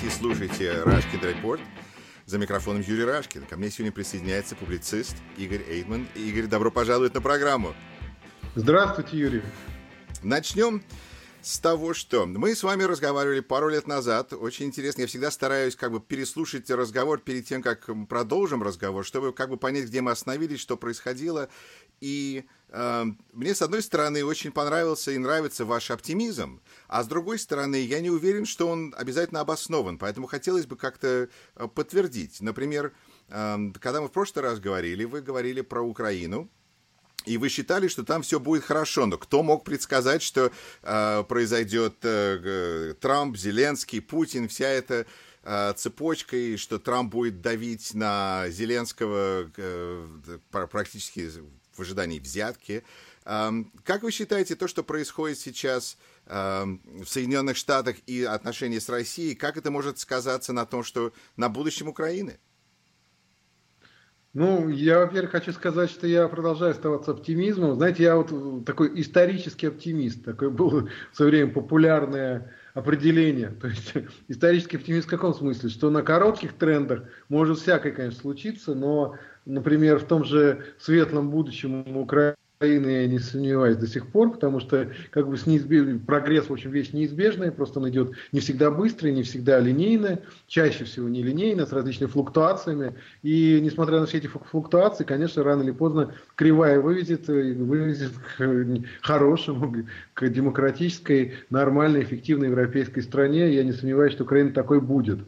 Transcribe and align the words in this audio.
смотрите 0.00 0.06
и 0.06 0.10
слушайте 0.10 0.82
Рашкин 0.82 1.20
Репорт. 1.20 1.60
За 2.26 2.38
микрофоном 2.38 2.82
Юрий 2.82 3.04
Рашкин. 3.04 3.44
Ко 3.44 3.56
мне 3.56 3.70
сегодня 3.70 3.92
присоединяется 3.92 4.54
публицист 4.54 5.16
Игорь 5.36 5.62
Эйдман. 5.68 6.06
Игорь, 6.14 6.46
добро 6.46 6.70
пожаловать 6.70 7.14
на 7.14 7.20
программу. 7.20 7.74
Здравствуйте, 8.54 9.18
Юрий. 9.18 9.42
Начнем 10.22 10.82
с 11.42 11.58
того, 11.58 11.92
что 11.92 12.26
мы 12.26 12.54
с 12.54 12.62
вами 12.62 12.84
разговаривали 12.84 13.40
пару 13.40 13.68
лет 13.68 13.86
назад. 13.86 14.32
Очень 14.32 14.66
интересно. 14.66 15.02
Я 15.02 15.06
всегда 15.06 15.30
стараюсь 15.30 15.76
как 15.76 15.92
бы 15.92 16.00
переслушать 16.00 16.70
разговор 16.70 17.18
перед 17.18 17.46
тем, 17.46 17.62
как 17.62 17.88
продолжим 18.08 18.62
разговор, 18.62 19.04
чтобы 19.04 19.32
как 19.32 19.50
бы 19.50 19.56
понять, 19.56 19.86
где 19.86 20.00
мы 20.00 20.12
остановились, 20.12 20.60
что 20.60 20.76
происходило. 20.76 21.48
И 22.00 22.44
мне, 22.72 23.54
с 23.54 23.62
одной 23.62 23.82
стороны, 23.82 24.24
очень 24.24 24.52
понравился 24.52 25.10
и 25.10 25.18
нравится 25.18 25.64
ваш 25.64 25.90
оптимизм, 25.90 26.60
а 26.86 27.02
с 27.02 27.08
другой 27.08 27.38
стороны, 27.38 27.76
я 27.76 28.00
не 28.00 28.10
уверен, 28.10 28.46
что 28.46 28.68
он 28.68 28.94
обязательно 28.96 29.40
обоснован. 29.40 29.98
Поэтому 29.98 30.28
хотелось 30.28 30.66
бы 30.66 30.76
как-то 30.76 31.28
э, 31.56 31.68
подтвердить. 31.68 32.40
Например, 32.40 32.92
э, 33.28 33.58
когда 33.80 34.00
мы 34.00 34.08
в 34.08 34.12
прошлый 34.12 34.44
раз 34.44 34.60
говорили, 34.60 35.04
вы 35.04 35.20
говорили 35.20 35.62
про 35.62 35.82
Украину, 35.82 36.48
и 37.26 37.36
вы 37.36 37.48
считали, 37.48 37.88
что 37.88 38.04
там 38.04 38.22
все 38.22 38.40
будет 38.40 38.64
хорошо, 38.64 39.06
но 39.06 39.18
кто 39.18 39.42
мог 39.42 39.64
предсказать, 39.64 40.22
что 40.22 40.52
э, 40.82 41.24
произойдет 41.28 41.96
э, 42.02 42.94
Трамп, 43.00 43.36
Зеленский, 43.36 44.00
Путин, 44.00 44.48
вся 44.48 44.68
эта 44.68 45.06
э, 45.42 45.72
цепочка, 45.76 46.36
и 46.36 46.56
что 46.56 46.78
Трамп 46.78 47.12
будет 47.12 47.40
давить 47.40 47.94
на 47.94 48.48
Зеленского 48.48 49.50
э, 49.56 50.38
практически 50.50 51.28
в 51.80 51.82
ожидании 51.82 52.20
взятки. 52.20 52.84
Как 53.24 54.02
вы 54.02 54.12
считаете, 54.12 54.54
то, 54.54 54.68
что 54.68 54.82
происходит 54.82 55.38
сейчас 55.38 55.96
в 56.26 57.04
Соединенных 57.06 57.56
Штатах 57.56 57.96
и 58.06 58.22
отношения 58.22 58.80
с 58.80 58.88
Россией, 58.88 59.34
как 59.34 59.56
это 59.56 59.70
может 59.70 59.98
сказаться 59.98 60.52
на 60.52 60.66
том, 60.66 60.84
что 60.84 61.12
на 61.36 61.48
будущем 61.48 61.88
Украины? 61.88 62.38
Ну, 64.32 64.68
я, 64.68 65.00
во-первых, 65.00 65.32
хочу 65.32 65.52
сказать, 65.52 65.90
что 65.90 66.06
я 66.06 66.28
продолжаю 66.28 66.70
оставаться 66.70 67.10
оптимизмом. 67.10 67.74
Знаете, 67.74 68.04
я 68.04 68.14
вот 68.14 68.64
такой 68.64 69.00
исторический 69.00 69.66
оптимист. 69.66 70.24
Такое 70.24 70.50
было 70.50 70.88
в 71.12 71.16
свое 71.16 71.32
время 71.32 71.52
популярное 71.52 72.54
определение. 72.74 73.48
То 73.48 73.66
есть 73.66 73.92
исторический 74.28 74.76
оптимист 74.76 75.08
в 75.08 75.10
каком 75.10 75.34
смысле? 75.34 75.68
Что 75.68 75.90
на 75.90 76.02
коротких 76.02 76.52
трендах 76.52 77.08
может 77.28 77.58
всякое, 77.58 77.90
конечно, 77.90 78.20
случиться, 78.20 78.74
но, 78.76 79.16
например, 79.46 79.98
в 79.98 80.04
том 80.04 80.24
же 80.24 80.64
светлом 80.78 81.30
будущем 81.30 81.96
Украины 81.96 82.34
я 82.60 83.06
не 83.06 83.18
сомневаюсь 83.18 83.78
до 83.78 83.86
сих 83.86 84.08
пор, 84.08 84.32
потому 84.32 84.60
что 84.60 84.90
как 85.12 85.28
бы 85.28 85.38
с 85.38 85.46
неизбеж... 85.46 85.98
прогресс, 86.06 86.50
в 86.50 86.52
общем, 86.52 86.70
вещь 86.70 86.92
неизбежная, 86.92 87.50
просто 87.50 87.80
он 87.80 87.88
идет 87.88 88.12
не 88.32 88.40
всегда 88.40 88.70
быстро, 88.70 89.08
не 89.08 89.22
всегда 89.22 89.58
линейно, 89.60 90.18
чаще 90.46 90.84
всего 90.84 91.08
не 91.08 91.22
линейно, 91.22 91.64
с 91.64 91.72
различными 91.72 92.10
флуктуациями. 92.10 92.96
И 93.22 93.58
несмотря 93.62 94.00
на 94.00 94.04
все 94.04 94.18
эти 94.18 94.26
флуктуации, 94.26 95.04
конечно, 95.04 95.42
рано 95.42 95.62
или 95.62 95.70
поздно 95.70 96.12
кривая 96.34 96.80
выведет, 96.80 97.28
выведет 97.28 98.12
к 98.36 98.84
хорошему, 99.00 99.86
к 100.12 100.28
демократической, 100.28 101.36
нормальной, 101.48 102.02
эффективной 102.02 102.48
европейской 102.48 103.00
стране. 103.00 103.54
Я 103.54 103.64
не 103.64 103.72
сомневаюсь, 103.72 104.12
что 104.12 104.24
Украина 104.24 104.52
такой 104.52 104.82
будет. 104.82 105.20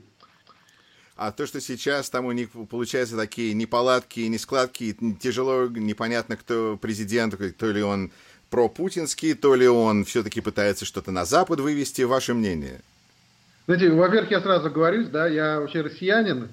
А 1.24 1.30
то, 1.30 1.46
что 1.46 1.60
сейчас 1.60 2.10
там 2.10 2.24
у 2.26 2.32
них 2.32 2.48
получаются 2.68 3.16
такие 3.16 3.54
неполадки, 3.54 4.18
нескладки, 4.22 4.96
тяжело, 5.20 5.68
непонятно, 5.68 6.36
кто 6.36 6.76
президент, 6.82 7.36
то 7.56 7.70
ли 7.70 7.80
он 7.80 8.10
пропутинский, 8.50 9.34
то 9.34 9.54
ли 9.54 9.68
он 9.68 10.04
все-таки 10.04 10.40
пытается 10.40 10.84
что-то 10.84 11.12
на 11.12 11.24
Запад 11.24 11.60
вывести. 11.60 12.02
Ваше 12.02 12.34
мнение? 12.34 12.80
Знаете, 13.66 13.90
во-первых, 13.90 14.32
я 14.32 14.40
сразу 14.40 14.68
говорю, 14.68 15.04
да, 15.10 15.28
я 15.28 15.60
вообще 15.60 15.82
россиянин, 15.82 16.48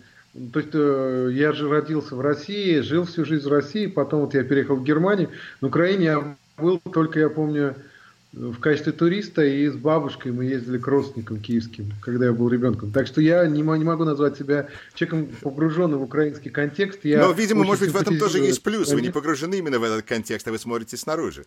то 0.54 0.60
есть 0.60 0.76
э, 0.76 1.30
я 1.34 1.52
же 1.54 1.68
родился 1.68 2.16
в 2.16 2.22
России, 2.22 2.82
жил 2.82 3.08
всю 3.08 3.26
жизнь 3.26 3.50
в 3.50 3.52
России, 3.52 3.88
потом 3.88 4.22
вот 4.22 4.36
я 4.36 4.44
переехал 4.44 4.76
в 4.76 4.84
Германию. 4.84 5.32
На 5.62 5.70
Украине 5.70 6.06
я 6.06 6.36
был 6.60 6.80
только, 6.94 7.20
я 7.20 7.30
помню, 7.30 7.76
в 8.32 8.60
качестве 8.60 8.92
туриста 8.92 9.44
и 9.44 9.68
с 9.68 9.76
бабушкой 9.76 10.32
мы 10.32 10.46
ездили 10.46 10.78
к 10.78 10.86
родственникам 10.86 11.40
киевским, 11.40 11.94
когда 12.02 12.26
я 12.26 12.34
был 12.34 12.50
ребенком. 12.50 12.92
Так 12.92 13.08
что 13.08 13.22
я 13.22 13.46
не, 13.48 13.62
не 13.62 13.84
могу 13.84 14.04
назвать 14.04 14.38
себя 14.38 14.68
человеком 14.94 15.36
погруженным 15.42 16.00
в 16.00 16.04
украинский 16.04 16.52
контекст. 16.52 17.06
Я 17.06 17.26
Но, 17.26 17.32
видимо, 17.32 17.64
может 17.64 17.86
быть, 17.86 17.92
в 17.92 17.96
этом 17.96 18.18
тоже 18.18 18.40
есть 18.40 18.62
плюс. 18.62 18.92
Вы 18.92 19.02
не 19.02 19.10
погружены 19.10 19.56
именно 19.56 19.80
в 19.80 19.84
этот 19.84 20.04
контекст, 20.04 20.48
а 20.48 20.52
вы 20.52 20.60
смотрите 20.60 20.96
снаружи. 20.96 21.46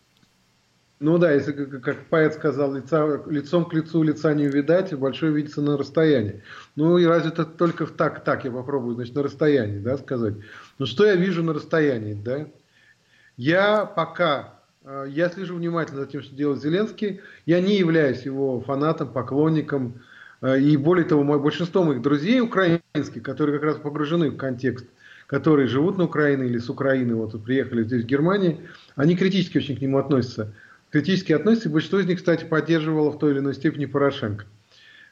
Ну 0.99 1.19
да, 1.19 1.33
если, 1.33 1.53
как 1.53 2.07
поэт 2.07 2.35
сказал, 2.35 2.75
лица, 2.75 3.21
лицом 3.27 3.65
к 3.65 3.75
лицу 3.75 4.05
лица 4.05 4.33
не 4.35 4.47
увидать, 4.47 4.95
большое 4.95 5.33
видится 5.33 5.61
на 5.61 5.77
расстоянии. 5.77 6.45
Ну 6.77 6.97
и 6.97 7.05
разве 7.05 7.31
это 7.31 7.45
только 7.45 7.87
так, 7.87 8.23
так 8.23 8.45
я 8.45 8.53
попробую, 8.53 8.95
значит, 8.95 9.15
на 9.17 9.25
расстоянии, 9.25 9.81
да, 9.81 9.99
сказать. 9.99 10.35
Ну 10.79 10.87
что 10.87 11.05
я 11.05 11.17
вижу 11.17 11.43
на 11.43 11.55
расстоянии, 11.55 12.15
да? 12.15 12.47
Я 13.37 13.85
пока 13.85 14.62
я 14.85 15.29
слежу 15.31 15.57
внимательно 15.57 16.01
за 16.01 16.07
тем, 16.07 16.23
что 16.23 16.35
делает 16.35 16.61
Зеленский. 16.61 17.21
Я 17.47 17.61
не 17.61 17.77
являюсь 17.77 18.23
его 18.23 18.61
фанатом, 18.61 19.13
поклонником. 19.13 20.03
Э, 20.41 20.61
и 20.61 20.77
более 20.77 21.05
того, 21.05 21.23
мой, 21.23 21.39
большинство 21.39 21.85
моих 21.85 22.03
друзей 22.03 22.41
украинских, 22.41 23.23
которые 23.23 23.59
как 23.59 23.65
раз 23.65 23.77
погружены 23.77 24.31
в 24.31 24.37
контекст, 24.37 24.87
которые 25.27 25.69
живут 25.69 25.99
на 25.99 26.05
Украине 26.05 26.47
или 26.47 26.59
с 26.59 26.69
Украины, 26.69 27.15
вот 27.15 27.43
приехали 27.45 27.85
здесь 27.85 28.03
в 28.03 28.07
Германии, 28.07 28.61
они 28.97 29.17
критически 29.17 29.59
очень 29.59 29.77
к 29.77 29.81
нему 29.81 29.99
относятся. 29.99 30.53
Критически 30.91 31.33
относятся, 31.33 31.69
и 31.69 31.73
большинство 31.73 32.01
из 32.01 32.07
них, 32.07 32.19
кстати, 32.19 32.45
поддерживало 32.45 33.13
в 33.13 33.19
той 33.19 33.33
или 33.33 33.39
иной 33.39 33.55
степени 33.55 33.87
Порошенко. 33.87 34.45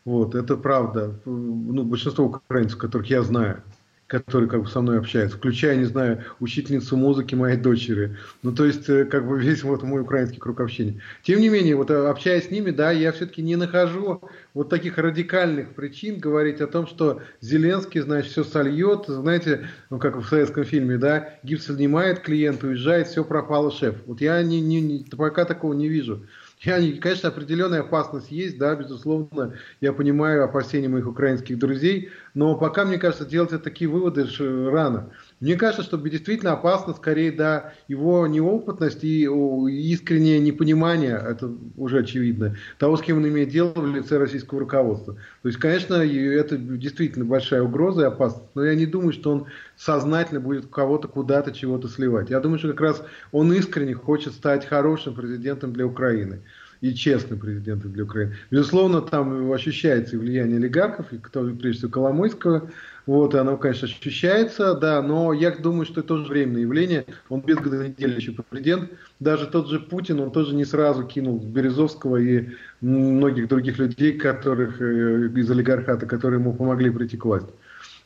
Вот, 0.05 0.35
это 0.35 0.57
правда. 0.57 1.15
Ну, 1.25 1.85
большинство 1.85 2.27
украинцев, 2.27 2.79
которых 2.79 3.09
я 3.09 3.23
знаю 3.23 3.63
которые 4.11 4.51
как 4.51 4.63
бы 4.63 4.69
со 4.69 4.81
мной 4.81 4.99
общаются, 4.99 5.37
включая, 5.37 5.77
не 5.77 5.85
знаю, 5.85 6.25
учительницу 6.41 6.97
музыки 6.97 7.37
моей 7.37 7.57
дочери. 7.57 8.17
Ну, 8.43 8.53
то 8.53 8.65
есть, 8.65 8.89
э, 8.89 9.05
как 9.05 9.27
бы 9.27 9.41
весь 9.41 9.63
вот 9.63 9.85
мой 9.85 10.01
украинский 10.01 10.41
круг 10.41 10.61
общения. 10.61 11.01
Тем 11.23 11.39
не 11.39 11.49
менее, 11.49 11.77
вот 11.77 11.93
э, 11.93 12.09
общаясь 12.09 12.49
с 12.49 12.51
ними, 12.51 12.73
да, 12.73 12.91
я 12.91 13.13
все-таки 13.13 13.41
не 13.41 13.55
нахожу 13.55 14.21
вот 14.53 14.69
таких 14.69 14.99
радикальных 14.99 15.75
причин 15.75 16.19
говорить 16.19 16.61
о 16.61 16.67
том, 16.67 16.89
что 16.89 17.23
Зеленский, 17.41 18.01
значит, 18.01 18.33
все 18.33 18.43
сольет, 18.43 19.05
знаете, 19.07 19.69
ну, 19.91 20.01
как 20.01 20.17
в 20.17 20.27
советском 20.29 20.65
фильме, 20.65 20.99
да, 20.99 21.35
гипс 21.45 21.67
снимает, 21.67 22.19
клиент 22.19 22.65
уезжает, 22.65 23.07
все 23.07 23.23
пропало, 23.23 23.71
шеф. 23.71 23.95
Вот 24.07 24.21
я 24.21 24.43
не, 24.43 24.61
не, 24.61 24.81
не, 24.81 25.05
пока 25.05 25.45
такого 25.45 25.73
не 25.73 25.89
вижу. 25.89 26.27
Я, 26.63 26.79
конечно, 27.01 27.31
определенная 27.31 27.81
опасность 27.81 28.31
есть, 28.31 28.59
да, 28.59 28.75
безусловно, 28.75 29.55
я 29.81 29.95
понимаю 29.95 30.45
опасения 30.45 30.89
моих 30.89 31.07
украинских 31.07 31.59
друзей, 31.59 32.11
но 32.35 32.55
пока, 32.55 32.85
мне 32.85 32.99
кажется, 32.99 33.25
делать 33.25 33.63
такие 33.63 33.89
выводы 33.89 34.27
рано. 34.39 35.11
Мне 35.41 35.57
кажется, 35.57 35.83
что 35.83 35.97
действительно 35.97 36.53
опасно 36.53 36.93
скорее, 36.93 37.33
да, 37.33 37.73
его 37.89 38.27
неопытность 38.27 39.03
и 39.05 39.23
искреннее 39.25 40.39
непонимание, 40.39 41.17
это 41.17 41.51
уже 41.79 42.01
очевидно, 42.01 42.57
того, 42.79 42.99
с 42.99 43.01
кем 43.01 43.17
он 43.17 43.27
имеет 43.27 43.49
дело 43.49 43.73
в 43.73 43.95
лице 43.95 44.19
российского 44.19 44.61
руководства. 44.61 45.15
То 45.15 45.49
есть, 45.49 45.59
конечно, 45.59 45.95
это 45.95 46.59
действительно 46.59 47.25
большая 47.25 47.63
угроза 47.63 48.03
и 48.03 48.05
опасность, 48.05 48.51
но 48.55 48.65
я 48.65 48.75
не 48.75 48.85
думаю, 48.85 49.15
что 49.15 49.33
он 49.33 49.47
сознательно 49.77 50.41
будет 50.41 50.67
кого-то 50.67 51.09
куда-то 51.09 51.53
чего-то 51.53 51.89
сливать. 51.89 52.29
Я 52.29 52.41
думаю, 52.41 52.59
что 52.59 52.69
как 52.69 52.81
раз 52.83 53.03
он 53.33 53.51
искренне 53.55 53.95
хочет 53.95 54.35
стать 54.35 54.67
хорошим 54.67 55.15
президентом 55.15 55.73
для 55.73 55.87
Украины 55.87 56.41
и 56.83 56.95
честным 56.95 57.39
президентом 57.39 57.93
для 57.93 58.05
Украины. 58.05 58.37
Безусловно, 58.51 59.01
там 59.03 59.51
ощущается 59.53 60.19
влияние 60.19 60.57
олигархов, 60.57 61.13
и 61.13 61.19
кто, 61.19 61.45
прежде 61.45 61.79
всего 61.79 61.91
Коломойского, 61.91 62.71
вот, 63.11 63.35
оно, 63.35 63.57
конечно, 63.57 63.89
ощущается, 63.89 64.73
да, 64.77 65.03
но 65.03 65.33
я 65.33 65.51
думаю, 65.51 65.85
что 65.85 65.99
это 65.99 66.11
тоже 66.11 66.31
временное 66.31 66.61
явление. 66.61 67.07
Он 67.29 67.41
без 67.41 67.57
года 67.57 67.89
недели 67.89 68.15
еще 68.15 68.33
президент. 68.49 68.89
Даже 69.19 69.49
тот 69.49 69.69
же 69.69 69.81
Путин, 69.81 70.21
он 70.21 70.31
тоже 70.31 70.55
не 70.55 70.65
сразу 70.65 71.03
кинул 71.03 71.41
Березовского 71.41 72.19
и 72.19 72.51
многих 72.81 73.49
других 73.49 73.79
людей, 73.79 74.13
которых 74.13 74.81
э, 74.81 75.29
из 75.35 75.51
олигархата, 75.51 76.07
которые 76.07 76.39
ему 76.39 76.55
помогли 76.55 76.89
прийти 76.89 77.17
к 77.17 77.25
власти. 77.25 77.51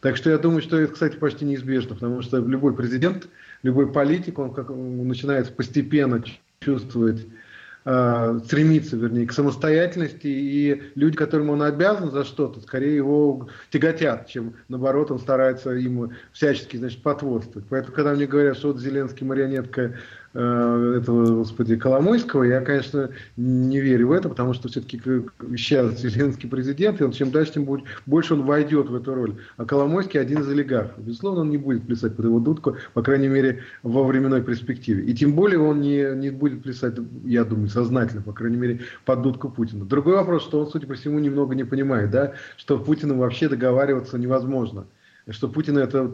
Так 0.00 0.17
что 0.17 0.31
я 0.31 0.38
думаю, 0.38 0.62
что 0.62 0.79
это, 0.79 0.94
кстати, 0.94 1.17
почти 1.17 1.44
неизбежно, 1.44 1.96
потому 1.96 2.23
что 2.23 2.38
любой 2.38 2.75
президент, 2.75 3.29
любой 3.62 3.93
политик, 3.93 4.38
он, 4.38 4.55
как, 4.55 4.70
он 4.70 5.06
начинает 5.06 5.55
постепенно 5.55 6.25
чувствовать 6.61 7.26
э, 7.84 8.40
стремится, 8.44 8.96
вернее, 8.96 9.26
к 9.26 9.32
самостоятельности, 9.32 10.26
и 10.26 10.82
люди, 10.94 11.16
которым 11.16 11.50
он 11.50 11.62
обязан 11.62 12.10
за 12.10 12.25
что-то, 12.25 12.60
скорее 12.60 12.96
его 12.96 13.48
тяготят, 13.70 14.28
чем, 14.28 14.54
наоборот, 14.69 15.10
он 15.10 15.19
старается 15.19 15.70
ему 15.70 16.12
всячески, 16.32 16.76
значит, 16.76 17.02
потворствовать. 17.02 17.69
Поэтому, 17.69 17.94
когда 17.94 18.14
мне 18.14 18.26
говорят, 18.26 18.56
что 18.56 18.69
вот 18.69 18.81
Зеленский 18.81 19.26
марионетка 19.26 19.94
этого, 20.34 21.36
господи, 21.36 21.76
Коломойского, 21.76 22.42
я, 22.42 22.60
конечно, 22.60 23.10
не 23.36 23.81
верю 23.81 24.08
в 24.08 24.12
это, 24.12 24.28
потому 24.28 24.52
что 24.52 24.69
все-таки 24.69 25.00
сейчас 25.56 26.00
Зеленский 26.00 26.48
президент, 26.48 27.00
и 27.00 27.04
он 27.04 27.12
чем 27.12 27.31
дальше, 27.31 27.52
тем 27.52 27.69
больше 28.06 28.34
он 28.34 28.42
войдет 28.42 28.88
в 28.88 28.96
эту 28.96 29.14
роль. 29.14 29.36
А 29.56 29.64
Коломойский 29.64 30.20
один 30.20 30.40
из 30.40 30.48
олигархов. 30.48 30.98
Безусловно, 31.04 31.42
он 31.42 31.50
не 31.50 31.56
будет 31.56 31.86
плясать 31.86 32.16
под 32.16 32.25
его 32.25 32.40
дудку, 32.40 32.76
по 32.94 33.02
крайней 33.02 33.28
мере, 33.28 33.62
во 33.84 34.02
временной 34.04 34.42
перспективе. 34.42 35.04
И 35.04 35.14
тем 35.14 35.34
более 35.34 35.60
он 35.60 35.81
не, 35.81 36.14
не 36.16 36.31
будет 36.31 36.64
плясать, 36.64 36.94
я 37.25 37.44
думаю, 37.44 37.69
сознательно, 37.69 38.22
по 38.22 38.32
крайней 38.32 38.56
мере, 38.56 38.81
под 39.04 39.22
дудку 39.22 39.48
Путина. 39.50 39.84
Другой 39.84 40.14
вопрос, 40.14 40.42
что 40.42 40.60
он, 40.60 40.66
судя 40.66 40.88
по 40.88 40.94
всему, 40.94 41.20
немного 41.20 41.54
не 41.54 41.64
понимает, 41.64 42.10
да, 42.10 42.32
что 42.56 42.78
Путину 42.78 43.19
вообще 43.19 43.48
договариваться 43.48 44.19
невозможно. 44.19 44.86
Что 45.28 45.48
Путин 45.48 45.78
это 45.78 46.12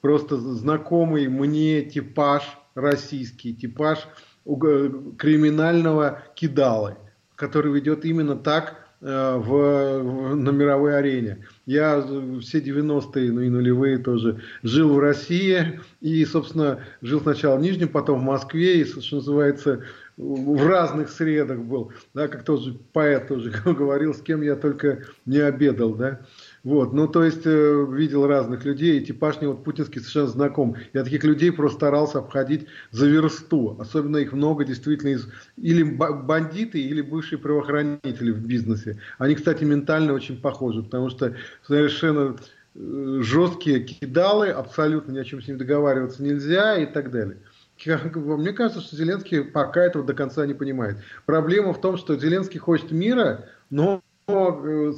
просто 0.00 0.36
знакомый 0.38 1.28
мне 1.28 1.82
типаж– 1.82 2.42
российский 2.74 3.54
типаж 3.54 4.06
криминального 4.44 6.22
кидалы, 6.34 6.96
который 7.36 7.72
ведет 7.72 8.04
именно 8.04 8.36
так 8.36 8.76
э, 9.00 9.36
в, 9.36 10.34
на 10.34 10.50
мировой 10.50 10.96
арене. 10.96 11.46
Я 11.66 12.02
все 12.40 12.60
90-е, 12.60 13.32
ну 13.32 13.40
и 13.40 13.48
нулевые 13.48 13.98
тоже 13.98 14.42
жил 14.62 14.94
в 14.94 14.98
России 14.98 15.80
и, 16.00 16.24
собственно, 16.24 16.80
жил 17.02 17.20
сначала 17.20 17.56
в 17.56 17.60
Нижнем, 17.60 17.88
потом 17.88 18.20
в 18.20 18.24
Москве 18.24 18.80
и, 18.80 18.84
что 18.84 19.16
называется, 19.16 19.84
в 20.16 20.66
разных 20.66 21.08
средах 21.10 21.60
был, 21.60 21.92
да, 22.12 22.28
как 22.28 22.44
тоже 22.44 22.76
поэт 22.92 23.28
тоже 23.28 23.50
говорил, 23.64 24.14
с 24.14 24.20
кем 24.20 24.42
я 24.42 24.56
только 24.56 25.04
не 25.24 25.38
обедал, 25.38 25.94
да. 25.94 26.20
Вот, 26.62 26.92
ну, 26.92 27.08
то 27.08 27.24
есть, 27.24 27.46
э, 27.46 27.86
видел 27.90 28.26
разных 28.26 28.66
людей, 28.66 29.00
и 29.00 29.04
типаж 29.04 29.38
мне 29.40 29.48
вот 29.48 29.64
путинский 29.64 30.00
совершенно 30.00 30.26
знаком. 30.26 30.76
Я 30.92 31.04
таких 31.04 31.24
людей 31.24 31.50
просто 31.52 31.78
старался 31.78 32.18
обходить 32.18 32.66
за 32.90 33.06
версту. 33.06 33.76
Особенно 33.78 34.18
их 34.18 34.32
много 34.32 34.64
действительно 34.64 35.10
из 35.10 35.26
или 35.56 35.82
бандиты, 35.82 36.78
или 36.78 37.00
бывшие 37.00 37.38
правоохранители 37.38 38.30
в 38.30 38.46
бизнесе. 38.46 38.98
Они, 39.16 39.36
кстати, 39.36 39.64
ментально 39.64 40.12
очень 40.12 40.38
похожи, 40.38 40.82
потому 40.82 41.08
что 41.08 41.34
совершенно 41.66 42.36
э, 42.74 43.18
жесткие 43.22 43.80
кидалы, 43.80 44.48
абсолютно 44.48 45.12
ни 45.12 45.18
о 45.18 45.24
чем 45.24 45.40
с 45.40 45.48
ними 45.48 45.56
договариваться 45.56 46.22
нельзя 46.22 46.76
и 46.76 46.84
так 46.84 47.10
далее. 47.10 47.38
Мне 47.86 48.52
кажется, 48.52 48.82
что 48.82 48.94
Зеленский 48.94 49.42
пока 49.42 49.82
этого 49.82 50.04
до 50.04 50.12
конца 50.12 50.44
не 50.44 50.52
понимает. 50.52 50.98
Проблема 51.24 51.72
в 51.72 51.80
том, 51.80 51.96
что 51.96 52.14
Зеленский 52.18 52.58
хочет 52.58 52.92
мира, 52.92 53.46
но 53.70 54.02
Э, 54.30 54.92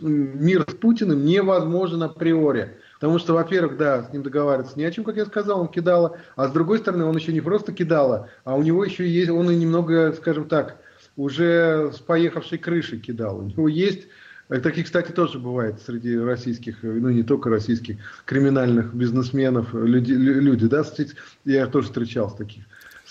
мир 0.00 0.64
с 0.68 0.74
Путиным 0.74 1.24
невозможен 1.24 2.02
априори. 2.02 2.76
Потому 2.94 3.18
что, 3.18 3.34
во-первых, 3.34 3.76
да, 3.76 4.04
с 4.04 4.12
ним 4.12 4.22
договариваться 4.22 4.78
не 4.78 4.84
о 4.84 4.90
чем, 4.90 5.04
как 5.04 5.16
я 5.16 5.26
сказал, 5.26 5.60
он 5.60 5.68
кидала. 5.68 6.18
А 6.36 6.48
с 6.48 6.52
другой 6.52 6.78
стороны, 6.78 7.04
он 7.04 7.16
еще 7.16 7.32
не 7.32 7.40
просто 7.40 7.72
кидала, 7.72 8.28
а 8.44 8.54
у 8.54 8.62
него 8.62 8.84
еще 8.84 9.08
есть, 9.08 9.30
он 9.30 9.50
и 9.50 9.56
немного, 9.56 10.12
скажем 10.12 10.48
так, 10.48 10.78
уже 11.16 11.90
с 11.92 11.98
поехавшей 11.98 12.58
крышей 12.58 13.00
кидал. 13.00 13.38
У 13.38 13.42
него 13.42 13.68
есть, 13.68 14.06
э, 14.48 14.60
такие, 14.60 14.84
кстати, 14.84 15.10
тоже 15.12 15.38
бывает 15.38 15.80
среди 15.84 16.16
российских, 16.16 16.84
э, 16.84 16.88
ну 16.88 17.10
не 17.10 17.22
только 17.22 17.50
российских, 17.50 17.96
криминальных 18.24 18.94
бизнесменов, 18.94 19.74
люди, 19.74 20.12
люди 20.12 20.66
да, 20.66 20.84
я 21.44 21.66
тоже 21.66 21.88
встречал 21.88 22.30
таких 22.34 22.64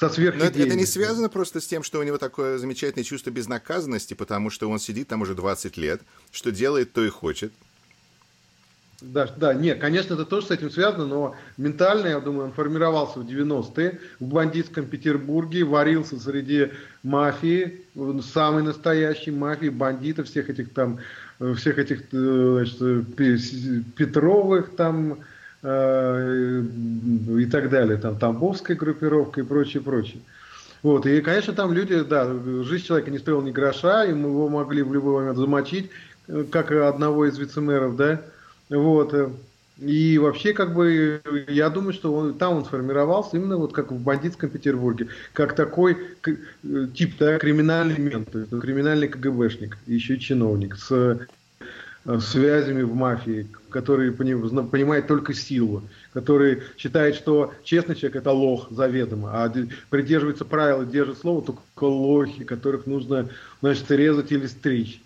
со 0.10 0.20
Но 0.20 0.46
это, 0.46 0.60
это 0.60 0.76
не 0.76 0.86
связано 0.86 1.30
просто 1.30 1.62
с 1.62 1.68
тем, 1.68 1.84
что 1.84 2.00
у 2.00 2.04
него 2.04 2.18
такое 2.18 2.58
замечательное 2.58 3.04
чувство 3.04 3.30
безнаказанности, 3.30 4.16
потому 4.16 4.50
что 4.50 4.68
он 4.68 4.80
сидит 4.80 5.08
там 5.08 5.22
уже 5.22 5.36
20 5.36 5.78
лет, 5.78 6.02
что 6.32 6.52
делает, 6.52 6.92
то 6.92 7.06
и 7.06 7.10
хочет. 7.10 7.52
Да, 9.00 9.28
да, 9.36 9.54
нет, 9.54 9.80
конечно, 9.80 10.14
это 10.14 10.26
тоже 10.26 10.48
с 10.48 10.52
этим 10.52 10.70
связано, 10.70 11.06
но 11.08 11.36
ментально, 11.58 12.08
я 12.08 12.20
думаю, 12.20 12.46
он 12.46 12.54
формировался 12.54 13.20
в 13.20 13.28
90-е 13.28 14.00
в 14.20 14.26
бандитском 14.26 14.86
Петербурге, 14.86 15.64
варился 15.64 16.20
среди 16.20 16.70
мафии, 17.02 17.82
самой 18.34 18.62
настоящей 18.62 19.32
мафии, 19.32 19.70
бандитов, 19.70 20.28
всех 20.28 20.52
этих 20.52 20.72
там, 20.74 21.00
всех 21.58 21.80
этих, 21.80 22.04
э, 22.12 22.66
значит, 22.66 23.96
Петровых 23.96 24.76
там, 24.76 25.14
Э, 25.14 25.24
и 25.64 27.46
так 27.52 27.70
далее, 27.70 27.98
там 27.98 28.18
Тамбовская 28.18 28.76
группировка 28.76 29.42
и 29.42 29.44
прочее, 29.44 29.84
прочее. 29.84 30.22
Вот, 30.82 31.06
и, 31.06 31.22
конечно, 31.22 31.54
там 31.54 31.72
люди, 31.74 32.02
да, 32.02 32.28
жизнь 32.64 32.86
человека 32.86 33.12
не 33.12 33.20
стоила 33.20 33.44
ни 33.44 33.52
гроша, 33.52 34.06
и 34.06 34.14
мы 34.14 34.30
его 34.30 34.50
могли 34.50 34.82
в 34.82 34.92
любой 34.92 35.22
момент 35.22 35.38
замочить, 35.38 35.92
э, 36.28 36.46
как 36.50 36.72
одного 36.72 37.28
из 37.28 37.38
вице-мэров, 37.38 37.96
да, 37.96 38.22
вот, 38.70 39.14
и 39.78 40.18
вообще, 40.18 40.54
как 40.54 40.74
бы, 40.74 41.22
я 41.48 41.70
думаю, 41.70 41.94
что 41.94 42.14
он, 42.14 42.34
там 42.34 42.58
он 42.58 42.66
сформировался 42.66 43.38
именно 43.38 43.58
вот 43.58 43.74
как 43.74 43.92
в 43.92 44.00
бандитском 44.00 44.50
Петербурге, 44.50 45.10
как 45.34 45.56
такой 45.56 45.98
э, 46.26 46.88
тип, 46.96 47.14
да, 47.20 47.38
криминальный 47.38 48.00
мент, 48.00 48.30
криминальный 48.32 49.08
КГБшник, 49.08 49.78
еще 49.86 50.18
чиновник 50.18 50.76
с 50.78 50.92
Э, 50.92 51.26
связями 52.20 52.82
в 52.82 52.96
мафии, 52.96 53.48
который 53.70 54.12
понимает 54.12 55.08
только 55.08 55.34
силу, 55.34 55.84
который 56.14 56.64
считает, 56.78 57.16
что 57.16 57.54
честный 57.64 57.96
человек 57.96 58.18
это 58.18 58.32
лох 58.32 58.68
заведомо, 58.72 59.30
а 59.34 59.54
придерживается 59.90 60.46
правил 60.46 60.86
держит 60.86 61.20
слово 61.20 61.44
только 61.44 61.84
лохи, 61.84 62.44
которых 62.44 62.88
нужно, 62.88 63.30
значит, 63.62 63.90
резать 63.92 64.32
или 64.32 64.48
стричь. 64.48 65.02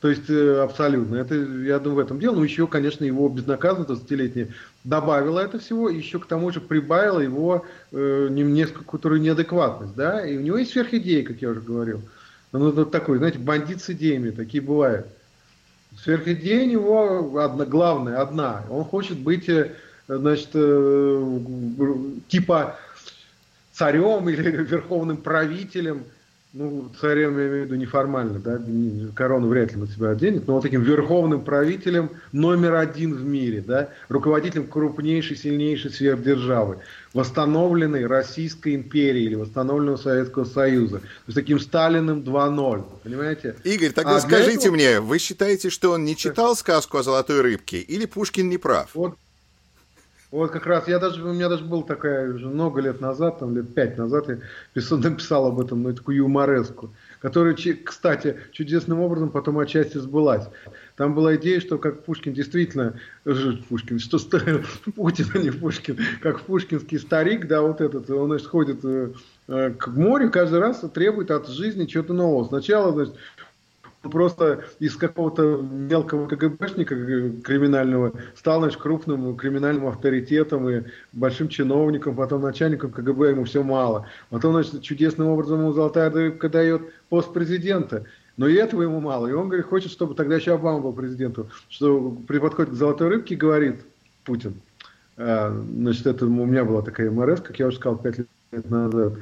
То 0.00 0.08
есть 0.08 0.30
э, 0.30 0.62
абсолютно. 0.62 1.16
Это, 1.16 1.34
я 1.34 1.78
думаю, 1.78 1.96
в 1.96 2.06
этом 2.06 2.18
дело. 2.18 2.34
Ну, 2.34 2.42
еще, 2.42 2.66
конечно, 2.66 3.04
его 3.04 3.28
безнаказанность 3.28 3.90
20-летняя 3.90 4.48
добавила 4.82 5.40
это 5.40 5.58
всего, 5.58 5.90
и 5.90 5.98
еще 5.98 6.18
к 6.18 6.26
тому 6.26 6.50
же 6.50 6.60
прибавила 6.60 7.20
его 7.20 7.66
э, 7.92 8.28
несколько 8.30 9.08
неадекватность. 9.18 9.94
Да? 9.94 10.26
И 10.26 10.38
у 10.38 10.40
него 10.40 10.56
есть 10.56 10.72
сверхидеи, 10.72 11.20
как 11.20 11.42
я 11.42 11.50
уже 11.50 11.60
говорил. 11.60 12.00
Он 12.52 12.74
ну, 12.74 12.84
такой, 12.86 13.18
знаете, 13.18 13.38
бандит 13.38 13.82
с 13.82 13.90
идеями, 13.90 14.30
такие 14.30 14.62
бывают. 14.62 15.06
Сверхидея 16.02 16.64
у 16.64 16.68
него 16.68 17.38
одна, 17.40 17.64
главная, 17.66 18.20
одна. 18.20 18.64
Он 18.70 18.84
хочет 18.84 19.18
быть, 19.18 19.48
э, 19.48 19.72
значит, 20.08 20.50
э, 20.54 21.38
типа 22.28 22.76
царем 23.72 24.28
или 24.28 24.50
верховным 24.64 25.18
правителем 25.18 26.04
ну, 26.52 26.90
царем 27.00 27.38
я 27.38 27.46
имею 27.46 27.62
в 27.62 27.66
виду 27.66 27.76
неформально, 27.76 28.40
да, 28.40 28.60
корону 29.14 29.46
вряд 29.46 29.72
ли 29.72 29.80
на 29.80 29.86
себя 29.86 30.10
оденет, 30.10 30.48
но 30.48 30.54
вот 30.54 30.62
таким 30.62 30.82
верховным 30.82 31.44
правителем 31.44 32.10
номер 32.32 32.74
один 32.74 33.14
в 33.14 33.24
мире, 33.24 33.62
да, 33.64 33.90
руководителем 34.08 34.66
крупнейшей, 34.66 35.36
сильнейшей 35.36 35.92
сверхдержавы, 35.92 36.78
восстановленной 37.12 38.06
Российской 38.06 38.74
империи 38.74 39.22
или 39.22 39.34
восстановленного 39.34 39.96
Советского 39.96 40.44
Союза. 40.44 41.00
То 41.00 41.06
есть 41.26 41.36
таким 41.36 41.58
Сталиным 41.58 42.20
2.0, 42.20 42.84
понимаете? 43.02 43.56
Игорь, 43.64 43.90
тогда 43.90 44.16
а 44.16 44.20
скажите 44.20 44.58
этого... 44.58 44.72
мне, 44.74 45.00
вы 45.00 45.18
считаете, 45.18 45.70
что 45.70 45.92
он 45.92 46.04
не 46.04 46.16
читал 46.16 46.54
сказку 46.56 46.98
о 46.98 47.02
золотой 47.02 47.40
рыбке 47.40 47.78
или 47.78 48.06
Пушкин 48.06 48.48
не 48.48 48.58
прав? 48.58 48.90
Вот 48.94 49.16
вот 50.30 50.52
как 50.52 50.66
раз, 50.66 50.86
я 50.86 51.00
даже, 51.00 51.24
у 51.24 51.32
меня 51.32 51.48
даже 51.48 51.64
был 51.64 51.82
такая 51.82 52.32
уже 52.32 52.46
много 52.46 52.80
лет 52.80 53.00
назад, 53.00 53.40
там 53.40 53.54
лет 53.56 53.74
пять 53.74 53.98
назад, 53.98 54.28
я 54.28 54.38
писал, 54.72 54.98
написал 55.02 55.46
об 55.46 55.60
этом, 55.60 55.82
ну, 55.82 55.92
такую 55.92 56.18
юмореску, 56.18 56.94
которая, 57.20 57.56
кстати, 57.84 58.36
чудесным 58.52 59.00
образом 59.00 59.30
потом 59.30 59.58
отчасти 59.58 59.98
сбылась. 59.98 60.48
Там 60.96 61.14
была 61.14 61.34
идея, 61.36 61.60
что 61.60 61.78
как 61.78 62.04
Пушкин 62.04 62.32
действительно, 62.32 62.94
Пушкин, 63.24 63.98
что 63.98 64.18
Путин, 64.94 65.26
а 65.34 65.38
не 65.38 65.50
Пушкин, 65.50 65.98
как 66.22 66.42
пушкинский 66.42 66.98
старик, 66.98 67.48
да, 67.48 67.62
вот 67.62 67.80
этот, 67.80 68.08
он, 68.10 68.28
значит, 68.28 68.46
ходит 68.46 68.84
э, 68.84 69.12
э, 69.48 69.70
к 69.70 69.88
морю 69.88 70.30
каждый 70.30 70.60
раз 70.60 70.84
требует 70.94 71.30
от 71.30 71.48
жизни 71.48 71.86
чего-то 71.86 72.12
нового. 72.12 72.46
Сначала, 72.46 72.92
значит, 72.92 73.14
просто 74.02 74.64
из 74.78 74.96
какого-то 74.96 75.58
мелкого 75.58 76.26
КГБшника 76.26 76.94
криминального 77.42 78.12
стал 78.34 78.60
значит, 78.60 78.80
крупным 78.80 79.36
криминальным 79.36 79.86
авторитетом 79.86 80.68
и 80.68 80.82
большим 81.12 81.48
чиновником, 81.48 82.16
потом 82.16 82.42
начальником 82.42 82.92
КГБ 82.92 83.30
ему 83.30 83.44
все 83.44 83.62
мало. 83.62 84.06
Потом, 84.30 84.52
значит, 84.52 84.82
чудесным 84.82 85.28
образом 85.28 85.60
ему 85.60 85.72
золотая 85.72 86.10
рыбка 86.10 86.48
дает 86.48 86.82
пост 87.08 87.32
президента. 87.32 88.04
Но 88.36 88.48
и 88.48 88.54
этого 88.54 88.82
ему 88.82 89.00
мало. 89.00 89.26
И 89.26 89.32
он 89.32 89.48
говорит, 89.48 89.66
хочет, 89.66 89.92
чтобы 89.92 90.14
тогда 90.14 90.36
еще 90.36 90.54
Обама 90.54 90.80
был 90.80 90.94
президентом. 90.94 91.48
Что 91.68 92.16
при 92.26 92.38
подходе 92.38 92.70
к 92.70 92.74
золотой 92.74 93.08
рыбке 93.08 93.36
говорит 93.36 93.80
Путин. 94.24 94.54
А, 95.18 95.54
значит, 95.72 96.06
это 96.06 96.24
у 96.24 96.46
меня 96.46 96.64
была 96.64 96.80
такая 96.80 97.10
МРС, 97.10 97.42
как 97.42 97.58
я 97.58 97.66
уже 97.66 97.76
сказал, 97.76 97.98
пять 97.98 98.18
лет 98.18 98.70
назад. 98.70 99.14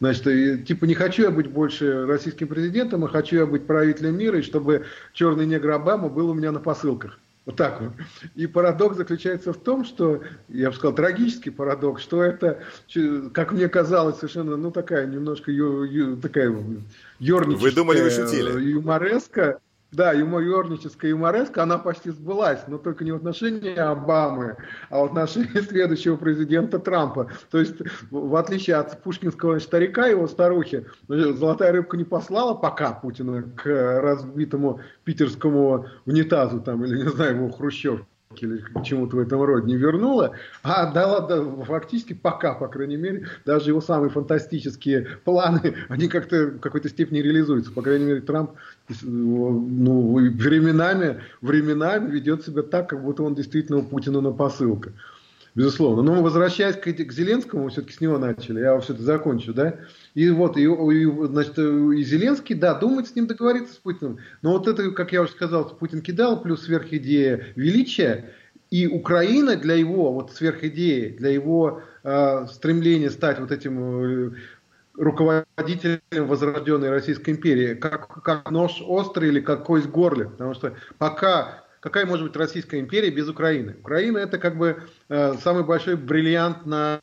Значит, 0.00 0.66
типа 0.66 0.84
не 0.84 0.94
хочу 0.94 1.22
я 1.22 1.30
быть 1.30 1.48
больше 1.48 2.06
российским 2.06 2.48
президентом, 2.48 3.04
а 3.04 3.08
хочу 3.08 3.36
я 3.36 3.46
быть 3.46 3.66
правителем 3.66 4.18
мира, 4.18 4.38
и 4.38 4.42
чтобы 4.42 4.84
черный 5.12 5.46
негр 5.46 5.70
Обама 5.70 6.08
был 6.08 6.30
у 6.30 6.34
меня 6.34 6.52
на 6.52 6.60
посылках. 6.60 7.18
Вот 7.46 7.54
так 7.54 7.80
вот. 7.80 7.92
И 8.34 8.48
парадокс 8.48 8.96
заключается 8.96 9.52
в 9.52 9.56
том, 9.56 9.84
что, 9.84 10.20
я 10.48 10.70
бы 10.70 10.74
сказал, 10.74 10.96
трагический 10.96 11.52
парадокс, 11.52 12.02
что 12.02 12.24
это, 12.24 12.58
как 13.32 13.52
мне 13.52 13.68
казалось, 13.68 14.16
совершенно, 14.16 14.56
ну, 14.56 14.72
такая 14.72 15.06
немножко 15.06 15.52
ю, 15.52 15.84
ю, 15.84 16.16
такая 16.16 16.52
ерническая 17.20 17.70
Вы 17.70 17.72
думали, 17.72 18.00
вы 18.00 18.10
шутили? 18.10 18.70
юмореска. 18.70 19.60
Да, 19.96 20.12
юморническая 20.12 21.10
юмореска, 21.10 21.62
она 21.62 21.78
почти 21.78 22.10
сбылась, 22.10 22.60
но 22.68 22.76
только 22.76 23.02
не 23.02 23.12
в 23.12 23.16
отношении 23.16 23.74
Обамы, 23.74 24.56
а 24.90 25.00
в 25.00 25.04
отношении 25.06 25.60
следующего 25.68 26.16
президента 26.16 26.78
Трампа. 26.78 27.30
То 27.50 27.58
есть, 27.58 27.76
в 28.10 28.36
отличие 28.36 28.76
от 28.76 29.02
пушкинского 29.02 29.58
старика, 29.58 30.06
его 30.06 30.28
старухи, 30.28 30.86
золотая 31.08 31.72
рыбка 31.72 31.96
не 31.96 32.04
послала 32.04 32.54
пока 32.54 32.92
Путина 32.92 33.42
к 33.42 34.00
разбитому 34.02 34.80
питерскому 35.04 35.86
унитазу, 36.04 36.60
там, 36.60 36.84
или, 36.84 37.02
не 37.02 37.08
знаю, 37.08 37.36
его 37.36 37.50
хрущев 37.50 38.04
или 38.34 38.58
к 38.58 38.82
чему-то 38.82 39.16
в 39.16 39.20
этом 39.20 39.42
роде 39.42 39.66
не 39.66 39.76
вернула, 39.76 40.32
а 40.62 40.90
дала 40.92 41.20
да, 41.20 41.42
фактически 41.64 42.12
пока, 42.12 42.54
по 42.54 42.68
крайней 42.68 42.96
мере, 42.96 43.26
даже 43.44 43.70
его 43.70 43.80
самые 43.80 44.10
фантастические 44.10 45.18
планы, 45.24 45.74
они 45.88 46.08
как-то 46.08 46.46
в 46.46 46.58
какой-то 46.58 46.88
степени 46.88 47.20
реализуются. 47.20 47.72
По 47.72 47.82
крайней 47.82 48.04
мере, 48.04 48.20
Трамп 48.20 48.52
ну, 49.02 50.14
временами, 50.14 51.20
временами 51.40 52.10
ведет 52.10 52.44
себя 52.44 52.62
так, 52.62 52.88
как 52.90 53.02
будто 53.02 53.22
он 53.22 53.34
действительно 53.34 53.78
у 53.78 53.82
Путина 53.82 54.20
на 54.20 54.32
посылка. 54.32 54.92
Безусловно. 55.56 56.02
Но 56.02 56.22
возвращаясь 56.22 56.76
к, 56.76 56.82
к 56.82 57.12
Зеленскому, 57.12 57.70
все-таки 57.70 57.94
с 57.94 58.00
него 58.02 58.18
начали, 58.18 58.60
я 58.60 58.78
все-таки 58.78 59.04
закончу, 59.04 59.54
да, 59.54 59.76
и 60.12 60.28
вот, 60.28 60.58
и, 60.58 60.64
и, 60.64 61.26
значит, 61.26 61.58
и 61.58 62.04
Зеленский, 62.04 62.54
да, 62.54 62.74
думает 62.74 63.08
с 63.08 63.16
ним 63.16 63.26
договориться 63.26 63.72
с 63.72 63.78
Путиным. 63.78 64.18
Но 64.42 64.52
вот 64.52 64.68
это, 64.68 64.90
как 64.90 65.12
я 65.12 65.22
уже 65.22 65.32
сказал, 65.32 65.64
Путин 65.70 66.02
кидал, 66.02 66.42
плюс 66.42 66.64
сверхидея 66.64 67.46
величия. 67.56 68.34
И 68.68 68.86
Украина 68.86 69.56
для 69.56 69.76
его 69.76 70.12
вот 70.12 70.32
сверхидеи, 70.32 71.16
для 71.16 71.30
его 71.30 71.80
э, 72.02 72.46
стремления 72.48 73.10
стать 73.10 73.38
вот 73.38 73.52
этим 73.52 73.78
э, 73.80 74.30
руководителем 74.94 76.00
возрожденной 76.26 76.90
Российской 76.90 77.30
империи, 77.30 77.74
как, 77.74 78.22
как 78.22 78.50
нож 78.50 78.82
острый 78.84 79.30
или 79.30 79.40
как 79.40 79.64
кость 79.64 79.86
горле. 79.86 80.26
Потому 80.26 80.52
что 80.52 80.74
пока 80.98 81.64
какая 81.86 82.04
может 82.04 82.26
быть 82.26 82.36
Российская 82.36 82.80
империя 82.80 83.10
без 83.10 83.28
Украины? 83.28 83.76
Украина 83.78 84.18
это 84.18 84.38
как 84.38 84.58
бы 84.58 84.82
э, 85.08 85.34
самый 85.44 85.62
большой 85.62 85.94
бриллиант 85.94 86.66
на 86.66 87.00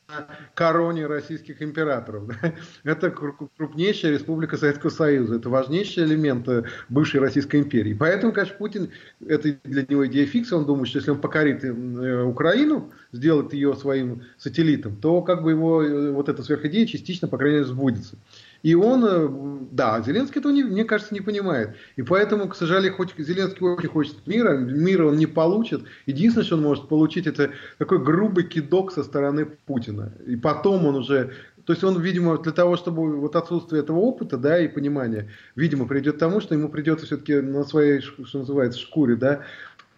короне 0.55 1.07
российских 1.07 1.61
императоров. 1.61 2.29
Это 2.83 3.09
крупнейшая 3.09 4.11
республика 4.11 4.57
Советского 4.57 4.89
Союза, 4.89 5.35
это 5.35 5.49
важнейший 5.49 6.03
элемент 6.03 6.49
э, 6.49 6.63
бывшей 6.89 7.21
Российской 7.21 7.61
империи. 7.61 7.93
Поэтому, 7.97 8.33
конечно, 8.33 8.57
Путин, 8.57 8.89
это 9.25 9.55
для 9.63 9.85
него 9.87 10.05
идея 10.07 10.25
фикса, 10.25 10.57
он 10.57 10.65
думает, 10.65 10.89
что 10.89 10.97
если 10.97 11.11
он 11.11 11.21
покорит 11.21 11.63
э, 11.63 12.23
Украину, 12.23 12.91
сделает 13.13 13.53
ее 13.53 13.75
своим 13.75 14.23
сателлитом, 14.37 14.97
то 14.97 15.21
как 15.21 15.43
бы 15.43 15.51
его 15.51 15.81
э, 15.81 16.11
вот 16.11 16.27
эта 16.27 16.43
сверхидея 16.43 16.85
частично, 16.85 17.29
по 17.29 17.37
крайней 17.37 17.59
мере, 17.59 17.67
сбудется. 17.69 18.17
И 18.63 18.75
он, 18.75 19.05
э, 19.05 19.67
да, 19.71 20.01
Зеленский 20.01 20.39
этого, 20.39 20.53
не, 20.53 20.63
мне 20.63 20.85
кажется, 20.85 21.13
не 21.13 21.19
понимает. 21.19 21.75
И 21.97 22.01
поэтому, 22.01 22.47
к 22.47 22.55
сожалению, 22.55 22.95
хоть 22.95 23.13
Зеленский 23.17 23.67
очень 23.67 23.89
хочет 23.89 24.25
мира, 24.25 24.57
мира 24.57 25.07
он 25.07 25.17
не 25.17 25.25
получит. 25.25 25.83
Единственное, 26.05 26.45
что 26.45 26.55
он 26.55 26.63
может 26.63 26.87
получить, 26.87 27.27
это 27.27 27.51
такой 27.77 28.01
грубый 28.01 28.45
кидок 28.45 28.93
со 28.93 29.03
стороны 29.03 29.45
Путина. 29.45 30.13
И 30.25 30.37
потом 30.37 30.85
он 30.85 30.95
уже 30.95 31.33
то 31.65 31.71
есть 31.71 31.83
он, 31.83 32.01
видимо, 32.01 32.37
для 32.37 32.51
того, 32.51 32.75
чтобы 32.75 33.19
вот 33.21 33.37
отсутствие 33.37 33.81
этого 33.81 33.99
опыта, 33.99 34.37
да, 34.37 34.59
и 34.59 34.67
понимания, 34.67 35.29
видимо, 35.55 35.87
придет 35.87 36.17
к 36.17 36.19
тому, 36.19 36.41
что 36.41 36.55
ему 36.55 36.67
придется 36.67 37.05
все-таки 37.05 37.35
на 37.35 37.63
своей, 37.63 38.01
что 38.01 38.39
называется, 38.39 38.79
шкуре, 38.79 39.15
да, 39.15 39.43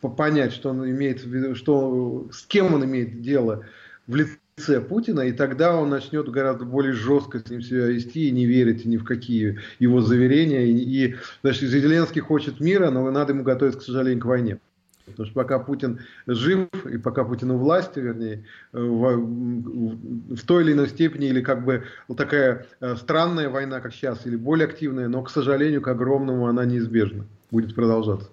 понять, 0.02 0.54
что 0.54 0.70
он 0.70 0.88
имеет, 0.88 1.22
что, 1.58 2.28
с 2.32 2.44
кем 2.44 2.76
он 2.76 2.86
имеет 2.86 3.22
дело 3.22 3.66
в 4.06 4.16
лице 4.16 4.38
лице 4.58 4.80
Путина, 4.80 5.22
и 5.22 5.34
тогда 5.34 5.76
он 5.76 5.90
начнет 5.90 6.30
гораздо 6.30 6.64
более 6.64 6.94
жестко 6.94 7.40
с 7.40 7.50
ним 7.50 7.62
себя 7.62 7.88
вести 7.88 8.30
и 8.30 8.32
не 8.32 8.46
верить 8.46 8.86
ни 8.86 8.96
в 8.96 9.04
какие 9.04 9.60
его 9.80 10.00
заверения. 10.00 10.66
И, 10.66 10.78
и 10.78 11.16
значит, 11.44 11.70
Зеленский 11.70 12.22
хочет 12.22 12.62
мира, 12.62 12.90
но 12.90 13.10
надо 13.12 13.34
ему 13.34 13.44
готовиться, 13.44 13.82
к 13.82 13.84
сожалению, 13.84 14.22
к 14.22 14.26
войне. 14.26 14.60
Потому 15.06 15.26
что 15.26 15.36
пока 15.36 15.60
Путин 15.60 16.00
жив, 16.26 16.70
и 16.90 16.98
пока 16.98 17.26
Путин 17.26 17.52
у 17.52 17.58
власти, 17.58 18.00
вернее, 18.00 18.46
в, 18.72 19.18
в 19.18 20.46
той 20.46 20.64
или 20.64 20.72
иной 20.72 20.88
степени, 20.88 21.28
или 21.28 21.42
как 21.42 21.66
бы 21.66 21.84
такая 22.16 22.66
э, 22.80 22.96
странная 22.96 23.50
война, 23.50 23.82
как 23.82 23.94
сейчас, 23.94 24.26
или 24.26 24.38
более 24.38 24.68
активная, 24.68 25.10
но, 25.10 25.22
к 25.22 25.30
сожалению, 25.30 25.82
к 25.82 25.90
огромному 25.90 26.48
она 26.48 26.64
неизбежна, 26.64 27.26
будет 27.52 27.76
продолжаться. 27.76 28.30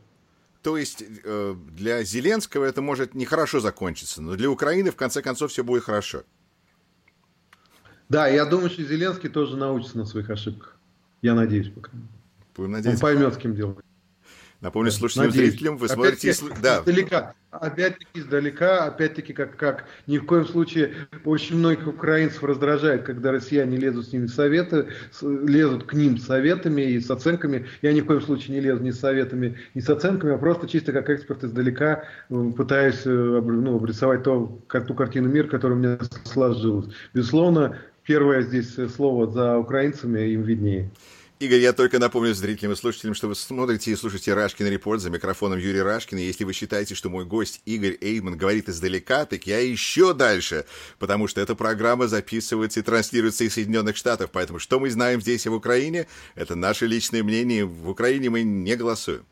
То 0.62 0.76
есть 0.76 1.02
э, 1.24 1.54
для 1.72 2.04
Зеленского 2.04 2.64
это 2.64 2.82
может 2.82 3.14
нехорошо 3.14 3.58
закончиться, 3.60 4.22
но 4.22 4.36
для 4.36 4.48
Украины 4.48 4.90
в 4.90 4.96
конце 4.96 5.20
концов 5.20 5.50
все 5.50 5.64
будет 5.64 5.84
хорошо. 5.84 6.22
Да, 8.08 8.28
я 8.28 8.44
думаю, 8.44 8.70
что 8.70 8.82
Зеленский 8.84 9.28
тоже 9.28 9.56
научится 9.56 9.98
на 9.98 10.04
своих 10.04 10.30
ошибках. 10.30 10.76
Я 11.20 11.34
надеюсь 11.34 11.70
пока. 11.70 11.90
Будем 12.54 12.72
надеяться. 12.72 13.04
Он 13.04 13.14
поймет, 13.14 13.34
с 13.34 13.38
кем 13.38 13.56
делать. 13.56 13.78
Напомню 14.62 14.92
слушателям, 14.92 15.32
зрителям, 15.32 15.76
вы 15.76 15.88
смотрите... 15.88 16.32
Да. 16.62 16.78
Издалека, 16.78 17.34
опять-таки 17.50 18.20
издалека, 18.20 18.84
опять-таки, 18.84 19.32
как, 19.32 19.56
как 19.56 19.86
ни 20.06 20.18
в 20.18 20.24
коем 20.24 20.46
случае 20.46 20.94
очень 21.24 21.56
многих 21.56 21.88
украинцев 21.88 22.44
раздражает, 22.44 23.02
когда 23.02 23.32
россияне 23.32 23.76
лезут 23.76 24.06
с 24.06 24.12
ними 24.12 24.26
советы, 24.26 24.86
лезут 25.20 25.82
к 25.82 25.94
ним 25.94 26.16
с 26.16 26.26
советами 26.26 26.82
и 26.82 27.00
с 27.00 27.10
оценками. 27.10 27.66
Я 27.82 27.92
ни 27.92 28.02
в 28.02 28.06
коем 28.06 28.22
случае 28.22 28.54
не 28.54 28.60
лезу 28.60 28.84
ни 28.84 28.92
с 28.92 29.00
советами, 29.00 29.58
ни 29.74 29.80
с 29.80 29.90
оценками, 29.90 30.34
а 30.34 30.38
просто 30.38 30.68
чисто 30.68 30.92
как 30.92 31.10
эксперт 31.10 31.42
издалека 31.42 32.04
э, 32.30 32.52
пытаюсь 32.56 33.02
э, 33.04 33.10
ну, 33.10 33.76
обрисовать 33.76 34.22
то, 34.22 34.60
ту 34.68 34.94
картину 34.94 35.28
мира, 35.28 35.48
которая 35.48 35.76
у 35.76 35.80
меня 35.80 35.98
сложилась. 36.22 36.86
Безусловно, 37.12 37.78
первое 38.04 38.42
здесь 38.42 38.76
слово 38.94 39.28
за 39.28 39.58
украинцами 39.58 40.20
им 40.20 40.42
виднее. 40.42 40.88
Игорь, 41.42 41.58
я 41.58 41.72
только 41.72 41.98
напомню 41.98 42.34
зрителям 42.34 42.70
и 42.70 42.76
слушателям, 42.76 43.16
что 43.16 43.26
вы 43.26 43.34
смотрите 43.34 43.90
и 43.90 43.96
слушаете 43.96 44.32
Рашкин 44.32 44.68
Репорт 44.68 45.00
за 45.00 45.10
микрофоном 45.10 45.58
Юрий 45.58 45.82
Рашкин. 45.82 46.18
И 46.18 46.22
если 46.22 46.44
вы 46.44 46.52
считаете, 46.52 46.94
что 46.94 47.10
мой 47.10 47.24
гость 47.24 47.62
Игорь 47.64 47.98
Эйман 48.00 48.36
говорит 48.36 48.68
издалека, 48.68 49.24
так 49.24 49.44
я 49.44 49.58
еще 49.58 50.14
дальше, 50.14 50.66
потому 51.00 51.26
что 51.26 51.40
эта 51.40 51.56
программа 51.56 52.06
записывается 52.06 52.78
и 52.78 52.84
транслируется 52.84 53.42
из 53.42 53.54
Соединенных 53.54 53.96
Штатов. 53.96 54.30
Поэтому 54.32 54.60
что 54.60 54.78
мы 54.78 54.88
знаем 54.88 55.20
здесь 55.20 55.44
и 55.44 55.48
в 55.48 55.54
Украине, 55.54 56.06
это 56.36 56.54
наше 56.54 56.86
личное 56.86 57.24
мнение. 57.24 57.64
В 57.64 57.90
Украине 57.90 58.30
мы 58.30 58.44
не 58.44 58.76
голосуем. 58.76 59.26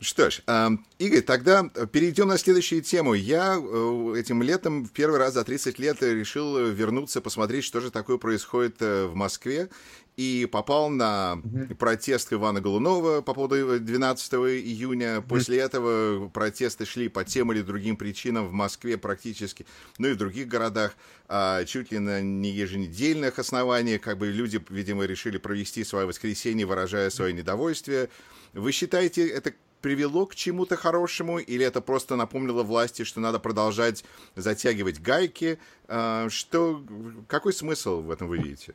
Что 0.00 0.30
ж, 0.30 0.42
э, 0.46 0.68
Игорь, 0.98 1.22
тогда 1.22 1.64
перейдем 1.90 2.28
на 2.28 2.38
следующую 2.38 2.82
тему. 2.82 3.14
Я 3.14 3.58
э, 3.58 4.14
этим 4.16 4.42
летом 4.42 4.84
в 4.84 4.92
первый 4.92 5.18
раз 5.18 5.34
за 5.34 5.42
30 5.42 5.78
лет 5.80 6.02
решил 6.02 6.68
вернуться, 6.68 7.20
посмотреть, 7.20 7.64
что 7.64 7.80
же 7.80 7.90
такое 7.90 8.16
происходит 8.18 8.76
э, 8.80 9.06
в 9.06 9.16
Москве 9.16 9.70
и 10.18 10.48
попал 10.50 10.90
на 10.90 11.40
протест 11.78 12.32
Ивана 12.32 12.60
Голунова 12.60 13.22
по 13.22 13.34
поводу 13.34 13.78
12 13.78 14.32
июня. 14.34 15.22
После 15.22 15.58
этого 15.58 16.28
протесты 16.28 16.84
шли 16.86 17.08
по 17.08 17.24
тем 17.24 17.52
или 17.52 17.62
другим 17.62 17.96
причинам 17.96 18.48
в 18.48 18.52
Москве 18.52 18.98
практически, 18.98 19.64
ну 19.96 20.08
и 20.08 20.14
в 20.14 20.16
других 20.16 20.48
городах, 20.48 20.96
а, 21.28 21.64
чуть 21.64 21.92
ли 21.92 22.00
на 22.00 22.20
не 22.20 22.50
еженедельных 22.50 23.38
основаниях, 23.38 24.00
как 24.00 24.18
бы 24.18 24.26
люди, 24.26 24.60
видимо, 24.70 25.04
решили 25.04 25.38
провести 25.38 25.84
свое 25.84 26.04
воскресенье, 26.04 26.66
выражая 26.66 27.10
свое 27.10 27.32
недовольствие. 27.32 28.08
Вы 28.54 28.72
считаете, 28.72 29.28
это 29.28 29.52
привело 29.82 30.26
к 30.26 30.34
чему-то 30.34 30.74
хорошему, 30.74 31.38
или 31.38 31.64
это 31.64 31.80
просто 31.80 32.16
напомнило 32.16 32.64
власти, 32.64 33.04
что 33.04 33.20
надо 33.20 33.38
продолжать 33.38 34.04
затягивать 34.34 35.00
гайки? 35.00 35.60
А, 35.86 36.28
что, 36.28 36.84
какой 37.28 37.52
смысл 37.52 38.02
в 38.02 38.10
этом 38.10 38.26
вы 38.26 38.38
видите? 38.38 38.74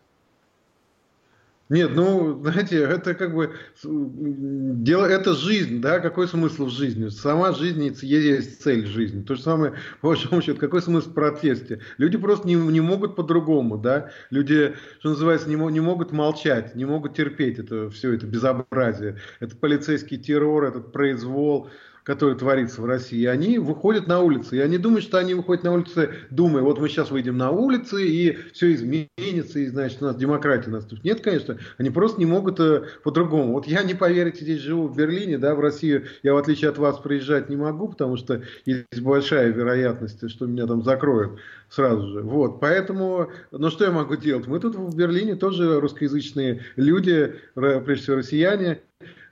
Нет, 1.74 1.96
ну, 1.96 2.40
знаете, 2.44 2.84
это 2.84 3.16
как 3.16 3.34
бы 3.34 3.56
дело, 3.84 5.08
это 5.08 5.34
жизнь, 5.34 5.82
да, 5.82 6.00
какой 6.00 6.28
смысл 6.28 6.68
в 6.68 6.70
жизни? 6.70 7.10
Сама 7.10 7.52
жизнь 7.52 7.84
есть 8.04 8.62
цель 8.62 8.86
жизни. 8.86 9.24
То 9.24 9.34
же 9.34 9.42
самое, 9.42 9.74
по 10.02 10.10
большому 10.10 10.44
счету, 10.44 10.60
какой 10.60 10.84
смысл 10.84 11.10
в 11.10 11.14
протесте? 11.16 11.80
Люди 11.98 12.16
просто 12.20 12.48
не, 12.48 12.54
не 12.54 12.80
могут 12.80 13.16
по-другому, 13.16 13.80
да, 13.80 14.12
люди, 14.30 14.76
что 15.00 15.10
называется, 15.10 15.50
не, 15.50 15.56
не 15.56 15.80
могут 15.80 16.12
молчать, 16.12 16.76
не 16.76 16.86
могут 16.86 17.16
терпеть 17.16 17.58
это 17.58 17.90
все 17.90 18.14
это 18.14 18.28
безобразие, 18.28 19.18
это 19.40 19.56
полицейский 19.56 20.20
террор, 20.20 20.66
этот 20.66 20.92
произвол, 20.92 21.72
который 22.04 22.36
творится 22.36 22.82
в 22.82 22.86
России, 22.86 23.26
они 23.26 23.58
выходят 23.58 24.08
на 24.08 24.22
улицы. 24.22 24.58
И 24.58 24.60
они 24.60 24.78
думают, 24.78 25.06
что 25.06 25.18
они 25.18 25.34
выходят 25.34 25.64
на 25.64 25.74
улицы, 25.74 26.10
думая, 26.30 26.64
вот 26.64 26.80
мы 26.80 26.90
сейчас 26.90 27.12
выйдем 27.12 27.38
на 27.38 27.52
улицы, 27.52 28.06
и 28.06 28.38
все 28.54 28.74
изменится, 28.74 29.60
и 29.60 29.68
значит, 29.68 30.02
у 30.02 30.06
нас 30.06 30.16
демократия 30.16 30.70
наступит. 30.70 31.04
Нет, 31.04 31.22
конечно, 31.22 31.58
они 31.78 31.90
просто 31.90 32.20
не 32.20 32.26
могут 32.26 32.60
э, 32.60 32.84
по-другому. 33.04 33.54
Вот 33.54 33.68
я, 33.68 33.84
не 33.84 33.94
поверите, 33.94 34.44
здесь 34.44 34.62
живу 34.62 34.88
в 34.88 34.96
Берлине, 34.96 35.38
да, 35.38 35.56
в 35.56 35.60
Россию 35.60 36.06
я, 36.24 36.34
в 36.34 36.38
отличие 36.38 36.70
от 36.70 36.78
вас, 36.78 37.00
приезжать 37.00 37.50
не 37.50 37.56
могу, 37.56 37.90
потому 37.90 38.18
что 38.18 38.42
есть 38.66 39.02
большая 39.02 39.50
вероятность, 39.52 40.30
что 40.30 40.46
меня 40.46 40.68
там 40.68 40.84
закроют 40.84 41.40
сразу 41.70 42.08
же. 42.10 42.22
Вот, 42.22 42.60
поэтому, 42.60 43.32
ну 43.52 43.70
что 43.70 43.86
я 43.86 43.92
могу 43.92 44.16
делать? 44.16 44.48
Мы 44.48 44.60
тут 44.60 44.76
в 44.76 44.96
Берлине 44.96 45.36
тоже 45.36 45.80
русскоязычные 45.80 46.64
люди, 46.76 47.36
прежде 47.56 47.96
всего 47.96 48.18
россияне, 48.18 48.82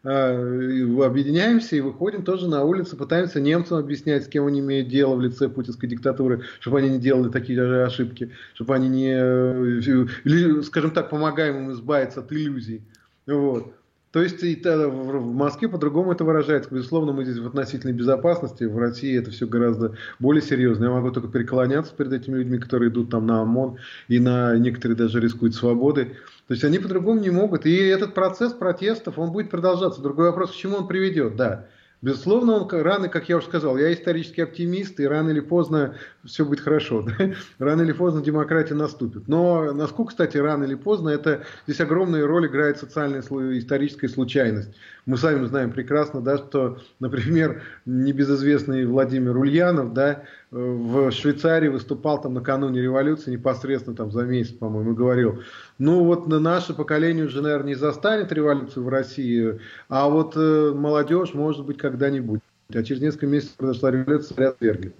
объединяемся 0.04 1.76
и 1.76 1.82
выходим 1.82 2.24
тоже 2.24 2.48
на 2.48 2.64
улицу, 2.64 2.98
пытаемся 2.98 3.40
немцам 3.40 3.78
объяснять, 3.78 4.26
с 4.26 4.28
кем 4.28 4.48
они 4.48 4.60
имеют 4.60 4.88
дело 4.88 5.16
в 5.16 5.22
лице 5.22 5.48
путинской 5.48 5.88
диктатуры, 5.88 6.42
чтобы 6.60 6.80
они 6.80 6.90
не 6.90 7.00
делали 7.00 7.30
такие 7.30 7.60
же 7.60 7.84
ошибки, 7.84 8.32
чтобы 8.56 8.74
они 8.76 8.90
не, 8.90 10.64
скажем 10.64 10.92
так, 10.92 11.10
помогаем 11.10 11.58
им 11.58 11.72
избавиться 11.74 12.22
от 12.22 12.32
иллюзий. 12.32 12.82
Вот. 13.28 13.74
То 14.12 14.22
есть 14.22 14.44
и, 14.44 14.62
в 14.62 15.34
Москве 15.34 15.70
по-другому 15.70 16.12
это 16.12 16.26
выражается. 16.26 16.74
Безусловно, 16.74 17.14
мы 17.14 17.24
здесь 17.24 17.38
в 17.38 17.48
относительной 17.48 17.94
безопасности. 17.94 18.66
В 18.66 18.78
России 18.78 19.18
это 19.18 19.32
все 19.32 19.48
гораздо 19.48 19.96
более 20.20 20.42
серьезно. 20.42 20.86
Я 20.86 20.92
могу 20.92 21.12
только 21.12 21.30
переклоняться 21.30 21.94
перед 21.96 22.12
этими 22.12 22.38
людьми, 22.38 22.58
которые 22.58 22.90
идут 22.90 23.10
там 23.10 23.26
на 23.26 23.42
ОМОН, 23.42 23.78
и 24.10 24.20
на 24.20 24.58
некоторые 24.58 24.98
даже 24.98 25.22
рискуют 25.22 25.56
свободой. 25.56 26.06
То 26.48 26.54
есть 26.54 26.64
они 26.66 26.80
по-другому 26.80 27.22
не 27.22 27.30
могут. 27.30 27.66
И 27.66 27.74
этот 27.74 28.14
процесс 28.14 28.52
протестов, 28.52 29.18
он 29.18 29.32
будет 29.32 29.50
продолжаться. 29.50 30.02
Другой 30.02 30.28
вопрос, 30.28 30.52
к 30.52 30.56
чему 30.56 30.78
он 30.78 30.88
приведет, 30.88 31.38
да. 31.38 31.68
Безусловно, 32.02 32.54
он 32.54 32.68
рано, 32.82 33.10
как 33.10 33.30
я 33.30 33.38
уже 33.38 33.46
сказал, 33.46 33.78
я 33.78 33.94
исторический 33.94 34.42
оптимист, 34.42 35.00
и 35.00 35.06
рано 35.06 35.30
или 35.30 35.40
поздно 35.40 35.96
все 36.24 36.44
будет 36.46 36.62
хорошо. 36.62 37.06
Да? 37.18 37.34
Рано 37.60 37.84
или 37.84 37.92
поздно 37.92 38.22
демократия 38.24 38.74
наступит. 38.74 39.28
Но 39.28 39.72
насколько, 39.72 40.10
кстати, 40.10 40.38
рано 40.38 40.64
или 40.64 40.76
поздно, 40.76 41.10
это 41.10 41.44
здесь 41.68 41.80
огромную 41.80 42.26
роль 42.26 42.48
играет 42.48 42.80
социальная 42.80 43.22
историческая 43.22 44.10
случайность. 44.10 44.72
Мы 45.06 45.18
сами 45.18 45.46
знаем 45.46 45.72
прекрасно, 45.72 46.22
да, 46.22 46.38
что, 46.38 46.80
например, 47.00 47.62
небезызвестный 47.86 48.86
Владимир 48.86 49.38
Ульянов, 49.38 49.94
да, 49.94 50.24
в 50.52 51.12
Швейцарии 51.12 51.70
выступал 51.70 52.22
там 52.22 52.34
накануне 52.34 52.82
революции, 52.82 53.32
непосредственно 53.32 53.96
там 53.96 54.12
за 54.12 54.24
месяц, 54.24 54.52
по-моему, 54.52 54.94
говорил, 54.94 55.42
ну 55.78 56.04
вот 56.04 56.28
на 56.28 56.40
наше 56.40 56.74
поколение 56.74 57.26
уже, 57.26 57.42
наверное, 57.42 57.70
не 57.70 57.76
застанет 57.76 58.34
революцию 58.34 58.84
в 58.84 58.90
России, 58.90 59.60
а 59.88 60.10
вот 60.10 60.34
э, 60.36 60.74
молодежь, 60.76 61.34
может 61.34 61.66
быть, 61.66 61.78
когда-нибудь. 61.78 62.42
А 62.74 62.84
через 62.84 63.02
несколько 63.02 63.28
месяцев 63.28 63.56
произошла 63.56 63.92
революция, 63.92 64.50
отвергли. 64.50 64.94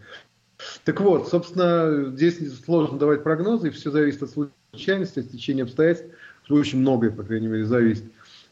Так 0.86 1.02
вот, 1.02 1.28
собственно, 1.28 2.12
здесь 2.16 2.40
сложно 2.64 2.98
давать 2.98 3.24
прогнозы, 3.24 3.68
и 3.68 3.72
все 3.72 3.92
зависит 3.92 4.24
от 4.24 4.32
случайности, 4.72 5.20
от 5.20 5.32
течения 5.32 5.64
обстоятельств. 5.64 6.14
Очень 6.50 6.80
многое, 6.80 7.12
по 7.12 7.24
крайней 7.24 7.48
мере, 7.48 7.66
зависит. 7.66 8.04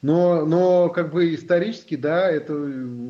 Но, 0.02 0.46
но 0.46 0.90
как 0.90 1.12
бы 1.12 1.36
исторически, 1.36 1.96
да, 1.96 2.30
это 2.30 2.54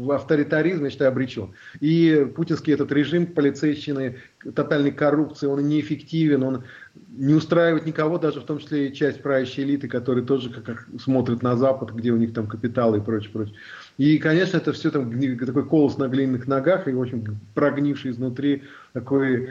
авторитаризм, 0.10 0.86
я 0.86 0.89
считаю, 0.89 1.12
обречен. 1.12 1.53
И 1.79 2.27
путинский 2.36 2.74
этот 2.74 2.91
режим 2.91 3.27
полицейщины, 3.27 4.17
тотальной 4.55 4.91
коррупции, 4.91 5.46
он 5.46 5.67
неэффективен, 5.67 6.41
он 6.41 6.63
не 7.10 7.36
устраивает 7.36 7.86
никого, 7.86 8.17
даже 8.17 8.41
в 8.41 8.46
том 8.46 8.58
числе 8.58 8.88
и 8.88 8.93
часть 8.93 9.22
правящей 9.22 9.65
элиты, 9.65 9.88
которые 9.88 10.25
тоже 10.25 10.50
как, 10.50 10.63
как 10.63 10.88
смотрят 11.00 11.43
на 11.43 11.55
Запад, 11.58 11.91
где 11.91 12.12
у 12.12 12.17
них 12.17 12.34
там 12.34 12.48
капиталы 12.48 12.98
и 12.98 13.01
прочее, 13.01 13.31
прочее. 13.31 13.55
И, 13.98 14.17
конечно, 14.17 14.58
это 14.58 14.74
все 14.74 14.89
там 14.89 15.12
такой 15.38 15.67
колос 15.67 15.98
на 15.98 16.08
глиняных 16.08 16.48
ногах 16.48 16.88
и 16.88 16.93
очень 16.93 17.24
прогнивший 17.53 18.12
изнутри 18.12 18.63
такой 18.93 19.50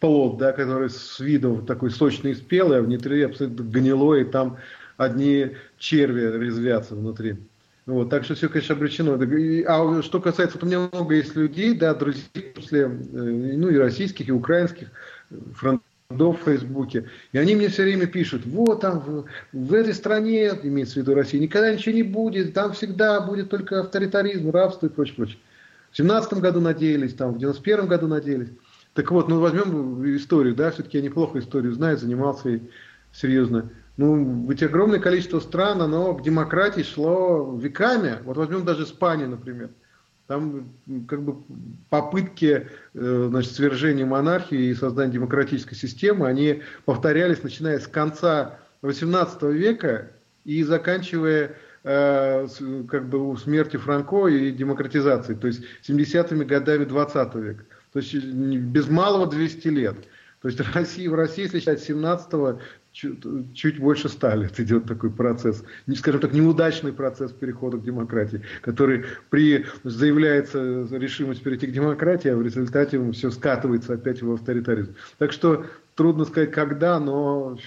плод, 0.00 0.38
да, 0.38 0.52
который 0.52 0.88
с 0.88 1.20
виду 1.20 1.62
такой 1.66 1.90
сочный 1.90 2.30
и 2.30 2.34
спелый, 2.34 2.78
а 2.78 2.82
внутри 2.82 3.22
абсолютно 3.22 3.62
гнилой, 3.62 4.22
и 4.22 4.24
там 4.24 4.56
одни 4.98 5.56
черви 5.78 6.38
резвятся 6.38 6.94
внутри. 6.94 7.38
Вот, 7.86 8.10
так 8.10 8.24
что 8.24 8.34
все, 8.34 8.50
конечно, 8.50 8.74
обречено. 8.74 9.18
А 9.66 10.02
что 10.02 10.20
касается, 10.20 10.58
вот 10.58 10.64
у 10.64 10.66
меня 10.66 10.90
много 10.92 11.14
есть 11.14 11.34
людей, 11.34 11.74
да, 11.74 11.94
друзей, 11.94 12.22
в 12.54 12.60
числе, 12.60 12.80
э, 12.80 12.86
ну, 12.86 13.70
и 13.70 13.76
российских, 13.76 14.28
и 14.28 14.32
украинских, 14.32 14.88
фронтов 15.54 15.82
в 16.10 16.44
Фейсбуке. 16.44 17.08
И 17.32 17.38
они 17.38 17.54
мне 17.54 17.68
все 17.68 17.84
время 17.84 18.06
пишут, 18.06 18.44
вот 18.44 18.82
там 18.82 18.98
в, 19.00 19.24
в 19.52 19.72
этой 19.72 19.94
стране, 19.94 20.50
имеется 20.62 20.94
в 20.94 20.96
виду 20.98 21.14
Россия, 21.14 21.40
никогда 21.40 21.72
ничего 21.72 21.94
не 21.94 22.02
будет, 22.02 22.52
там 22.52 22.74
всегда 22.74 23.22
будет 23.22 23.48
только 23.48 23.80
авторитаризм, 23.80 24.50
рабство 24.50 24.86
и 24.86 24.90
прочее, 24.90 25.14
прочее. 25.16 25.38
В 25.90 25.96
семнадцатом 25.96 26.40
году 26.40 26.60
надеялись, 26.60 27.14
там, 27.14 27.32
в 27.32 27.38
девяносто 27.38 27.62
первом 27.62 27.88
году 27.88 28.06
надеялись. 28.06 28.50
Так 28.92 29.10
вот, 29.10 29.28
ну 29.28 29.40
возьмем 29.40 30.14
историю, 30.14 30.54
да, 30.54 30.70
все-таки 30.72 30.98
я 30.98 31.04
неплохо 31.04 31.38
историю 31.38 31.72
знаю, 31.72 31.96
занимался 31.96 32.50
и 32.50 32.60
серьезно. 33.12 33.70
Ну, 33.98 34.46
ведь 34.48 34.62
огромное 34.62 35.00
количество 35.00 35.40
стран, 35.40 35.82
оно 35.82 36.14
к 36.14 36.22
демократии 36.22 36.82
шло 36.82 37.58
веками. 37.58 38.18
Вот 38.22 38.36
возьмем 38.36 38.64
даже 38.64 38.84
Испанию, 38.84 39.28
например. 39.28 39.70
Там 40.28 40.68
как 41.08 41.22
бы 41.22 41.42
попытки 41.90 42.68
э, 42.94 43.26
значит, 43.28 43.52
свержения 43.52 44.06
монархии 44.06 44.66
и 44.66 44.74
создания 44.74 45.12
демократической 45.12 45.74
системы, 45.74 46.28
они 46.28 46.62
повторялись, 46.84 47.42
начиная 47.42 47.80
с 47.80 47.88
конца 47.88 48.60
XVIII 48.82 49.52
века 49.52 50.12
и 50.44 50.62
заканчивая 50.62 51.56
э, 51.82 52.46
как 52.88 53.08
бы 53.08 53.36
смерти 53.36 53.78
Франко 53.78 54.28
и 54.28 54.52
демократизацией, 54.52 55.36
то 55.36 55.48
есть 55.48 55.62
70-ми 55.88 56.44
годами 56.44 56.84
20 56.84 57.34
века. 57.34 57.64
То 57.92 57.98
есть 57.98 58.14
без 58.14 58.88
малого 58.88 59.26
200 59.26 59.68
лет. 59.68 59.96
То 60.40 60.48
есть 60.48 60.60
Россия, 60.74 61.10
в 61.10 61.14
России, 61.14 61.42
если 61.42 61.58
считать 61.58 61.80
17 61.80 62.60
чуть, 62.92 63.54
чуть 63.54 63.78
больше 63.78 64.08
ста 64.08 64.34
лет 64.36 64.58
идет 64.60 64.84
такой 64.84 65.10
процесс, 65.10 65.64
скажем 65.96 66.20
так, 66.20 66.32
неудачный 66.32 66.92
процесс 66.92 67.32
перехода 67.32 67.76
к 67.76 67.82
демократии, 67.82 68.42
который 68.62 69.04
при 69.30 69.66
заявляется 69.84 70.86
решимость 70.90 71.42
перейти 71.42 71.66
к 71.66 71.72
демократии, 71.72 72.28
а 72.28 72.36
в 72.36 72.42
результате 72.42 73.00
все 73.12 73.30
скатывается 73.30 73.94
опять 73.94 74.22
в 74.22 74.32
авторитаризм. 74.32 74.94
Так 75.18 75.32
что 75.32 75.66
трудно 75.96 76.24
сказать 76.24 76.52
когда, 76.52 77.00
но 77.00 77.58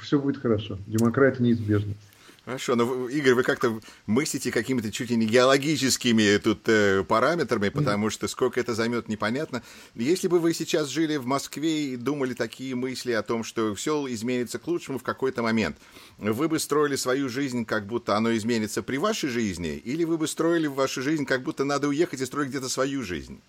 все 0.00 0.18
будет 0.18 0.38
хорошо. 0.38 0.78
Демократия 0.86 1.42
неизбежна. 1.42 1.92
Хорошо, 2.46 2.76
но, 2.76 3.08
Игорь, 3.08 3.34
вы 3.34 3.42
как-то 3.42 3.80
мыслите 4.06 4.52
какими-то 4.52 4.92
чуть 4.92 5.10
ли 5.10 5.16
не 5.16 5.26
геологическими 5.26 6.36
тут 6.36 6.60
э, 6.68 7.02
параметрами, 7.02 7.70
потому 7.70 8.08
что 8.08 8.28
сколько 8.28 8.60
это 8.60 8.72
займет, 8.72 9.08
непонятно. 9.08 9.64
Если 9.96 10.28
бы 10.28 10.38
вы 10.38 10.54
сейчас 10.54 10.86
жили 10.86 11.16
в 11.16 11.26
Москве 11.26 11.86
и 11.86 11.96
думали 11.96 12.34
такие 12.34 12.76
мысли 12.76 13.10
о 13.10 13.24
том, 13.24 13.42
что 13.42 13.74
все 13.74 14.06
изменится 14.10 14.60
к 14.60 14.68
лучшему 14.68 15.00
в 15.00 15.02
какой-то 15.02 15.42
момент, 15.42 15.76
вы 16.18 16.46
бы 16.46 16.60
строили 16.60 16.94
свою 16.94 17.28
жизнь, 17.28 17.64
как 17.64 17.84
будто 17.84 18.16
оно 18.16 18.32
изменится 18.36 18.80
при 18.80 18.98
вашей 18.98 19.28
жизни, 19.28 19.74
или 19.84 20.04
вы 20.04 20.16
бы 20.16 20.28
строили 20.28 20.68
вашу 20.68 21.02
жизнь, 21.02 21.26
как 21.26 21.42
будто 21.42 21.64
надо 21.64 21.88
уехать 21.88 22.20
и 22.20 22.26
строить 22.26 22.50
где-то 22.50 22.68
свою 22.68 23.02
жизнь? 23.02 23.40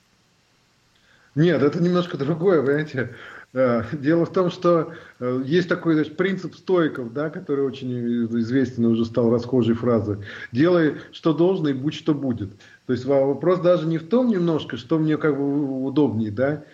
Нет, 1.35 1.61
это 1.61 1.79
немножко 1.79 2.17
другое, 2.17 2.63
понимаете. 2.63 3.15
Э, 3.57 3.83
дело 3.91 4.25
в 4.25 4.31
том, 4.31 4.51
что 4.51 4.93
э, 5.19 5.41
есть 5.43 5.67
такой 5.67 5.95
значит, 5.95 6.15
принцип 6.15 6.53
стойков, 6.53 7.11
да, 7.11 7.31
который 7.31 7.65
очень 7.65 8.27
известен 8.39 8.85
уже 8.85 9.03
стал 9.03 9.31
расхожей 9.31 9.73
фразой. 9.73 10.17
Делай, 10.51 10.97
что 11.11 11.33
должно, 11.33 11.69
и 11.69 11.73
будь, 11.73 11.95
что 11.95 12.13
будет. 12.13 12.51
То 12.85 12.93
есть 12.93 13.05
вопрос 13.05 13.59
даже 13.61 13.87
не 13.87 13.97
в 13.97 14.07
том 14.07 14.27
немножко, 14.27 14.77
что 14.77 14.99
мне 14.99 15.17
как 15.17 15.37
бы 15.37 15.85
удобнее, 15.85 16.29
да. 16.29 16.65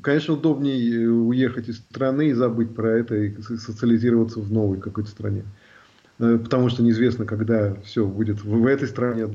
Конечно, 0.00 0.34
удобнее 0.34 1.04
э, 1.04 1.06
уехать 1.06 1.68
из 1.68 1.76
страны 1.76 2.30
и 2.30 2.32
забыть 2.32 2.74
про 2.74 2.90
это 2.90 3.14
и 3.14 3.40
социализироваться 3.40 4.40
в 4.40 4.52
новой 4.52 4.80
какой-то 4.80 5.10
стране. 5.10 5.44
Потому 6.18 6.68
что 6.68 6.82
неизвестно, 6.82 7.24
когда 7.24 7.74
все 7.84 8.04
будет 8.04 8.44
в 8.44 8.66
этой 8.66 8.86
стране, 8.86 9.28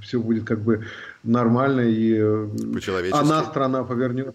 все 0.00 0.20
будет 0.20 0.44
как 0.44 0.60
бы 0.60 0.84
нормально, 1.22 1.80
и 1.80 2.18
она 3.12 3.44
страна 3.44 3.82
повернется 3.84 4.34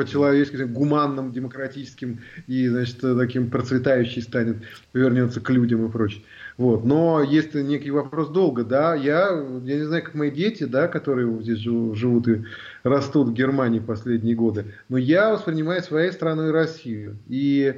по-человечески, 0.00 0.62
гуманным, 0.62 1.30
демократическим 1.30 2.20
и, 2.46 2.68
значит, 2.68 3.00
таким 3.00 3.50
процветающий 3.50 4.22
станет, 4.22 4.56
повернется 4.92 5.42
к 5.42 5.50
людям 5.50 5.86
и 5.86 5.90
прочее. 5.90 6.22
Вот. 6.56 6.86
Но 6.86 7.22
есть 7.22 7.52
некий 7.54 7.90
вопрос 7.90 8.30
долго, 8.30 8.64
да, 8.64 8.94
я, 8.94 9.28
я 9.62 9.76
не 9.76 9.84
знаю, 9.84 10.02
как 10.02 10.14
мои 10.14 10.30
дети, 10.30 10.64
да, 10.64 10.88
которые 10.88 11.42
здесь 11.42 11.58
живут 11.58 12.28
и 12.28 12.44
растут 12.82 13.28
в 13.28 13.34
Германии 13.34 13.78
последние 13.78 14.34
годы, 14.34 14.64
но 14.88 14.96
я 14.96 15.34
воспринимаю 15.34 15.82
своей 15.82 16.12
страной 16.12 16.50
Россию. 16.50 17.18
И 17.28 17.74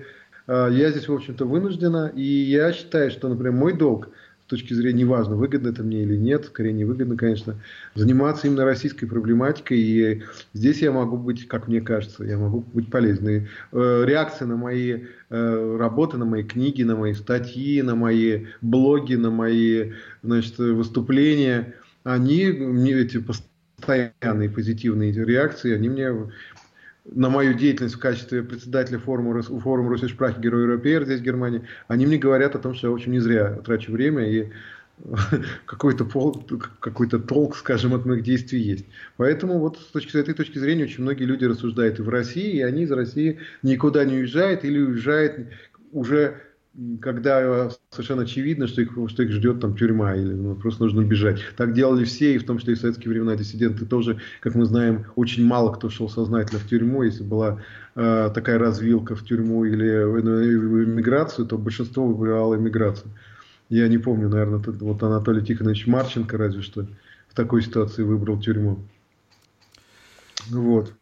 э, 0.47 0.69
я 0.71 0.91
здесь, 0.93 1.09
в 1.09 1.13
общем-то, 1.13 1.45
вынуждена, 1.45 2.13
и 2.15 2.23
я 2.23 2.73
считаю, 2.73 3.11
что, 3.11 3.29
например, 3.29 3.53
мой 3.53 3.73
долг– 3.73 4.11
точки 4.53 4.75
зрения, 4.75 5.01
неважно, 5.01 5.35
выгодно 5.35 5.69
это 5.69 5.83
мне 5.83 6.03
или 6.03 6.17
нет, 6.17 6.45
скорее 6.45 6.73
невыгодно, 6.73 7.17
конечно, 7.17 7.57
заниматься 7.95 8.47
именно 8.47 8.65
российской 8.67 9.07
проблематикой. 9.07 9.79
И 9.79 10.23
здесь 10.53 10.83
я 10.83 10.93
могу 10.93 11.17
быть, 11.17 11.49
как 11.49 11.69
мне 11.69 11.81
кажется, 11.81 12.23
я 12.25 12.37
могу 12.37 12.61
быть 12.61 12.91
полезной. 12.91 13.49
Э, 13.73 14.05
реакции 14.07 14.45
на 14.45 14.57
мои 14.57 15.05
э, 15.31 15.77
работы, 15.79 16.19
на 16.19 16.27
мои 16.27 16.43
книги, 16.43 16.83
на 16.83 16.97
мои 16.97 17.15
статьи, 17.15 17.81
на 17.81 17.95
мои 17.95 18.47
блоги, 18.61 19.15
на 19.15 19.31
мои 19.31 19.93
значит, 20.23 20.59
выступления, 20.59 21.75
они, 22.05 22.47
мне 22.49 22.93
эти 22.93 23.19
постоянные 23.19 24.51
позитивные 24.51 25.13
реакции, 25.13 25.75
они 25.75 25.89
мне 25.89 26.13
на 27.05 27.29
мою 27.29 27.55
деятельность 27.55 27.97
в 27.97 27.99
качестве 27.99 28.43
председателя 28.43 28.99
форума, 28.99 29.43
форума 29.43 29.89
Русской 29.89 30.09
Шпрахи 30.09 30.41
Герой 30.41 30.63
Европеер 30.63 31.05
здесь, 31.05 31.21
в 31.21 31.25
Германии, 31.25 31.63
они 31.89 32.07
мне 32.07 32.17
говорят 32.17 32.55
о 32.55 32.59
том, 32.59 32.75
что 32.75 32.89
я 32.89 32.93
очень 32.93 33.13
не 33.13 33.21
зря 33.21 33.55
трачу 33.65 33.93
время 33.93 34.29
и 34.29 34.51
какой-то 35.67 36.05
какой 36.81 37.09
толк, 37.09 37.57
скажем, 37.57 37.95
от 37.95 38.07
моих 38.07 38.23
действий 38.23 38.61
есть. 38.61 38.87
Поэтому 39.17 39.59
вот 39.59 39.79
с, 39.79 39.87
точки, 39.87 40.13
с 40.13 40.15
этой 40.15 40.35
точки 40.35 40.59
зрения 40.59 40.85
очень 40.85 41.03
многие 41.03 41.25
люди 41.25 41.45
рассуждают 41.45 41.99
и 41.99 42.03
в 42.03 42.09
России, 42.09 42.59
и 42.59 42.63
они 42.63 42.83
из 42.83 42.93
России 42.93 43.41
никуда 43.63 44.05
не 44.05 44.19
уезжают 44.19 44.65
или 44.65 44.81
уезжают 44.81 45.49
уже 45.93 46.41
когда 47.01 47.71
совершенно 47.91 48.23
очевидно, 48.23 48.67
что 48.67 48.81
их, 48.81 48.93
что 49.09 49.23
их 49.23 49.31
ждет 49.31 49.61
там 49.61 49.77
тюрьма 49.77 50.15
или 50.15 50.33
ну, 50.33 50.55
просто 50.55 50.85
нужно 50.85 51.03
бежать. 51.03 51.41
Так 51.57 51.75
делали 51.75 52.05
все, 52.05 52.35
и 52.35 52.39
в 52.39 52.47
том 52.47 52.59
числе 52.59 52.73
и 52.73 52.77
в 52.77 52.81
советские 52.81 53.11
времена 53.11 53.37
диссиденты 53.37 53.85
тоже, 53.85 54.21
как 54.41 54.55
мы 54.55 54.65
знаем, 54.65 55.07
очень 55.15 55.45
мало 55.45 55.73
кто 55.73 55.91
шел 55.91 56.09
сознательно 56.09 56.61
в 56.61 56.67
тюрьму. 56.67 57.03
Если 57.03 57.23
была 57.23 57.63
э, 57.95 58.31
такая 58.35 58.59
развилка 58.59 59.15
в 59.15 59.25
тюрьму 59.25 59.65
или 59.65 60.05
в, 60.05 60.23
в 60.23 60.85
эмиграцию, 60.85 61.47
то 61.47 61.59
большинство 61.59 62.07
выбирало 62.07 62.57
эмиграцию. 62.57 63.11
Я 63.69 63.89
не 63.89 63.99
помню, 63.99 64.29
наверное, 64.29 64.59
вот 64.59 65.03
Анатолий 65.03 65.45
Тихонович 65.45 65.87
Марченко 65.87 66.39
разве 66.39 66.63
что 66.63 66.87
в 67.29 67.35
такой 67.35 67.63
ситуации 67.63 68.03
выбрал 68.03 68.41
тюрьму. 68.41 68.79
Вот. 70.49 70.93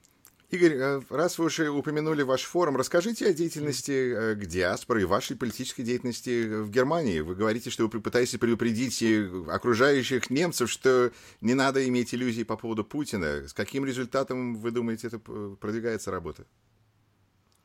Игорь, 0.50 0.74
э, 0.74 1.00
раз 1.10 1.38
вы 1.38 1.44
уже 1.44 1.70
упомянули 1.70 2.22
ваш 2.22 2.42
форум, 2.42 2.76
расскажите 2.76 3.28
о 3.28 3.32
деятельности 3.32 4.32
э, 4.32 4.34
диаспоры 4.34 5.02
и 5.02 5.04
вашей 5.04 5.36
политической 5.36 5.84
деятельности 5.84 6.62
в 6.62 6.70
Германии. 6.70 7.20
Вы 7.20 7.36
говорите, 7.36 7.70
что 7.70 7.86
вы 7.86 8.00
пытаетесь 8.00 8.36
предупредить 8.36 9.00
окружающих 9.48 10.28
немцев, 10.28 10.68
что 10.68 11.12
не 11.40 11.54
надо 11.54 11.86
иметь 11.88 12.12
иллюзий 12.12 12.42
по 12.42 12.56
поводу 12.56 12.84
Путина. 12.84 13.46
С 13.46 13.52
каким 13.52 13.84
результатом, 13.84 14.56
вы 14.56 14.72
думаете, 14.72 15.06
это 15.06 15.20
продвигается 15.20 16.10
работа? 16.10 16.44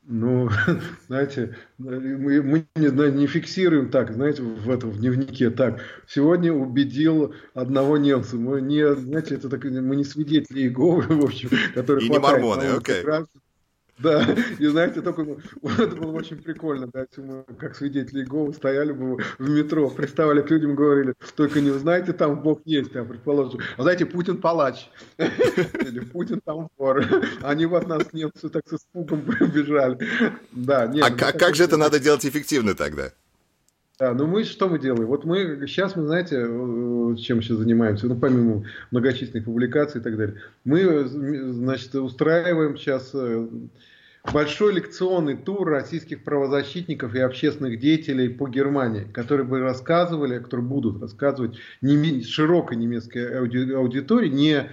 Ну, 0.08 0.48
знаете, 1.08 1.56
мы, 1.78 2.40
мы 2.42 2.66
не, 2.76 3.10
не 3.10 3.26
фиксируем 3.26 3.90
так, 3.90 4.12
знаете, 4.12 4.42
в 4.42 4.70
этом 4.70 4.90
в 4.90 4.98
дневнике 4.98 5.50
так. 5.50 5.80
Сегодня 6.06 6.52
убедил 6.52 7.34
одного 7.54 7.96
немца. 7.96 8.36
Мы 8.36 8.60
не, 8.60 8.94
знаете, 8.94 9.34
это 9.34 9.48
так, 9.48 9.64
мы 9.64 9.96
не 9.96 10.04
свидетели 10.04 10.60
Иеговы, 10.60 11.02
в 11.08 11.24
общем, 11.24 11.50
которые 11.74 12.06
И 12.06 12.10
не 12.10 12.18
мормоны, 12.18 12.64
окей. 12.64 13.02
Okay. 13.02 13.26
Да, 13.98 14.26
и 14.58 14.66
знаете, 14.66 15.00
только 15.00 15.22
это 15.62 15.96
было 15.96 16.12
очень 16.12 16.36
прикольно, 16.36 16.88
да, 16.92 17.06
мы 17.16 17.44
как 17.58 17.74
свидетели 17.74 18.20
Иеговы 18.20 18.52
стояли 18.52 18.92
бы 18.92 19.16
в 19.38 19.48
метро, 19.48 19.88
приставали 19.88 20.42
к 20.42 20.50
людям, 20.50 20.74
говорили, 20.74 21.14
только 21.34 21.62
не 21.62 21.70
узнаете, 21.70 22.12
там 22.12 22.42
Бог 22.42 22.60
есть, 22.66 22.94
а 22.94 23.04
предположим, 23.04 23.60
а 23.78 23.82
знаете, 23.82 24.04
Путин 24.04 24.36
палач, 24.36 24.90
или 25.18 26.00
Путин 26.00 26.40
там 26.44 26.68
вор, 26.76 27.04
они 27.42 27.64
в 27.64 27.74
от 27.74 27.88
нас 27.88 28.12
немцы 28.12 28.50
так 28.50 28.68
с 28.68 28.74
испугом 28.74 29.22
бежали. 29.54 29.98
Да, 30.52 30.86
нет, 30.86 31.04
а 31.04 31.10
ну, 31.10 31.16
как, 31.16 31.38
как 31.38 31.54
же 31.54 31.64
это 31.64 31.78
надо 31.78 31.98
делать 31.98 32.26
эффективно 32.26 32.74
тогда? 32.74 33.12
Да, 33.98 34.12
ну 34.12 34.26
мы 34.26 34.44
что 34.44 34.68
мы 34.68 34.78
делаем? 34.78 35.06
Вот 35.06 35.24
мы 35.24 35.66
сейчас, 35.66 35.96
мы 35.96 36.04
знаете, 36.04 36.36
э, 36.36 37.16
чем 37.16 37.40
сейчас 37.40 37.56
занимаемся, 37.56 38.06
ну 38.06 38.14
помимо 38.14 38.64
многочисленных 38.90 39.46
публикаций 39.46 40.02
и 40.02 40.04
так 40.04 40.18
далее, 40.18 40.36
мы, 40.64 41.04
значит, 41.06 41.94
устраиваем 41.94 42.76
сейчас 42.76 43.12
э, 43.14 43.48
большой 44.34 44.74
лекционный 44.74 45.34
тур 45.34 45.66
российских 45.66 46.24
правозащитников 46.24 47.14
и 47.14 47.20
общественных 47.20 47.78
деятелей 47.80 48.28
по 48.28 48.46
Германии, 48.46 49.04
которые 49.14 49.46
бы 49.46 49.60
рассказывали, 49.60 50.40
которые 50.40 50.66
будут 50.66 51.00
рассказывать 51.00 51.56
неме, 51.80 52.22
широкой 52.22 52.76
немецкой 52.76 53.38
ауди, 53.38 53.72
аудитории, 53.72 54.28
не 54.28 54.70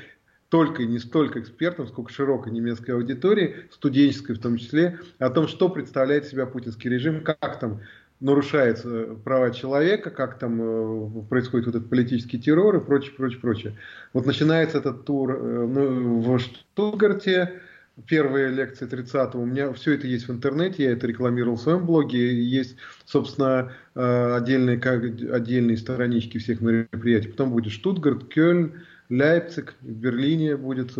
только 0.50 0.84
и 0.84 0.86
не 0.86 1.00
столько 1.00 1.40
экспертам, 1.40 1.88
сколько 1.88 2.12
широкой 2.12 2.52
немецкой 2.52 2.92
аудитории, 2.92 3.56
студенческой 3.72 4.36
в 4.36 4.40
том 4.40 4.58
числе, 4.58 5.00
о 5.18 5.30
том, 5.30 5.48
что 5.48 5.70
представляет 5.70 6.26
себя 6.26 6.46
путинский 6.46 6.90
режим, 6.90 7.24
как 7.24 7.60
там 7.60 7.80
нарушаются 8.24 9.18
права 9.26 9.52
человека, 9.52 10.10
как 10.10 10.40
там 10.40 10.60
э, 10.62 11.24
происходит 11.30 11.68
вот 11.68 11.76
этот 11.76 11.90
политический 11.90 12.40
террор 12.40 12.78
и 12.78 12.80
прочее, 12.80 13.12
прочее, 13.18 13.40
прочее. 13.40 13.78
Вот 14.14 14.26
начинается 14.26 14.78
этот 14.78 15.04
тур 15.04 15.32
э, 15.36 15.68
ну, 15.68 16.22
в 16.22 16.40
Штутгарте, 16.40 17.60
первые 18.08 18.50
лекции 18.50 18.88
30-го, 18.88 19.42
у 19.42 19.46
меня 19.46 19.74
все 19.74 19.96
это 19.96 20.08
есть 20.08 20.30
в 20.30 20.32
интернете, 20.32 20.86
я 20.86 20.94
это 20.94 21.06
рекламировал 21.06 21.58
в 21.58 21.62
своем 21.62 21.86
блоге, 21.86 22.42
есть, 22.42 22.78
собственно, 23.04 23.74
э, 23.94 24.36
отдельные, 24.36 24.78
как, 24.78 25.04
отдельные 25.04 25.76
странички 25.76 26.38
всех 26.38 26.62
мероприятий. 26.62 27.28
Потом 27.28 27.52
будет 27.52 27.74
Штутгарт, 27.74 28.30
Кёльн, 28.30 28.72
Лейпциг, 29.10 29.76
в 29.82 29.92
Берлине 29.92 30.56
будет 30.56 30.94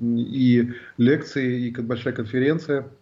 и 0.00 0.72
лекции, 0.98 1.68
и 1.68 1.70
большая 1.70 2.14
конференция– 2.14 2.88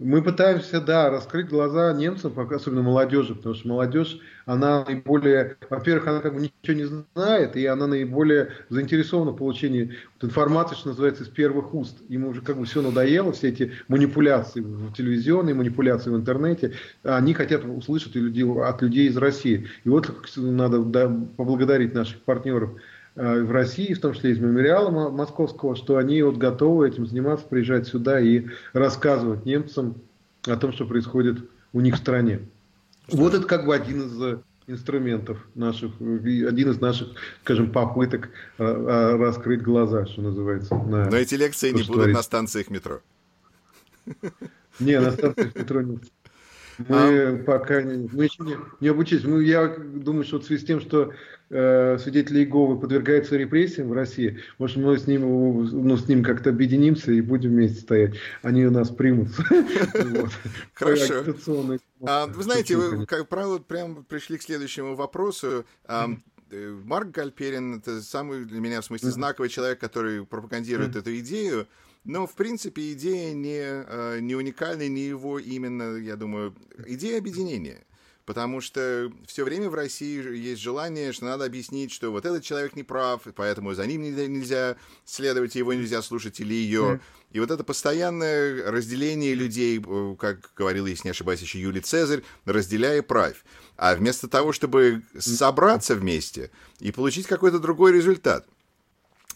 мы 0.00 0.22
пытаемся, 0.22 0.80
да, 0.80 1.10
раскрыть 1.10 1.48
глаза 1.48 1.92
немцам, 1.92 2.32
особенно 2.38 2.80
молодежи, 2.80 3.34
потому 3.34 3.54
что 3.54 3.68
молодежь, 3.68 4.18
она 4.46 4.82
наиболее, 4.82 5.58
во-первых, 5.68 6.08
она 6.08 6.20
как 6.20 6.34
бы 6.34 6.40
ничего 6.40 6.74
не 6.74 7.02
знает, 7.14 7.54
и 7.54 7.66
она 7.66 7.86
наиболее 7.86 8.48
заинтересована 8.70 9.32
в 9.32 9.36
получении 9.36 9.94
вот 10.14 10.30
информации, 10.30 10.74
что 10.74 10.88
называется, 10.88 11.24
из 11.24 11.28
первых 11.28 11.74
уст. 11.74 11.98
Ему 12.08 12.30
уже 12.30 12.40
как 12.40 12.56
бы 12.56 12.64
все 12.64 12.80
надоело, 12.80 13.32
все 13.32 13.50
эти 13.50 13.72
манипуляции 13.88 14.60
в 14.60 14.94
телевизионные, 14.94 15.54
манипуляции 15.54 16.08
в 16.08 16.16
интернете, 16.16 16.72
они 17.02 17.34
хотят 17.34 17.62
услышать 17.66 18.16
от 18.16 18.82
людей 18.82 19.08
из 19.08 19.18
России. 19.18 19.68
И 19.84 19.88
вот 19.90 20.10
надо 20.36 20.78
да, 20.78 21.08
поблагодарить 21.36 21.92
наших 21.92 22.22
партнеров 22.22 22.70
в 23.14 23.50
России, 23.50 23.92
в 23.92 24.00
том 24.00 24.14
числе 24.14 24.30
из 24.30 24.38
мемориала 24.38 25.10
московского, 25.10 25.76
что 25.76 25.96
они 25.96 26.22
вот 26.22 26.36
готовы 26.36 26.88
этим 26.88 27.06
заниматься, 27.06 27.46
приезжать 27.46 27.86
сюда 27.86 28.20
и 28.20 28.46
рассказывать 28.72 29.44
немцам 29.44 29.96
о 30.46 30.56
том, 30.56 30.72
что 30.72 30.86
происходит 30.86 31.38
у 31.72 31.80
них 31.80 31.94
в 31.96 31.98
стране. 31.98 32.40
Вот 33.08 33.34
это 33.34 33.46
как 33.46 33.66
бы 33.66 33.74
один 33.74 34.02
из 34.02 34.40
инструментов 34.70 35.38
наших, 35.54 35.92
один 36.00 36.70
из 36.70 36.80
наших, 36.80 37.08
скажем, 37.42 37.72
попыток 37.72 38.30
э, 38.58 39.16
раскрыть 39.16 39.62
глаза, 39.62 40.06
что 40.06 40.22
называется. 40.22 40.74
На 40.76 41.10
Но 41.10 41.16
эти 41.16 41.34
лекции 41.34 41.70
то, 41.70 41.76
не 41.76 41.82
будут 41.82 41.96
творится. 41.96 42.18
на 42.18 42.22
станциях 42.22 42.70
метро. 42.70 43.00
Не, 44.78 45.00
на 45.00 45.10
станциях 45.10 45.54
метро 45.54 45.82
нет. 45.82 46.02
Мы 46.88 46.96
а... 46.96 47.42
пока 47.44 47.82
не, 47.82 48.08
мы 48.12 48.24
еще 48.24 48.42
не, 48.42 48.56
не 48.80 48.88
обучились. 48.88 49.24
Мы, 49.24 49.44
я 49.44 49.68
думаю, 49.68 50.24
что 50.24 50.38
в 50.40 50.44
связи 50.44 50.62
с 50.62 50.66
тем, 50.66 50.80
что 50.80 51.12
э, 51.50 51.98
свидетели 51.98 52.40
Иеговы 52.40 52.78
подвергаются 52.78 53.36
репрессиям 53.36 53.88
в 53.88 53.92
России, 53.92 54.40
может, 54.58 54.76
мы 54.76 54.98
с 54.98 55.06
ним, 55.06 55.22
ну, 55.22 55.96
с 55.96 56.08
ним 56.08 56.22
как-то 56.22 56.50
объединимся 56.50 57.12
и 57.12 57.20
будем 57.20 57.50
вместе 57.50 57.80
стоять. 57.80 58.14
Они 58.42 58.64
у 58.64 58.70
нас 58.70 58.90
примут. 58.90 59.28
Хорошо. 60.74 61.24
А, 62.02 62.26
вы 62.26 62.42
знаете, 62.42 62.76
вы, 62.76 63.06
как 63.06 63.28
правило, 63.28 63.58
прямо 63.58 64.02
пришли 64.02 64.38
к 64.38 64.42
следующему 64.42 64.94
вопросу. 64.94 65.64
Э, 65.88 66.06
Марк 66.84 67.10
Гальперин 67.10 67.78
это 67.78 68.02
самый 68.02 68.44
для 68.44 68.60
меня 68.60 68.80
в 68.80 68.84
смысле 68.84 69.10
знаковый 69.10 69.48
человек, 69.48 69.78
который 69.78 70.26
пропагандирует 70.26 70.96
эту 70.96 71.16
идею. 71.18 71.68
Но, 72.04 72.26
в 72.26 72.34
принципе, 72.34 72.92
идея 72.92 73.34
не, 73.34 73.60
э, 73.60 74.20
не 74.20 74.34
уникальная, 74.34 74.88
не 74.88 75.02
его 75.02 75.38
именно, 75.38 75.96
я 75.96 76.16
думаю, 76.16 76.54
идея 76.86 77.18
объединения. 77.18 77.84
Потому 78.24 78.60
что 78.60 79.12
все 79.26 79.44
время 79.44 79.68
в 79.68 79.74
России 79.74 80.36
есть 80.36 80.62
желание, 80.62 81.12
что 81.12 81.24
надо 81.24 81.44
объяснить, 81.44 81.90
что 81.90 82.10
вот 82.10 82.24
этот 82.24 82.44
человек 82.44 82.76
не 82.76 82.84
прав, 82.84 83.22
поэтому 83.34 83.74
за 83.74 83.86
ним 83.86 84.02
нельзя 84.02 84.76
следовать, 85.04 85.56
его 85.56 85.74
нельзя 85.74 86.00
слушать 86.00 86.38
или 86.38 86.54
ее. 86.54 87.00
И 87.32 87.40
вот 87.40 87.50
это 87.50 87.64
постоянное 87.64 88.70
разделение 88.70 89.34
людей, 89.34 89.82
э, 89.84 90.16
как 90.18 90.52
говорил, 90.56 90.86
если 90.86 91.08
не 91.08 91.10
ошибаюсь, 91.10 91.40
еще 91.40 91.60
Юлий 91.60 91.80
Цезарь, 91.80 92.22
разделяя 92.44 92.98
и 92.98 93.02
правь. 93.02 93.44
А 93.76 93.94
вместо 93.94 94.28
того, 94.28 94.52
чтобы 94.52 95.02
собраться 95.18 95.94
вместе 95.94 96.50
и 96.78 96.92
получить 96.92 97.26
какой-то 97.26 97.58
другой 97.58 97.92
результат– 97.92 98.46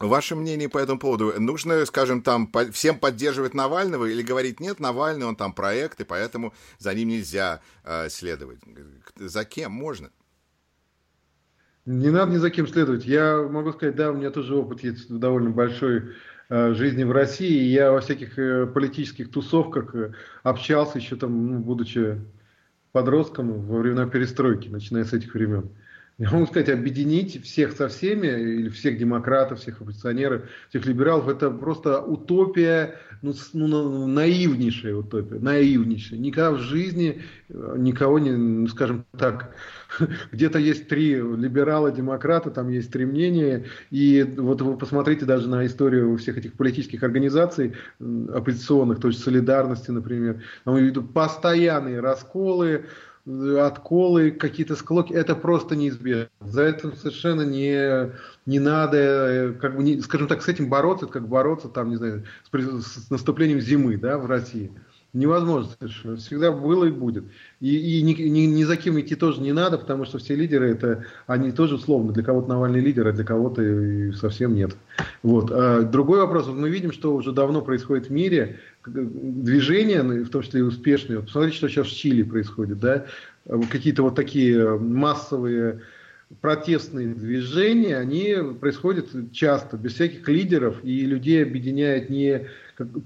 Ваше 0.00 0.34
мнение 0.34 0.68
по 0.68 0.78
этому 0.78 0.98
поводу? 0.98 1.32
Нужно, 1.38 1.84
скажем, 1.86 2.22
там 2.22 2.50
всем 2.72 2.98
поддерживать 2.98 3.54
Навального 3.54 4.06
или 4.06 4.22
говорить, 4.22 4.60
нет, 4.60 4.80
Навальный, 4.80 5.26
он 5.26 5.36
там 5.36 5.52
проект, 5.52 6.00
и 6.00 6.04
поэтому 6.04 6.52
за 6.78 6.94
ним 6.94 7.08
нельзя 7.08 7.60
э, 7.84 8.08
следовать? 8.08 8.58
За 9.16 9.44
кем 9.44 9.72
можно? 9.72 10.10
Не 11.86 12.10
надо 12.10 12.32
ни 12.32 12.38
за 12.38 12.50
кем 12.50 12.66
следовать. 12.66 13.04
Я 13.04 13.42
могу 13.42 13.72
сказать, 13.72 13.94
да, 13.94 14.10
у 14.10 14.14
меня 14.14 14.30
тоже 14.30 14.54
опыт 14.56 14.82
есть 14.82 15.08
довольно 15.10 15.50
большой 15.50 16.14
э, 16.48 16.72
жизни 16.72 17.04
в 17.04 17.12
России. 17.12 17.62
Я 17.62 17.92
во 17.92 18.00
всяких 18.00 18.38
э, 18.38 18.66
политических 18.66 19.30
тусовках 19.30 19.94
э, 19.94 20.12
общался 20.42 20.98
еще 20.98 21.16
там, 21.16 21.46
ну, 21.46 21.58
будучи 21.58 22.20
подростком 22.92 23.66
во 23.66 23.80
времена 23.80 24.06
перестройки, 24.06 24.68
начиная 24.68 25.04
с 25.04 25.12
этих 25.12 25.34
времен 25.34 25.70
я 26.16 26.30
могу 26.30 26.46
сказать, 26.46 26.68
объединить 26.68 27.42
всех 27.42 27.72
со 27.72 27.88
всеми, 27.88 28.28
или 28.28 28.68
всех 28.68 28.98
демократов, 28.98 29.58
всех 29.58 29.80
оппозиционеров, 29.80 30.42
всех 30.68 30.86
либералов, 30.86 31.26
это 31.26 31.50
просто 31.50 32.00
утопия, 32.00 32.94
ну, 33.20 33.34
ну, 33.52 34.06
наивнейшая 34.06 34.94
утопия, 34.94 35.40
наивнейшая. 35.40 36.20
Никогда 36.20 36.52
в 36.52 36.58
жизни 36.58 37.22
э, 37.48 37.74
никого 37.78 38.20
не, 38.20 38.30
ну, 38.30 38.68
скажем 38.68 39.06
так, 39.18 39.56
где-то 40.30 40.60
есть 40.60 40.86
три 40.86 41.16
либерала, 41.16 41.90
демократа, 41.90 42.52
там 42.52 42.68
есть 42.68 42.92
три 42.92 43.06
мнения, 43.06 43.64
и 43.90 44.22
вот 44.22 44.62
вы 44.62 44.78
посмотрите 44.78 45.24
даже 45.24 45.48
на 45.48 45.66
историю 45.66 46.16
всех 46.16 46.38
этих 46.38 46.52
политических 46.52 47.02
организаций 47.02 47.74
оппозиционных, 47.98 49.00
то 49.00 49.08
есть 49.08 49.20
солидарности, 49.20 49.90
например, 49.90 50.42
там 50.64 51.08
постоянные 51.08 51.98
расколы, 51.98 52.84
отколы, 53.26 54.30
какие-то 54.30 54.76
склоки, 54.76 55.12
это 55.12 55.34
просто 55.34 55.76
неизбежно. 55.76 56.28
За 56.40 56.62
это 56.62 56.94
совершенно 56.96 57.42
не, 57.42 58.12
не 58.44 58.58
надо, 58.58 59.56
как 59.60 59.76
бы, 59.76 59.82
не, 59.82 60.00
скажем 60.00 60.28
так, 60.28 60.42
с 60.42 60.48
этим 60.48 60.68
бороться, 60.68 61.06
как 61.06 61.26
бороться, 61.26 61.68
там, 61.68 61.88
не 61.88 61.96
знаю, 61.96 62.24
с, 62.52 63.06
с 63.06 63.10
наступлением 63.10 63.60
зимы, 63.60 63.96
да, 63.96 64.18
в 64.18 64.26
России. 64.26 64.72
Невозможно 65.14 65.70
совершенно. 65.78 66.16
Всегда 66.16 66.50
было 66.50 66.86
и 66.86 66.90
будет. 66.90 67.24
И, 67.60 67.98
и 67.98 68.02
ни, 68.02 68.14
ни, 68.20 68.40
ни 68.46 68.64
за 68.64 68.76
кем 68.76 69.00
идти 69.00 69.14
тоже 69.14 69.40
не 69.40 69.52
надо, 69.52 69.78
потому 69.78 70.04
что 70.04 70.18
все 70.18 70.34
лидеры, 70.34 70.72
это, 70.72 71.04
они 71.28 71.52
тоже 71.52 71.76
условно. 71.76 72.12
Для 72.12 72.24
кого-то 72.24 72.48
Навальный 72.48 72.80
лидер, 72.80 73.06
а 73.06 73.12
для 73.12 73.22
кого-то 73.22 74.12
совсем 74.14 74.56
нет. 74.56 74.76
Вот. 75.22 75.52
А 75.52 75.82
другой 75.82 76.18
вопрос. 76.18 76.48
Мы 76.48 76.68
видим, 76.68 76.90
что 76.90 77.14
уже 77.14 77.30
давно 77.30 77.62
происходит 77.62 78.08
в 78.08 78.10
мире 78.10 78.58
движения, 78.84 80.02
в 80.02 80.30
том 80.30 80.42
числе 80.42 80.60
и 80.60 80.64
успешные. 80.64 81.20
Посмотрите, 81.20 81.58
что 81.58 81.68
сейчас 81.68 81.86
в 81.86 81.96
Чили 81.96 82.24
происходит. 82.24 82.80
Да? 82.80 83.06
Какие-то 83.70 84.02
вот 84.02 84.16
такие 84.16 84.76
массовые 84.78 85.82
протестные 86.40 87.14
движения, 87.14 87.98
они 87.98 88.36
происходят 88.60 89.06
часто, 89.32 89.76
без 89.76 89.94
всяких 89.94 90.28
лидеров, 90.28 90.82
и 90.82 91.06
людей 91.06 91.42
объединяет 91.42 92.10
не 92.10 92.48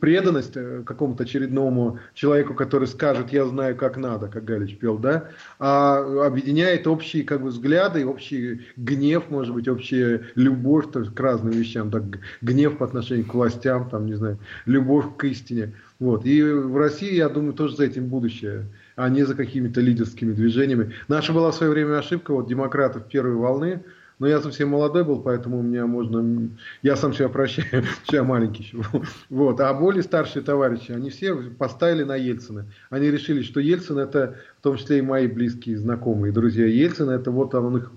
преданность 0.00 0.56
э, 0.56 0.82
какому-то 0.84 1.24
очередному 1.24 1.98
человеку, 2.14 2.54
который 2.54 2.88
скажет, 2.88 3.32
я 3.32 3.44
знаю, 3.46 3.76
как 3.76 3.96
надо, 3.96 4.28
как 4.28 4.44
Галич 4.44 4.78
пел, 4.78 4.98
да, 4.98 5.28
а 5.58 6.26
объединяет 6.26 6.86
общие 6.86 7.24
как 7.24 7.42
бы 7.42 7.48
взгляды, 7.48 8.06
общий 8.06 8.62
гнев, 8.76 9.24
может 9.30 9.54
быть, 9.54 9.68
общая 9.68 10.22
любовь 10.34 10.90
то 10.92 11.00
есть, 11.00 11.14
к 11.14 11.20
разным 11.20 11.52
вещам, 11.52 11.90
так, 11.90 12.04
гнев 12.40 12.78
по 12.78 12.84
отношению 12.84 13.26
к 13.26 13.34
властям, 13.34 13.88
там, 13.90 14.06
не 14.06 14.14
знаю, 14.14 14.38
любовь 14.66 15.06
к 15.16 15.24
истине. 15.24 15.74
Вот. 15.98 16.24
И 16.24 16.42
в 16.42 16.76
России, 16.76 17.14
я 17.14 17.28
думаю, 17.28 17.54
тоже 17.54 17.76
за 17.76 17.84
этим 17.84 18.06
будущее 18.06 18.66
а 18.98 19.08
не 19.08 19.22
за 19.22 19.36
какими-то 19.36 19.80
лидерскими 19.80 20.32
движениями. 20.32 20.92
Наша 21.06 21.32
была 21.32 21.52
в 21.52 21.54
свое 21.54 21.70
время 21.70 21.98
ошибка, 21.98 22.34
вот 22.34 22.48
демократов 22.48 23.06
первой 23.06 23.36
волны, 23.36 23.84
но 24.18 24.26
я 24.26 24.40
совсем 24.40 24.70
молодой 24.70 25.04
был, 25.04 25.20
поэтому 25.20 25.60
у 25.60 25.62
меня 25.62 25.86
можно... 25.86 26.50
Я 26.82 26.96
сам 26.96 27.12
себя 27.14 27.28
прощаю, 27.28 27.84
что 28.04 28.16
я 28.16 28.24
маленький 28.24 28.64
еще. 28.64 28.78
Вот. 29.28 29.60
А 29.60 29.72
более 29.74 30.02
старшие 30.02 30.42
товарищи, 30.42 30.92
они 30.92 31.10
все 31.10 31.34
поставили 31.34 32.02
на 32.02 32.16
Ельцина. 32.16 32.66
Они 32.90 33.10
решили, 33.10 33.42
что 33.42 33.60
Ельцин 33.60 33.98
это, 33.98 34.36
в 34.58 34.62
том 34.62 34.76
числе 34.76 34.98
и 34.98 35.02
мои 35.02 35.26
близкие 35.26 35.78
знакомые, 35.78 36.32
друзья 36.32 36.66
Ельцина, 36.66 37.12
это 37.12 37.30
вот 37.30 37.54
он 37.54 37.78
их 37.78 37.92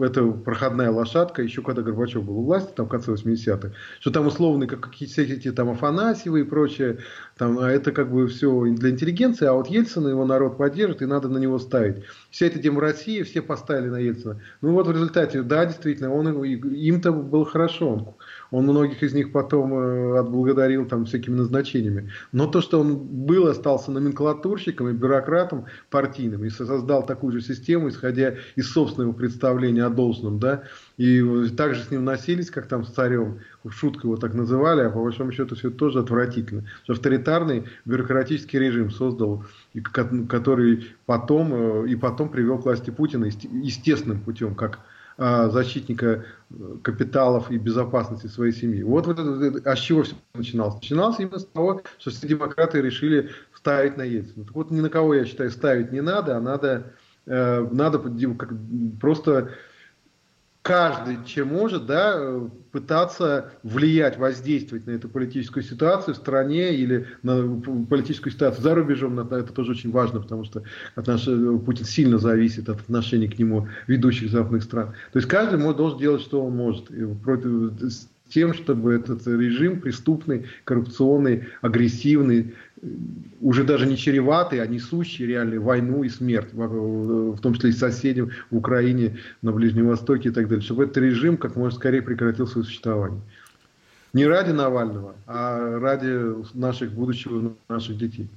это 0.00 0.26
проходная 0.26 0.90
лошадка, 0.90 1.42
еще 1.42 1.62
когда 1.62 1.82
Горбачев 1.82 2.24
был 2.24 2.38
у 2.38 2.44
власти, 2.44 2.72
там 2.74 2.86
в 2.86 2.88
конце 2.88 3.12
80-х, 3.12 3.72
что 4.00 4.10
там 4.10 4.26
условно 4.26 4.66
как 4.66 4.80
какие-то 4.80 5.12
все 5.12 5.24
эти 5.24 5.52
там 5.52 5.70
Афанасьевы 5.70 6.40
и 6.40 6.44
прочее, 6.44 6.98
там, 7.36 7.58
а 7.58 7.70
это 7.70 7.92
как 7.92 8.10
бы 8.10 8.26
все 8.28 8.64
для 8.74 8.90
интеллигенции, 8.90 9.46
а 9.46 9.52
вот 9.52 9.68
Ельцина 9.68 10.08
его 10.08 10.24
народ 10.24 10.56
поддержит, 10.56 11.02
и 11.02 11.06
надо 11.06 11.28
на 11.28 11.38
него 11.38 11.58
ставить. 11.58 12.04
Вся 12.30 12.46
эта 12.46 12.80
России, 12.80 13.22
все 13.22 13.42
поставили 13.42 13.88
на 13.88 13.98
Ельцина. 13.98 14.40
Ну 14.60 14.72
вот 14.72 14.86
в 14.86 14.92
результате, 14.92 15.42
да, 15.42 15.66
действительно, 15.66 16.12
он, 16.12 16.42
им-то 16.42 17.12
было 17.12 17.44
хорошо, 17.44 17.94
он 17.94 18.14
он 18.50 18.64
многих 18.64 19.02
из 19.02 19.14
них 19.14 19.32
потом 19.32 19.74
э, 19.74 20.18
отблагодарил 20.18 20.86
там 20.86 21.06
всякими 21.06 21.34
назначениями. 21.36 22.10
Но 22.32 22.46
то, 22.46 22.60
что 22.60 22.80
он 22.80 22.96
был, 22.96 23.48
остался 23.48 23.90
номенклатурщиком 23.90 24.88
и 24.88 24.92
бюрократом 24.92 25.66
партийным, 25.90 26.44
и 26.44 26.50
создал 26.50 27.04
такую 27.04 27.32
же 27.32 27.40
систему, 27.40 27.88
исходя 27.88 28.34
из 28.56 28.70
собственного 28.70 29.12
представления 29.12 29.84
о 29.84 29.90
должном, 29.90 30.38
да, 30.38 30.64
и 30.98 31.48
также 31.56 31.82
с 31.82 31.90
ним 31.90 32.04
носились, 32.04 32.50
как 32.50 32.66
там 32.66 32.84
с 32.84 32.90
царем, 32.90 33.40
шутку 33.68 34.08
его 34.08 34.16
так 34.16 34.34
называли, 34.34 34.82
а 34.82 34.90
по 34.90 35.02
большому 35.02 35.32
счету 35.32 35.54
все 35.54 35.70
тоже 35.70 36.00
отвратительно. 36.00 36.64
Авторитарный 36.86 37.64
бюрократический 37.84 38.58
режим 38.58 38.90
создал, 38.90 39.44
который 40.28 40.94
потом, 41.06 41.84
э, 41.84 41.88
и 41.88 41.96
потом 41.96 42.28
привел 42.28 42.58
к 42.58 42.64
власти 42.64 42.90
Путина 42.90 43.24
естественным 43.24 44.20
путем, 44.20 44.54
как 44.54 44.80
защитника 45.50 46.24
э, 46.50 46.54
капиталов 46.82 47.50
и 47.50 47.58
безопасности 47.58 48.26
своей 48.26 48.52
семьи. 48.52 48.82
Вот, 48.82 49.06
вот 49.06 49.18
это, 49.18 49.70
а 49.70 49.76
с 49.76 49.78
чего 49.78 50.02
все 50.02 50.14
начиналось? 50.34 50.74
Начиналось 50.76 51.18
именно 51.18 51.38
с 51.38 51.46
того, 51.46 51.82
что 51.98 52.10
все 52.10 52.26
демократы 52.26 52.80
решили 52.80 53.30
ставить 53.54 53.96
на 53.96 54.02
Ельцина. 54.02 54.44
Так 54.44 54.54
вот, 54.54 54.70
ни 54.70 54.80
на 54.80 54.88
кого, 54.88 55.14
я 55.14 55.24
считаю, 55.24 55.50
ставить 55.50 55.92
не 55.92 56.00
надо, 56.00 56.36
а 56.36 56.40
надо, 56.40 56.92
э, 57.26 57.68
надо 57.70 58.00
просто 59.00 59.50
каждый, 60.62 61.18
чем 61.26 61.48
может, 61.48 61.86
да, 61.86 62.40
пытаться 62.70 63.52
влиять, 63.62 64.16
воздействовать 64.16 64.86
на 64.86 64.92
эту 64.92 65.08
политическую 65.08 65.62
ситуацию 65.62 66.14
в 66.14 66.18
стране 66.18 66.74
или 66.74 67.06
на 67.22 67.60
политическую 67.90 68.32
ситуацию 68.32 68.62
за 68.62 68.74
рубежом. 68.74 69.18
Это 69.18 69.52
тоже 69.52 69.72
очень 69.72 69.90
важно, 69.90 70.20
потому 70.20 70.44
что 70.44 70.62
отнош... 70.94 71.24
Путин 71.24 71.84
сильно 71.84 72.18
зависит 72.18 72.68
от 72.68 72.80
отношений 72.80 73.28
к 73.28 73.38
нему 73.38 73.68
ведущих 73.88 74.30
западных 74.30 74.62
стран. 74.62 74.94
То 75.12 75.18
есть 75.18 75.28
каждый 75.28 75.58
должен 75.74 75.98
делать, 75.98 76.22
что 76.22 76.44
он 76.44 76.56
может. 76.56 76.88
Против, 77.22 77.72
тем, 78.32 78.54
чтобы 78.54 78.94
этот 78.94 79.26
режим 79.26 79.80
преступный, 79.80 80.46
коррупционный, 80.64 81.48
агрессивный, 81.60 82.54
уже 83.40 83.64
даже 83.64 83.86
не 83.86 83.96
чреватый, 83.96 84.60
а 84.60 84.66
несущий 84.66 85.24
реально 85.26 85.60
войну 85.60 86.02
и 86.02 86.08
смерть, 86.08 86.48
в 86.52 87.38
том 87.40 87.54
числе 87.54 87.70
и 87.70 87.72
соседям 87.72 88.30
в 88.50 88.56
Украине, 88.56 89.18
на 89.40 89.52
Ближнем 89.52 89.86
Востоке 89.86 90.30
и 90.30 90.32
так 90.32 90.48
далее, 90.48 90.64
чтобы 90.64 90.84
этот 90.84 90.96
режим 90.96 91.36
как 91.36 91.54
можно 91.56 91.78
скорее 91.78 92.02
прекратил 92.02 92.46
свое 92.46 92.66
существование. 92.66 93.20
Не 94.12 94.26
ради 94.26 94.50
Навального, 94.50 95.14
а 95.26 95.78
ради 95.78 96.34
наших 96.56 96.92
будущего, 96.92 97.54
наших 97.68 97.96
детей. 97.96 98.28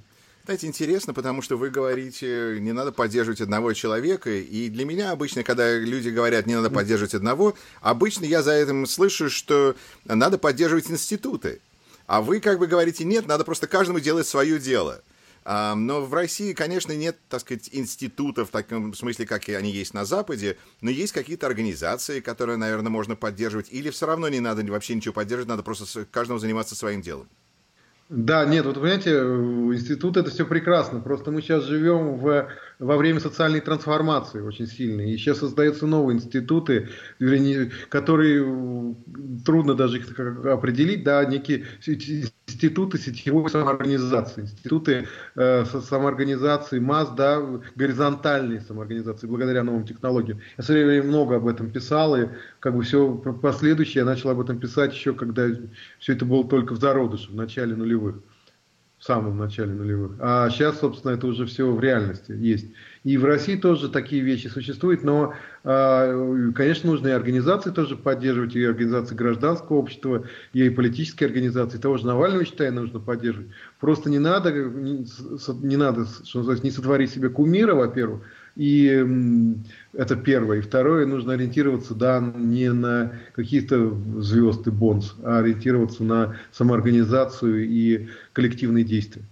Знаете, 0.46 0.68
интересно, 0.68 1.14
потому 1.16 1.42
что 1.42 1.58
вы 1.58 1.72
говорите, 1.72 2.60
не 2.62 2.72
надо 2.72 2.92
поддерживать 2.92 3.42
одного 3.42 3.74
человека, 3.74 4.30
и 4.30 4.70
для 4.70 4.86
меня 4.86 5.10
обычно, 5.12 5.42
когда 5.44 5.76
люди 5.76 6.10
говорят, 6.10 6.46
не 6.46 6.54
надо 6.54 6.70
поддерживать 6.70 7.16
одного, 7.16 7.56
обычно 7.82 8.26
я 8.26 8.44
за 8.44 8.52
этим 8.52 8.86
слышу, 8.86 9.32
что 9.32 9.76
надо 10.06 10.38
поддерживать 10.38 10.92
институты. 10.92 11.62
А 12.08 12.22
вы 12.22 12.40
как 12.40 12.60
бы 12.60 12.68
говорите, 12.68 13.04
нет, 13.04 13.28
надо 13.28 13.44
просто 13.44 13.68
каждому 13.68 14.00
делать 14.00 14.28
свое 14.28 14.60
дело. 14.60 15.02
Но 15.46 16.02
в 16.02 16.12
России, 16.12 16.54
конечно, 16.54 16.92
нет, 16.92 17.18
так 17.30 17.42
сказать, 17.42 17.70
институтов 17.72 18.50
в 18.50 18.52
таком 18.52 18.96
смысле, 18.96 19.28
как 19.28 19.48
и 19.48 19.54
они 19.54 19.72
есть 19.72 19.94
на 19.94 20.04
Западе, 20.04 20.58
но 20.82 20.90
есть 20.90 21.14
какие-то 21.14 21.46
организации, 21.46 22.20
которые, 22.20 22.58
наверное, 22.58 22.90
можно 22.90 23.16
поддерживать, 23.16 23.68
или 23.72 23.92
все 23.92 24.08
равно 24.08 24.28
не 24.28 24.40
надо 24.40 24.64
вообще 24.64 24.96
ничего 24.96 25.14
поддерживать, 25.14 25.50
надо 25.50 25.62
просто 25.62 26.06
каждому 26.06 26.40
заниматься 26.40 26.76
своим 26.76 27.02
делом. 27.02 27.30
Да, 28.10 28.46
нет, 28.46 28.66
вот 28.66 28.76
понимаете, 28.76 29.18
институт 29.18 30.18
это 30.18 30.30
все 30.30 30.46
прекрасно, 30.46 31.00
просто 31.00 31.32
мы 31.32 31.42
сейчас 31.42 31.64
живем 31.64 32.18
в, 32.18 32.48
во 32.80 32.98
время 32.98 33.20
социальной 33.20 33.62
трансформации 33.62 34.42
очень 34.42 34.68
сильной, 34.68 35.12
и 35.12 35.18
сейчас 35.18 35.40
создаются 35.40 35.88
новые 35.88 36.18
институты, 36.18 36.90
которые 37.90 38.96
трудно 39.46 39.76
даже 39.76 40.00
их 40.00 40.20
определить, 40.20 41.04
да, 41.04 41.24
некие 41.26 41.66
институты 41.86 42.98
сетевой 42.98 43.50
самоорганизации, 43.50 44.42
институты 44.42 45.08
э, 45.36 45.66
самоорганизации 45.66 46.80
масс, 46.80 47.10
да, 47.10 47.42
горизонтальные 47.76 48.62
самоорганизации, 48.62 49.28
благодаря 49.28 49.64
новым 49.64 49.86
технологиям. 49.86 50.40
Я 50.58 50.64
в 50.64 50.66
свое 50.66 50.86
время 50.86 51.04
много 51.08 51.38
об 51.38 51.48
этом 51.48 51.72
писал, 51.72 52.16
и 52.16 52.28
как 52.60 52.76
бы 52.76 52.84
все 52.84 53.14
последующее 53.14 54.02
я 54.02 54.06
начал 54.06 54.30
об 54.30 54.40
этом 54.40 54.60
писать 54.60 54.94
еще, 54.94 55.14
когда 55.14 55.48
все 56.00 56.14
это 56.14 56.26
было 56.26 56.48
только 56.48 56.74
в 56.74 56.80
зародыше, 56.80 57.32
в 57.32 57.36
начале 57.36 57.76
нулевых 57.76 58.16
самом 59.06 59.38
начале 59.38 59.72
нулевых. 59.72 60.14
А 60.20 60.50
сейчас, 60.50 60.80
собственно, 60.80 61.12
это 61.12 61.28
уже 61.28 61.46
все 61.46 61.72
в 61.72 61.80
реальности 61.80 62.32
есть. 62.32 62.66
И 63.04 63.18
в 63.18 63.26
России 63.26 63.56
тоже 63.56 63.90
такие 63.90 64.24
вещи 64.24 64.48
существуют, 64.48 65.04
но, 65.04 65.36
а, 65.64 66.52
конечно, 66.56 66.90
нужно 66.90 67.10
и 67.10 67.12
организации 67.12 67.70
тоже 67.70 67.98
поддерживать, 67.98 68.56
и 68.56 68.64
организации 68.64 69.14
гражданского 69.14 69.78
общества, 69.78 70.26
и 70.54 70.70
политические 70.70 71.28
организации. 71.28 71.78
Того 71.78 71.98
же 71.98 72.08
Навального, 72.08 72.46
считаю, 72.46 72.74
нужно 72.74 73.00
поддерживать. 73.00 73.52
Просто 73.80 74.10
не 74.10 74.18
надо, 74.18 74.52
не 74.52 75.78
надо, 75.78 76.08
что 76.24 76.40
называется, 76.40 76.66
не 76.66 76.72
сотворить 76.72 77.12
себе 77.12 77.30
кумира, 77.30 77.76
во-первых, 77.76 78.24
и 78.56 79.06
это 79.94 80.16
первое. 80.16 80.60
И 80.60 80.62
второе, 80.62 81.06
нужно 81.06 81.34
ориентироваться 81.34 81.94
да, 81.94 82.20
не 82.20 82.72
на 82.72 83.20
какие-то 83.34 83.98
звезды 84.20 84.72
бонс, 84.72 85.16
а 85.24 85.40
ориентироваться 85.40 86.04
на 86.04 86.38
самоорганизацию 86.52 87.68
и 87.68 88.08
коллективные 88.34 88.84
действия. 88.84 89.24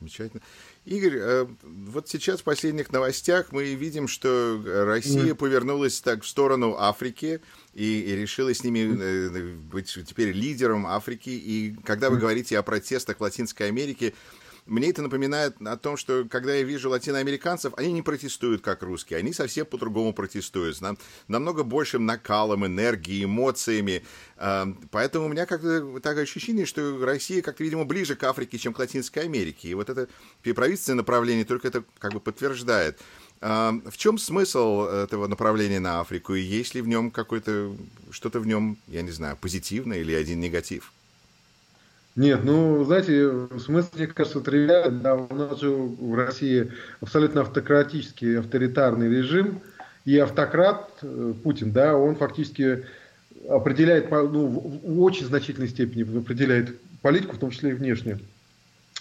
Замечательно. 0.00 0.42
Игорь, 0.84 1.16
э, 1.16 1.46
вот 1.62 2.08
сейчас 2.08 2.40
в 2.40 2.44
последних 2.44 2.92
новостях 2.92 3.52
мы 3.52 3.72
видим, 3.74 4.06
что 4.06 4.60
Россия 4.86 5.32
mm. 5.32 5.34
повернулась 5.34 5.98
так 6.02 6.24
в 6.24 6.28
сторону 6.28 6.76
Африки 6.78 7.40
и, 7.72 8.00
и 8.00 8.14
решила 8.14 8.52
с 8.52 8.62
ними 8.62 8.94
э, 9.00 9.54
быть 9.72 9.98
теперь 10.06 10.32
лидером 10.32 10.86
Африки. 10.86 11.30
И 11.30 11.74
когда 11.84 12.10
вы 12.10 12.18
говорите 12.18 12.58
о 12.58 12.62
протестах 12.62 13.16
в 13.16 13.22
Латинской 13.22 13.68
Америке, 13.68 14.12
мне 14.66 14.90
это 14.90 15.02
напоминает 15.02 15.60
о 15.60 15.76
том, 15.76 15.96
что 15.96 16.24
когда 16.28 16.54
я 16.54 16.62
вижу 16.62 16.90
латиноамериканцев, 16.90 17.74
они 17.76 17.92
не 17.92 18.02
протестуют 18.02 18.62
как 18.62 18.82
русские, 18.82 19.18
они 19.18 19.32
совсем 19.32 19.66
по-другому 19.66 20.12
протестуют, 20.12 20.80
нам, 20.80 20.98
намного 21.28 21.64
большим 21.64 22.06
накалом, 22.06 22.64
энергией, 22.64 23.24
эмоциями. 23.24 24.04
Поэтому 24.90 25.26
у 25.26 25.28
меня 25.28 25.46
как-то 25.46 26.00
такое 26.00 26.22
ощущение, 26.22 26.66
что 26.66 27.04
Россия 27.04 27.42
как-то, 27.42 27.62
видимо, 27.62 27.84
ближе 27.84 28.16
к 28.16 28.24
Африке, 28.24 28.58
чем 28.58 28.72
к 28.72 28.78
Латинской 28.78 29.24
Америке. 29.24 29.68
И 29.68 29.74
вот 29.74 29.90
это 29.90 30.08
правительственное 30.54 30.98
направление 30.98 31.44
только 31.44 31.68
это 31.68 31.84
как 31.98 32.12
бы 32.12 32.20
подтверждает. 32.20 32.98
В 33.40 33.96
чем 33.96 34.16
смысл 34.16 34.84
этого 34.84 35.26
направления 35.26 35.80
на 35.80 36.00
Африку? 36.00 36.34
И 36.34 36.40
есть 36.40 36.74
ли 36.74 36.80
в 36.80 36.88
нем 36.88 37.10
какой-то, 37.10 37.76
что-то 38.10 38.40
в 38.40 38.46
нем, 38.46 38.78
я 38.88 39.02
не 39.02 39.10
знаю, 39.10 39.36
позитивное 39.38 39.98
или 39.98 40.14
один 40.14 40.40
негатив? 40.40 40.92
Нет, 42.16 42.44
ну, 42.44 42.84
знаете, 42.84 43.48
смысл, 43.58 43.88
мне 43.94 44.06
кажется, 44.06 44.40
тривиальный. 44.40 45.00
Да, 45.00 45.16
у 45.16 45.34
нас 45.34 45.60
же 45.60 45.70
в 45.70 46.14
России 46.14 46.70
абсолютно 47.00 47.40
автократический, 47.40 48.38
авторитарный 48.38 49.08
режим, 49.08 49.60
и 50.04 50.16
автократ 50.18 50.90
э, 51.02 51.34
Путин, 51.42 51.72
да, 51.72 51.96
он 51.96 52.14
фактически 52.14 52.84
определяет, 53.48 54.10
ну, 54.10 54.46
в 54.46 55.02
очень 55.02 55.26
значительной 55.26 55.68
степени 55.68 56.02
определяет 56.18 56.78
политику, 57.02 57.34
в 57.34 57.38
том 57.38 57.50
числе 57.50 57.70
и 57.70 57.74
внешнюю. 57.74 58.20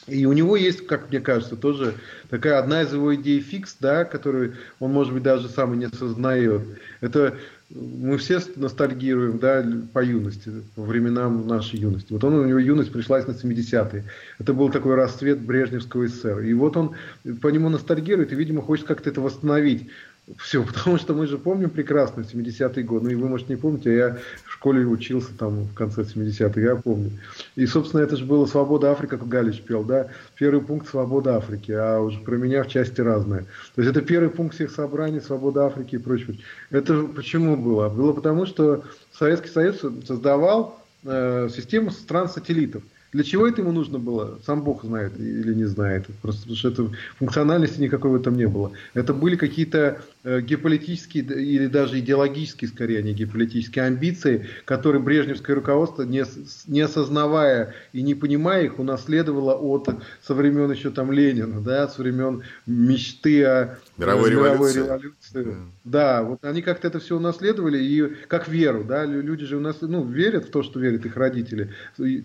И 0.07 0.25
у 0.25 0.33
него 0.33 0.57
есть, 0.57 0.85
как 0.85 1.09
мне 1.09 1.21
кажется, 1.21 1.55
тоже 1.55 1.93
такая 2.29 2.59
одна 2.59 2.81
из 2.81 2.91
его 2.91 3.15
идей 3.15 3.39
фикс, 3.39 3.77
да, 3.79 4.03
которую 4.03 4.55
он, 4.79 4.91
может 4.91 5.13
быть, 5.13 5.23
даже 5.23 5.47
сам 5.47 5.73
и 5.73 5.77
не 5.77 5.85
осознает. 5.85 6.61
Это 6.99 7.37
мы 7.69 8.17
все 8.17 8.39
ностальгируем 8.55 9.39
да, 9.39 9.65
по 9.93 10.03
юности, 10.03 10.51
по 10.75 10.83
временам 10.83 11.47
нашей 11.47 11.79
юности. 11.79 12.13
Вот 12.13 12.23
он, 12.23 12.35
у 12.35 12.45
него 12.45 12.59
юность 12.59 12.91
пришлась 12.91 13.25
на 13.27 13.31
70-е. 13.31 14.03
Это 14.39 14.53
был 14.53 14.69
такой 14.69 14.95
расцвет 14.95 15.39
Брежневского 15.39 16.07
СССР. 16.07 16.39
И 16.41 16.53
вот 16.53 16.77
он 16.77 16.95
по 17.41 17.47
нему 17.47 17.69
ностальгирует 17.69 18.31
и, 18.31 18.35
видимо, 18.35 18.61
хочет 18.61 18.85
как-то 18.85 19.09
это 19.09 19.21
восстановить. 19.21 19.89
Все, 20.37 20.63
потому 20.73 20.97
что 20.97 21.13
мы 21.13 21.27
же 21.27 21.37
помним 21.37 21.69
прекрасно 21.69 22.21
70-й 22.21 22.83
год. 22.83 23.03
Ну 23.03 23.09
и 23.09 23.15
вы, 23.15 23.27
может, 23.27 23.49
не 23.49 23.55
помните, 23.55 23.89
а 23.89 23.93
я 23.93 24.17
в 24.45 24.51
школе 24.51 24.85
учился 24.85 25.33
там 25.37 25.65
в 25.65 25.73
конце 25.73 26.03
70-х, 26.03 26.59
я 26.61 26.75
помню. 26.75 27.11
И, 27.55 27.65
собственно, 27.65 28.01
это 28.01 28.15
же 28.15 28.25
было 28.25 28.45
«Свобода 28.45 28.91
Африки», 28.91 29.11
как 29.11 29.27
Галич 29.27 29.61
пел, 29.61 29.83
да? 29.83 30.07
Первый 30.35 30.61
пункт 30.61 30.87
«Свобода 30.87 31.35
Африки», 31.35 31.71
а 31.71 31.99
уже 31.99 32.19
про 32.19 32.37
меня 32.37 32.63
в 32.63 32.69
части 32.69 33.01
разное. 33.01 33.45
То 33.75 33.81
есть 33.81 33.91
это 33.95 34.01
первый 34.01 34.29
пункт 34.29 34.55
всех 34.55 34.71
собраний 34.71 35.19
«Свобода 35.19 35.65
Африки» 35.65 35.95
и 35.95 35.99
прочее. 35.99 36.37
Это 36.69 37.03
почему 37.03 37.57
было? 37.57 37.89
Было 37.89 38.13
потому, 38.13 38.45
что 38.45 38.83
Советский 39.11 39.49
Союз 39.49 39.81
создавал 40.07 40.79
э, 41.03 41.49
систему 41.53 41.91
стран-сателлитов. 41.91 42.83
Для 43.11 43.23
чего 43.23 43.47
это 43.47 43.61
ему 43.61 43.71
нужно 43.71 43.99
было, 43.99 44.39
сам 44.43 44.63
Бог 44.63 44.83
знает 44.83 45.19
или 45.19 45.53
не 45.53 45.65
знает. 45.65 46.07
Просто 46.23 46.41
потому 46.41 46.57
что 46.57 46.69
это, 46.69 46.91
функциональности 47.19 47.79
никакой 47.79 48.09
в 48.09 48.15
этом 48.15 48.35
не 48.35 48.47
было. 48.47 48.71
Это 48.95 49.13
были 49.13 49.35
какие-то 49.35 50.01
геополитические 50.23 51.23
или 51.23 51.67
даже 51.67 51.99
идеологические, 51.99 52.69
скорее, 52.69 53.03
не 53.03 53.13
геополитические 53.13 53.85
амбиции, 53.85 54.47
которые 54.65 55.01
брежневское 55.01 55.55
руководство, 55.55 56.03
не, 56.03 56.23
не 56.67 56.81
осознавая 56.81 57.73
и 57.91 58.01
не 58.01 58.15
понимая 58.15 58.65
их, 58.65 58.79
унаследовало 58.79 59.55
от 59.55 59.89
со 60.21 60.33
времен 60.33 60.71
еще 60.71 60.91
там 60.91 61.11
Ленина, 61.11 61.61
да, 61.61 61.87
со 61.87 62.01
времен 62.01 62.43
мечты 62.65 63.43
о 63.43 63.77
мировой, 63.97 64.31
мировой 64.31 64.73
революции. 64.73 64.79
революции. 64.79 65.13
Mm. 65.35 65.67
Да, 65.83 66.23
вот 66.23 66.43
они 66.45 66.61
как-то 66.61 66.87
это 66.87 66.99
все 66.99 67.17
унаследовали, 67.17 67.77
и 67.77 68.13
как 68.27 68.47
веру, 68.47 68.83
да, 68.83 69.05
люди 69.05 69.45
же 69.45 69.57
у 69.57 69.59
нас, 69.59 69.77
ну, 69.81 70.05
верят 70.05 70.45
в 70.45 70.51
то, 70.51 70.63
что 70.63 70.79
верят 70.79 71.05
их 71.05 71.17
родители, 71.17 71.71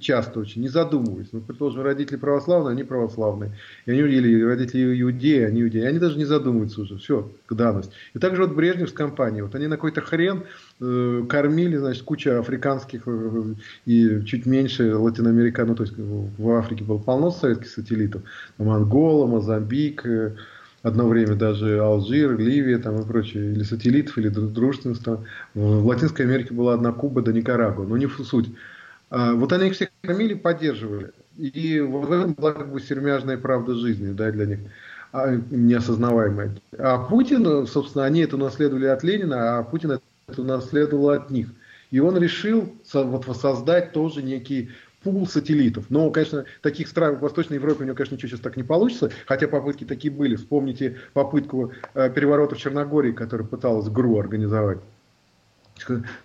часто 0.01 0.41
очень, 0.41 0.63
не 0.63 0.69
задумываясь. 0.69 1.29
Ну, 1.33 1.41
предположим, 1.41 1.83
родители 1.83 2.17
православные, 2.17 2.73
они 2.73 2.85
православные. 2.85 3.57
И 3.87 3.91
они, 3.91 4.01
или 4.01 4.43
родители 4.43 5.01
иудеи, 5.01 5.43
они 5.43 5.63
иудеи. 5.63 5.83
Они 5.83 5.99
даже 5.99 6.17
не 6.17 6.25
задумываются 6.25 6.83
уже. 6.83 6.99
Все, 6.99 7.31
данность. 7.89 7.97
И 8.15 8.19
также 8.19 8.43
вот 8.43 8.55
Брежнев 8.55 8.91
с 8.91 8.93
компанией. 8.93 9.43
Вот 9.43 9.55
они 9.55 9.67
на 9.67 9.77
какой-то 9.77 10.01
хрен 10.01 10.45
э, 10.81 11.25
кормили, 11.29 11.77
значит, 11.77 12.03
куча 12.03 12.39
африканских 12.39 13.03
э, 13.07 13.55
и 13.87 14.25
чуть 14.25 14.47
меньше 14.47 14.95
латиноамериканцев. 14.97 15.69
Ну, 15.69 15.75
то 15.75 15.83
есть 15.83 15.95
в 16.39 16.51
Африке 16.51 16.85
было 16.85 16.99
полно 16.99 17.31
советских 17.31 17.69
сателлитов. 17.69 18.23
Там 18.57 18.71
Ангола, 18.71 19.27
Мозамбик, 19.27 20.07
э, 20.07 20.37
одно 20.83 21.09
время 21.09 21.35
даже 21.35 21.79
Алжир, 21.79 22.39
Ливия 22.39 22.79
там 22.79 23.01
и 23.01 23.07
прочее, 23.07 23.53
или 23.53 23.63
сателлитов, 23.63 24.19
или 24.19 24.29
дружественных 24.29 24.99
стран. 24.99 25.27
В 25.55 25.87
Латинской 25.87 26.25
Америке 26.25 26.55
была 26.55 26.75
одна 26.75 26.93
Куба 26.93 27.23
до 27.23 27.33
Никарагуа, 27.33 27.87
но 27.87 27.97
не 27.97 28.07
в 28.07 28.19
суть. 28.25 28.51
А, 29.11 29.33
вот 29.33 29.53
они 29.53 29.69
их 29.69 29.75
всех 29.75 29.89
кормили, 30.03 30.35
поддерживали. 30.35 31.13
И 31.37 31.81
вот 31.81 32.09
в 32.09 32.13
этом 32.13 32.35
была 32.35 32.53
как 32.53 32.73
бы 32.73 32.81
сермяжная 32.81 33.39
правда 33.39 33.75
жизни 33.75 34.13
да, 34.13 34.31
для 34.33 34.45
них, 34.45 34.59
а, 35.13 35.35
неосознаваемая. 35.51 36.55
А 36.79 36.99
Путин, 36.99 37.67
собственно, 37.67 38.05
они 38.05 38.21
это 38.21 38.37
унаследовали 38.37 38.87
от 38.87 39.03
Ленина, 39.03 39.59
а 39.59 39.63
Путин 39.63 39.93
это 39.93 40.43
унаследовал 40.43 41.11
от 41.11 41.31
них. 41.31 41.49
И 41.91 42.01
он 42.01 42.19
решил 42.19 42.73
вот, 42.93 43.27
воссоздать 43.27 43.93
тоже 43.93 44.23
некий 44.23 44.71
пул 45.03 45.27
сателлитов. 45.27 45.87
Но, 45.89 46.11
конечно, 46.11 46.45
таких 46.61 46.89
стран 46.89 47.17
в 47.17 47.21
Восточной 47.21 47.55
Европе 47.55 47.83
у 47.83 47.87
него, 47.87 47.97
конечно, 47.97 48.17
ничего 48.17 48.29
сейчас 48.29 48.41
так 48.41 48.57
не 48.57 48.63
получится, 48.63 49.11
хотя 49.27 49.49
попытки 49.49 49.85
такие 49.85 50.13
были. 50.13 50.37
Вспомните 50.37 50.97
попытку 51.13 51.73
э, 51.95 52.11
переворота 52.11 52.57
в 52.57 52.59
Черногории, 52.59 53.13
которая 53.13 53.47
пыталась 53.47 53.89
ГРУ 53.89 54.19
организовать. 54.19 54.79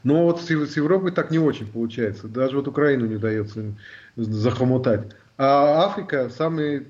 Но 0.04 0.26
вот 0.26 0.42
с, 0.42 0.48
с 0.48 0.78
Европой 0.78 1.12
так 1.12 1.32
не 1.32 1.40
очень 1.40 1.68
получается. 1.68 2.28
Даже 2.28 2.58
вот 2.58 2.68
Украину 2.68 3.06
не 3.06 3.16
удается 3.16 3.64
захомутать. 4.16 5.02
А 5.38 5.86
Африка 5.86 6.30
самый, 6.30 6.88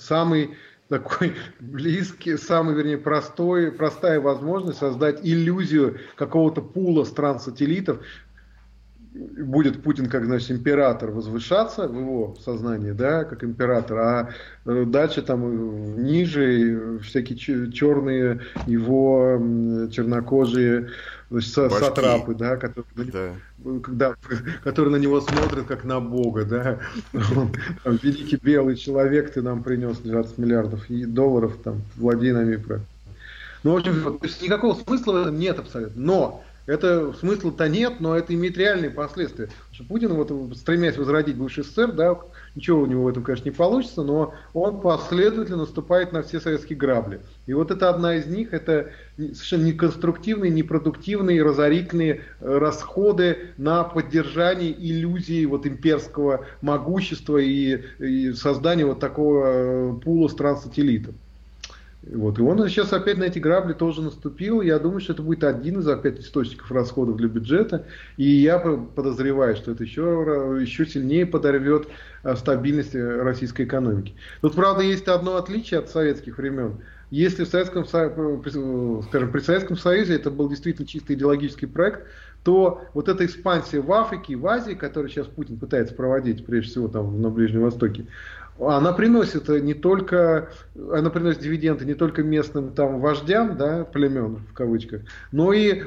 самый 0.00 0.50
такой 0.90 1.34
близкий, 1.60 2.36
самый, 2.36 2.74
вернее, 2.74 2.98
простой, 2.98 3.72
простая 3.72 4.20
возможность 4.20 4.80
создать 4.80 5.20
иллюзию 5.22 5.98
какого-то 6.16 6.60
пула 6.60 7.04
стран-сателлитов, 7.04 8.00
будет 9.14 9.82
Путин 9.82 10.06
как, 10.06 10.24
значит, 10.24 10.50
император 10.50 11.10
возвышаться 11.10 11.88
в 11.88 11.96
его 11.96 12.36
сознании, 12.40 12.92
да, 12.92 13.24
как 13.24 13.42
император, 13.42 13.98
а 13.98 14.30
э, 14.66 14.84
дальше 14.84 15.22
там 15.22 16.02
ниже 16.04 16.98
всякие 17.02 17.72
черные 17.72 18.40
его 18.66 19.40
чернокожие 19.90 20.90
значит, 21.30 21.54
сатрапы, 21.54 22.34
да, 22.34 22.56
которые, 22.56 22.86
да. 23.12 23.34
Да, 23.88 24.14
которые 24.64 24.92
на 24.92 25.00
него 25.00 25.20
смотрят 25.20 25.66
как 25.66 25.84
на 25.84 26.00
Бога, 26.00 26.44
да. 26.44 26.78
Там, 27.84 27.98
великий 28.02 28.36
белый 28.36 28.76
человек, 28.76 29.32
ты 29.32 29.42
нам 29.42 29.62
принес 29.62 29.98
20 29.98 30.38
миллиардов 30.38 30.84
долларов, 30.88 31.56
там, 31.62 31.82
владей 31.96 32.32
нами. 32.32 32.62
Ну, 33.62 33.72
в 33.72 33.76
общем, 33.76 34.18
никакого 34.42 34.74
смысла 34.74 35.12
в 35.12 35.16
этом 35.16 35.38
нет 35.38 35.58
абсолютно. 35.58 36.02
Но 36.02 36.44
это 36.70 37.12
смысла-то 37.14 37.68
нет, 37.68 37.94
но 37.98 38.16
это 38.16 38.32
имеет 38.34 38.56
реальные 38.56 38.90
последствия. 38.90 39.48
Что 39.72 39.84
Путин, 39.84 40.14
вот, 40.14 40.56
стремясь 40.56 40.96
возродить 40.96 41.36
бывший 41.36 41.64
СССР, 41.64 41.92
да, 41.92 42.16
ничего 42.54 42.82
у 42.82 42.86
него 42.86 43.04
в 43.04 43.08
этом, 43.08 43.24
конечно, 43.24 43.46
не 43.46 43.54
получится, 43.54 44.02
но 44.02 44.34
он 44.54 44.80
последовательно 44.80 45.58
наступает 45.58 46.12
на 46.12 46.22
все 46.22 46.40
советские 46.40 46.78
грабли. 46.78 47.20
И 47.46 47.54
вот 47.54 47.72
это 47.72 47.90
одна 47.90 48.14
из 48.14 48.26
них, 48.26 48.52
это 48.52 48.90
совершенно 49.16 49.64
неконструктивные, 49.64 50.50
непродуктивные, 50.50 51.42
разорительные 51.42 52.22
э, 52.40 52.58
расходы 52.58 53.48
на 53.56 53.82
поддержание 53.82 54.72
иллюзии 54.72 55.44
вот 55.46 55.66
имперского 55.66 56.46
могущества 56.62 57.38
и, 57.38 57.82
и 57.98 58.32
создание 58.32 58.86
вот 58.86 59.00
такого 59.00 59.44
э, 59.46 59.92
пула 60.04 60.28
стран-сателлитов. 60.28 61.14
Вот. 62.02 62.38
И 62.38 62.42
он 62.42 62.66
сейчас 62.68 62.92
опять 62.92 63.18
на 63.18 63.24
эти 63.24 63.38
грабли 63.38 63.74
тоже 63.74 64.00
наступил. 64.00 64.62
Я 64.62 64.78
думаю, 64.78 65.00
что 65.00 65.12
это 65.12 65.22
будет 65.22 65.44
один 65.44 65.80
из 65.80 65.88
опять 65.88 66.18
источников 66.18 66.72
расходов 66.72 67.16
для 67.16 67.28
бюджета. 67.28 67.86
И 68.16 68.24
я 68.24 68.58
подозреваю, 68.58 69.54
что 69.56 69.72
это 69.72 69.84
еще, 69.84 70.00
еще 70.60 70.86
сильнее 70.86 71.26
подорвет 71.26 71.88
э, 72.22 72.34
стабильность 72.36 72.94
э, 72.94 73.22
российской 73.22 73.66
экономики. 73.66 74.14
Тут, 74.40 74.54
правда, 74.54 74.82
есть 74.82 75.08
одно 75.08 75.36
отличие 75.36 75.80
от 75.80 75.90
советских 75.90 76.38
времен. 76.38 76.76
Если 77.10 77.44
в 77.44 77.48
Советском, 77.48 77.82
э, 77.82 79.02
скажем, 79.08 79.32
при 79.32 79.40
Советском 79.40 79.76
Союзе 79.76 80.14
это 80.14 80.30
был 80.30 80.48
действительно 80.48 80.86
чисто 80.86 81.12
идеологический 81.12 81.66
проект, 81.66 82.06
то 82.44 82.82
вот 82.94 83.08
эта 83.08 83.26
экспансия 83.26 83.80
в 83.80 83.92
Африке 83.92 84.32
и 84.32 84.36
в 84.36 84.46
Азии, 84.46 84.72
которую 84.72 85.10
сейчас 85.10 85.26
Путин 85.26 85.58
пытается 85.58 85.94
проводить, 85.94 86.46
прежде 86.46 86.70
всего 86.70 86.88
там 86.88 87.20
на 87.20 87.28
Ближнем 87.28 87.62
Востоке, 87.62 88.06
она 88.60 88.92
приносит 88.92 89.48
не 89.48 89.74
только, 89.74 90.50
она 90.92 91.10
приносит 91.10 91.40
дивиденды 91.40 91.84
не 91.84 91.94
только 91.94 92.22
местным 92.22 92.72
там 92.72 93.00
вождям, 93.00 93.56
да, 93.56 93.84
племен 93.84 94.36
в 94.36 94.52
кавычках, 94.52 95.02
но 95.32 95.52
и 95.52 95.84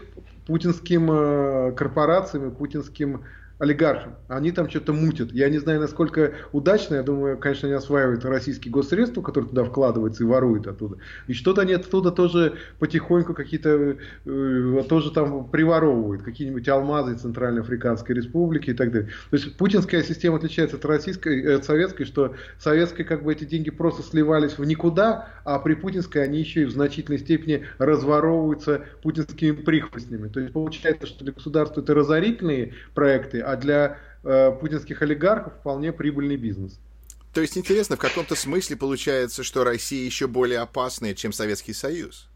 путинским 0.48 1.12
э, 1.12 1.72
корпорациям 1.74 2.52
путинским 2.52 3.24
олигархам. 3.60 4.16
Они 4.28 4.52
там 4.52 4.70
что-то 4.70 4.94
мутят. 4.94 5.32
Я 5.32 5.50
не 5.50 5.60
знаю, 5.60 5.80
насколько 5.80 6.34
удачно. 6.52 6.96
Я 6.96 7.04
думаю, 7.04 7.38
конечно, 7.38 7.68
они 7.68 7.76
осваивают 7.76 8.26
российские 8.26 8.72
госсредства, 8.72 9.22
которые 9.22 9.50
туда 9.50 9.64
вкладываются 9.64 10.24
и 10.24 10.26
воруют 10.26 10.68
оттуда. 10.68 10.98
И 11.28 11.34
что-то 11.34 11.62
они 11.62 11.74
оттуда 11.74 12.12
тоже 12.12 12.58
потихоньку 12.80 13.34
какие-то 13.34 13.98
э, 14.26 14.84
тоже 14.90 15.12
там 15.12 15.50
приворовывают. 15.50 16.24
Какие-нибудь 16.24 16.68
алмазы 16.68 17.16
Центральноафриканской 17.16 18.16
Республики 18.16 18.72
и 18.72 18.74
так 18.74 18.92
далее. 18.92 19.10
То 19.30 19.38
есть 19.38 19.56
путинская 19.56 20.04
система 20.04 20.38
отличается 20.38 20.78
от 20.78 20.86
российской, 20.86 21.44
э, 21.44 21.56
от 21.58 21.66
советской, 21.66 22.06
что 22.06 22.36
советской 22.58 23.04
как 23.04 23.24
бы 23.24 23.32
эти 23.32 23.46
деньги 23.46 23.70
просто 23.70 24.02
сливались 24.04 24.58
в 24.58 24.66
никуда, 24.66 25.30
а 25.46 25.60
при 25.60 25.76
путинской 25.76 26.24
они 26.24 26.40
еще 26.40 26.64
и 26.64 26.66
в 26.66 26.72
значительной 26.72 27.20
степени 27.20 27.66
разворовываются 27.78 28.86
путинскими 29.02 29.52
прихвостнями. 29.52 30.28
То 30.28 30.40
есть 30.40 30.54
получается, 30.54 31.08
что 31.08 31.24
для 31.24 31.34
государства 31.34 31.82
это 31.82 31.94
разорительные 31.94 32.74
проекты, 32.94 33.43
а 33.44 33.56
для 33.56 33.98
э, 34.24 34.52
путинских 34.60 35.02
олигархов 35.02 35.54
вполне 35.54 35.92
прибыльный 35.92 36.38
бизнес. 36.38 36.80
То 37.34 37.42
есть 37.42 37.58
интересно, 37.58 37.96
в 37.96 38.00
каком-то 38.00 38.36
смысле 38.36 38.78
получается, 38.78 39.44
что 39.44 39.64
Россия 39.64 40.06
еще 40.06 40.28
более 40.28 40.60
опасная, 40.60 41.16
чем 41.16 41.34
Советский 41.34 41.74
Союз? 41.74 42.30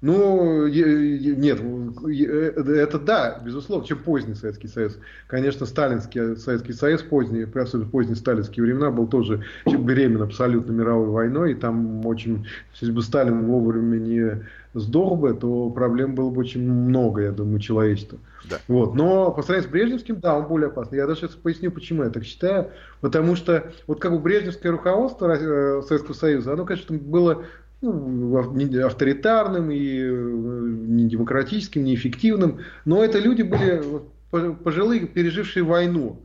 Ну, 0.00 0.68
нет, 0.68 1.60
э, 1.60 2.62
это 2.76 2.98
да, 3.00 3.40
безусловно, 3.44 3.84
чем 3.84 3.98
поздний 3.98 4.34
Советский 4.34 4.68
Союз. 4.68 4.96
Конечно, 5.26 5.66
сталинский 5.66 6.36
Советский 6.36 6.72
Союз, 6.72 7.02
поздний, 7.02 7.42
особенно 7.42 7.90
поздние 7.90 8.14
сталинские 8.14 8.64
времена, 8.64 8.92
был 8.92 9.08
тоже 9.08 9.44
беремен 9.66 10.22
абсолютно 10.22 10.70
мировой 10.70 11.08
войной, 11.08 11.52
и 11.52 11.54
там 11.56 12.06
очень, 12.06 12.46
если 12.74 12.92
бы 12.92 13.02
Сталин 13.02 13.46
вовремя 13.46 13.98
не 13.98 14.44
сдох 14.74 15.18
бы, 15.18 15.34
то 15.34 15.70
проблем 15.70 16.14
было 16.14 16.30
бы 16.30 16.40
очень 16.40 16.62
много, 16.62 17.22
я 17.22 17.32
думаю, 17.32 17.58
человечеству. 17.58 18.20
Да. 18.48 18.58
Вот. 18.68 18.94
Но 18.94 19.32
по 19.32 19.42
сравнению 19.42 19.68
с 19.68 19.72
Брежневским, 19.72 20.20
да, 20.20 20.36
он 20.36 20.46
более 20.46 20.68
опасный. 20.68 20.98
Я 20.98 21.06
даже 21.06 21.20
сейчас 21.20 21.32
поясню, 21.32 21.70
почему 21.70 22.04
я 22.04 22.10
так 22.10 22.24
считаю. 22.24 22.70
Потому 23.00 23.36
что 23.36 23.72
вот 23.86 24.00
как 24.00 24.12
бы 24.12 24.18
брежневское 24.18 24.72
руководство 24.72 25.26
э, 25.32 25.82
Советского 25.82 26.14
Союза, 26.14 26.52
оно, 26.52 26.64
конечно, 26.64 26.96
было 26.96 27.44
ну, 27.80 28.36
авторитарным 28.84 29.70
и 29.70 30.00
э, 30.00 30.10
не 30.10 31.08
демократическим, 31.08 31.84
неэффективным, 31.84 32.60
но 32.84 33.04
это 33.04 33.18
люди 33.18 33.42
были 33.42 33.82
пожилые, 34.30 35.06
пережившие 35.06 35.64
войну. 35.64 36.20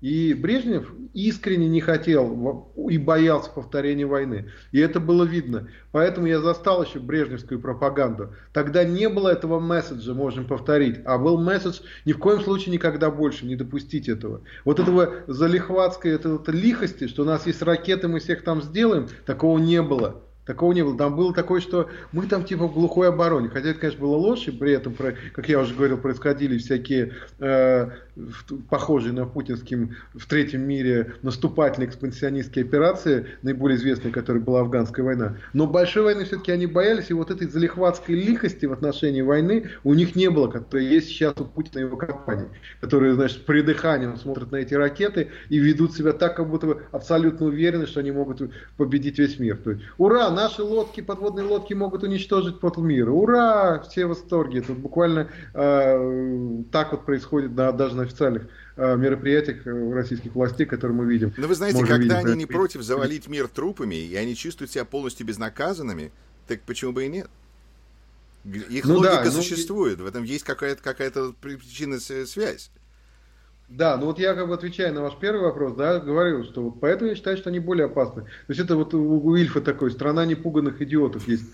И 0.00 0.34
Брежнев 0.34 0.92
искренне 1.14 1.66
не 1.66 1.80
хотел 1.80 2.70
и 2.90 2.98
боялся 2.98 3.48
повторения 3.50 4.04
войны. 4.04 4.50
И 4.70 4.78
это 4.78 5.00
было 5.00 5.24
видно. 5.24 5.68
Поэтому 5.92 6.26
я 6.26 6.40
застал 6.40 6.84
еще 6.84 6.98
брежневскую 6.98 7.58
пропаганду. 7.58 8.34
Тогда 8.52 8.84
не 8.84 9.08
было 9.08 9.30
этого 9.30 9.60
месседжа, 9.60 10.12
можем 10.12 10.46
повторить. 10.46 10.98
А 11.06 11.16
был 11.16 11.40
месседж 11.40 11.80
ни 12.04 12.12
в 12.12 12.18
коем 12.18 12.42
случае 12.42 12.74
никогда 12.74 13.10
больше 13.10 13.46
не 13.46 13.56
допустить 13.56 14.10
этого. 14.10 14.42
Вот 14.66 14.78
этого 14.78 15.10
залихватской, 15.26 16.10
это, 16.10 16.34
это 16.34 16.52
лихости, 16.52 17.06
что 17.08 17.22
у 17.22 17.26
нас 17.26 17.46
есть 17.46 17.62
ракеты, 17.62 18.06
мы 18.06 18.18
всех 18.20 18.44
там 18.44 18.60
сделаем, 18.60 19.08
такого 19.24 19.58
не 19.58 19.80
было. 19.80 20.20
Такого 20.46 20.72
не 20.72 20.82
было. 20.82 20.96
Там 20.96 21.16
было 21.16 21.32
такое, 21.32 21.60
что 21.60 21.88
мы 22.12 22.26
там 22.26 22.44
типа 22.44 22.68
в 22.68 22.74
глухой 22.74 23.08
обороне. 23.08 23.48
Хотя 23.48 23.70
это, 23.70 23.80
конечно, 23.80 24.00
было 24.00 24.16
ложь, 24.16 24.46
и 24.46 24.50
при 24.50 24.72
этом, 24.72 24.94
как 24.94 25.48
я 25.48 25.60
уже 25.60 25.74
говорил, 25.74 25.98
происходили 25.98 26.58
всякие 26.58 27.14
э, 27.38 27.90
похожие 28.68 29.12
на 29.12 29.26
путинским 29.26 29.96
в 30.12 30.26
третьем 30.26 30.62
мире 30.62 31.14
наступательные 31.22 31.88
экспансионистские 31.88 32.64
операции, 32.64 33.26
наиболее 33.42 33.76
известные, 33.76 34.12
которая 34.12 34.42
была 34.42 34.60
афганская 34.60 35.04
война. 35.04 35.36
Но 35.52 35.66
большой 35.66 36.04
войны 36.04 36.24
все-таки 36.24 36.52
они 36.52 36.66
боялись, 36.66 37.10
и 37.10 37.14
вот 37.14 37.30
этой 37.30 37.48
залихватской 37.48 38.14
лихости 38.14 38.66
в 38.66 38.72
отношении 38.72 39.22
войны 39.22 39.70
у 39.82 39.94
них 39.94 40.14
не 40.14 40.28
было, 40.28 40.48
которая 40.48 40.86
есть 40.86 41.08
сейчас 41.08 41.34
у 41.38 41.44
Путина 41.44 41.80
и 41.80 41.82
его 41.84 41.96
компании, 41.96 42.48
которые, 42.80 43.14
значит, 43.14 43.38
с 43.38 43.40
придыханием 43.40 44.16
смотрят 44.16 44.52
на 44.52 44.56
эти 44.56 44.74
ракеты 44.74 45.28
и 45.48 45.58
ведут 45.58 45.94
себя 45.94 46.12
так, 46.12 46.36
как 46.36 46.48
будто 46.48 46.66
бы 46.66 46.82
абсолютно 46.92 47.46
уверены, 47.46 47.86
что 47.86 48.00
они 48.00 48.12
могут 48.12 48.42
победить 48.76 49.18
весь 49.18 49.38
мир. 49.38 49.56
То 49.56 49.70
есть, 49.72 49.82
ура, 49.98 50.30
наши 50.34 50.62
лодки, 50.62 51.00
подводные 51.00 51.46
лодки 51.46 51.74
могут 51.74 52.02
уничтожить 52.02 52.56
мир. 52.76 53.10
Ура! 53.10 53.80
Все 53.88 54.06
в 54.06 54.10
восторге. 54.10 54.60
Тут 54.62 54.78
буквально 54.78 55.30
э, 55.54 56.62
так 56.70 56.92
вот 56.92 57.04
происходит 57.04 57.54
да, 57.54 57.72
даже 57.72 57.96
на 57.96 58.02
официальных 58.02 58.48
э, 58.76 58.96
мероприятиях 58.96 59.66
э, 59.66 59.92
российских 59.92 60.34
властей, 60.34 60.66
которые 60.66 60.96
мы 60.96 61.06
видим. 61.06 61.32
Но 61.36 61.46
вы 61.46 61.54
знаете, 61.54 61.78
когда 61.80 61.96
видеть, 61.96 62.32
они 62.32 62.34
не 62.36 62.46
против 62.46 62.82
завалить 62.82 63.28
мир 63.28 63.48
трупами, 63.48 63.94
и 63.94 64.14
они 64.16 64.34
чувствуют 64.34 64.70
себя 64.70 64.84
полностью 64.84 65.26
безнаказанными, 65.26 66.12
так 66.46 66.60
почему 66.62 66.92
бы 66.92 67.04
и 67.04 67.08
нет? 67.08 67.28
Их 68.44 68.84
ну, 68.84 68.96
логика 68.96 69.24
да, 69.24 69.24
ну, 69.24 69.30
существует, 69.30 70.00
в 70.00 70.06
этом 70.06 70.22
есть 70.22 70.44
какая-то 70.44 70.82
какая 70.82 71.10
причинная 71.40 71.98
связь. 71.98 72.70
Да, 73.68 73.96
ну 73.96 74.06
вот 74.06 74.18
я 74.18 74.34
как 74.34 74.48
бы 74.48 74.54
отвечая 74.54 74.92
на 74.92 75.02
ваш 75.02 75.16
первый 75.18 75.42
вопрос, 75.42 75.74
да, 75.74 75.98
говорю, 75.98 76.44
что 76.44 76.62
вот 76.62 76.80
поэтому 76.80 77.10
я 77.10 77.16
считаю, 77.16 77.36
что 77.36 77.50
они 77.50 77.58
более 77.58 77.86
опасны. 77.86 78.22
То 78.22 78.28
есть 78.48 78.60
это 78.60 78.76
вот 78.76 78.92
у 78.94 79.20
Уильфа 79.20 79.60
такой, 79.60 79.90
страна 79.90 80.26
непуганных 80.26 80.82
идиотов 80.82 81.26
есть 81.26 81.46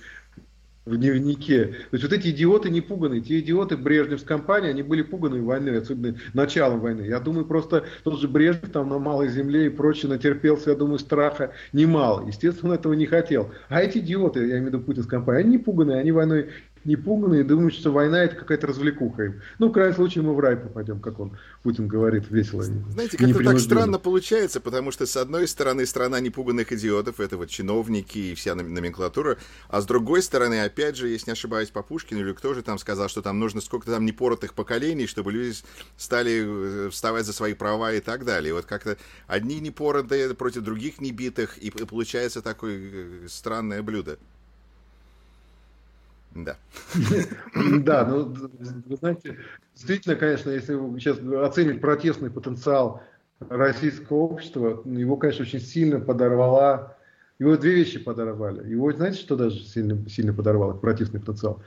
в 0.87 0.97
дневнике. 0.97 1.67
То 1.67 1.97
есть 1.97 2.05
вот 2.05 2.13
эти 2.13 2.29
идиоты 2.29 2.71
не 2.71 2.81
пуганные, 2.81 3.21
те 3.21 3.41
идиоты 3.41 3.77
Брежнев 3.77 4.21
с 4.21 4.25
компанией, 4.25 4.71
они 4.71 4.83
были 4.83 5.03
пуганы 5.03 5.43
войной, 5.43 5.79
особенно 5.79 6.17
началом 6.35 6.81
войны. 6.81 7.03
Я 7.03 7.21
думаю, 7.21 7.45
просто 7.45 7.85
тот 8.03 8.19
же 8.19 8.29
Брежнев 8.29 8.71
там 8.71 8.89
на 8.89 8.99
Малой 8.99 9.29
Земле 9.29 9.67
и 9.67 9.71
прочее 9.71 10.11
натерпелся, 10.11 10.71
я 10.71 10.77
думаю, 10.77 10.99
страха 10.99 11.53
немало. 11.73 12.27
Естественно, 12.27 12.73
он 12.73 12.79
этого 12.79 12.95
не 12.95 13.07
хотел. 13.07 13.51
А 13.69 13.83
эти 13.83 13.99
идиоты, 13.99 14.41
я 14.41 14.59
имею 14.59 14.65
в 14.65 14.67
виду 14.69 14.81
Путин 14.81 15.03
с 15.03 15.07
компанией, 15.07 15.45
они 15.45 15.57
не 15.57 15.63
пуганные, 15.63 15.99
они 15.99 16.13
войной 16.13 16.51
не 16.85 16.97
пуганные, 16.97 17.45
думают, 17.45 17.75
что 17.75 17.93
война 17.93 18.25
это 18.25 18.37
какая-то 18.37 18.67
развлекуха 18.67 19.25
им. 19.25 19.41
Ну, 19.59 19.69
в 19.69 19.73
крайнем 19.73 19.95
случае, 19.95 20.25
мы 20.25 20.35
в 20.35 20.41
рай 20.41 20.57
попадем, 20.57 21.01
как 21.01 21.21
он, 21.21 21.37
Путин 21.63 21.89
говорит, 21.89 22.31
весело. 22.31 22.63
Знаете, 22.63 23.17
как-то 23.17 23.45
так 23.45 23.61
странно 23.61 23.99
получается, 23.99 24.61
потому 24.61 24.91
что, 24.91 25.07
с 25.07 25.17
одной 25.17 25.47
стороны, 25.47 25.87
страна 25.87 26.21
непуганных 26.21 26.73
идиотов, 26.73 27.21
это 27.21 27.37
вот 27.37 27.51
чиновники 27.51 28.19
и 28.19 28.35
вся 28.35 28.55
номенклатура, 28.55 29.37
а 29.69 29.81
с 29.81 29.87
другой 29.87 30.23
стороны, 30.23 30.63
опять 30.63 30.97
же, 30.97 31.09
если 31.09 31.31
не 31.31 31.33
ошибаюсь, 31.33 31.71
по 31.71 31.83
Пушкину 31.83 32.21
или 32.21 32.33
кто 32.33 32.55
же 32.55 32.63
там 32.63 32.79
сказал, 32.79 33.09
что 33.09 33.23
там 33.23 33.39
нужно 33.39 33.61
сколько-то 33.61 33.93
там 33.93 34.07
непоротых 34.07 34.55
поколений, 34.55 35.07
чтобы 35.07 35.33
люди 35.33 35.55
стали 35.97 36.87
э, 36.87 36.91
вставать 36.91 37.27
за 37.27 37.33
свои 37.33 37.55
права 37.55 37.93
и 37.93 38.01
так 38.01 38.25
далее. 38.25 38.55
Вот 38.55 38.65
как-то 38.65 38.97
одни 39.27 39.61
непоротые 39.61 40.35
против 40.35 40.63
других 40.63 41.01
небитых, 41.01 41.59
и 41.59 41.71
получается 41.71 42.43
такое 42.43 42.79
э, 42.81 43.27
странное 43.29 43.83
блюдо. 43.83 44.19
Да. 46.35 46.57
Да, 47.81 48.07
ну, 48.07 48.35
вы 48.87 48.97
знаете, 48.97 49.39
действительно, 49.75 50.17
конечно, 50.17 50.51
если 50.51 50.75
сейчас 50.99 51.19
оценить 51.19 51.81
протестный 51.81 52.31
потенциал 52.31 53.03
российского 53.49 54.19
общества, 54.19 54.83
его, 54.85 55.17
конечно, 55.17 55.43
очень 55.43 55.61
сильно 55.61 55.99
подорвала, 56.01 56.97
его 57.39 57.57
две 57.57 57.75
вещи 57.75 57.99
подорвали. 57.99 58.69
Его, 58.69 58.93
знаете, 58.93 59.19
что 59.19 59.35
даже 59.35 59.61
сильно, 59.61 60.09
сильно 60.09 60.33
подорвало, 60.33 60.75
протестный 60.75 61.21
потенциал? 61.21 61.63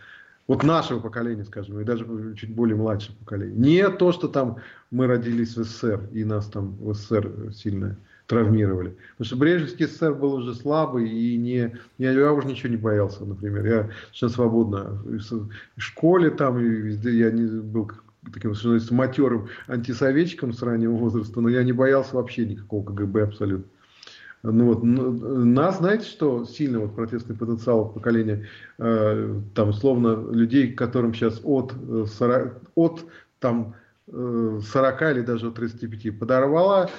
Вот 0.47 0.63
нашего 0.63 0.99
поколения, 0.99 1.45
скажем, 1.45 1.79
и 1.79 1.83
даже 1.83 2.05
чуть 2.35 2.53
более 2.53 2.75
младшего 2.75 3.15
поколения. 3.15 3.55
Не 3.55 3.89
то, 3.89 4.11
что 4.11 4.27
там 4.27 4.57
мы 4.91 5.07
родились 5.07 5.55
в 5.55 5.63
СССР, 5.63 6.09
и 6.11 6.23
нас 6.25 6.47
там 6.47 6.75
в 6.75 6.93
СССР 6.93 7.53
сильно 7.53 7.97
травмировали. 8.27 8.97
Потому 9.11 9.25
что 9.25 9.35
Брежневский 9.35 9.87
СССР 9.87 10.13
был 10.13 10.35
уже 10.35 10.55
слабый, 10.55 11.09
и 11.09 11.37
не, 11.37 11.75
я, 11.97 12.11
я 12.11 12.31
уже 12.31 12.47
ничего 12.47 12.69
не 12.69 12.77
боялся, 12.77 13.25
например. 13.25 13.65
Я 13.65 13.89
совершенно 14.05 14.31
свободно 14.31 15.03
в 15.03 15.81
школе 15.81 16.29
там, 16.29 16.59
и 16.59 16.63
везде 16.63 17.11
я 17.11 17.31
не 17.31 17.45
был 17.45 17.91
таким 18.33 18.55
совершенно 18.55 18.97
матерым 18.97 19.47
антисоветчиком 19.67 20.53
с 20.53 20.61
раннего 20.61 20.93
возраста, 20.93 21.41
но 21.41 21.49
я 21.49 21.63
не 21.63 21.73
боялся 21.73 22.15
вообще 22.15 22.45
никакого 22.45 22.85
КГБ 22.85 23.23
абсолютно. 23.23 23.65
Ну 24.45 24.73
вот, 24.73 24.83
нас, 24.83 25.77
знаете, 25.77 26.05
что 26.05 26.43
сильно 26.43 26.79
вот 26.79 26.95
протестный 26.95 27.33
потенциал 27.33 27.87
поколения, 27.87 28.45
э, 28.77 29.39
там, 29.55 29.69
условно, 29.69 30.31
людей, 30.31 30.73
которым 30.73 31.13
сейчас 31.13 31.39
от, 31.43 31.73
40, 31.73 32.45
э, 32.45 32.51
от 32.75 33.05
там, 33.39 33.75
40 34.11 35.01
э, 35.01 35.11
или 35.11 35.21
даже 35.21 35.47
от 35.47 35.55
35 35.55 36.19
подорвала 36.19 36.89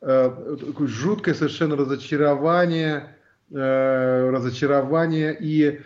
э, 0.00 0.56
жуткое 0.80 1.34
совершенно 1.34 1.76
разочарование, 1.76 3.16
э, 3.50 4.30
разочарование 4.30 5.36
и 5.38 5.80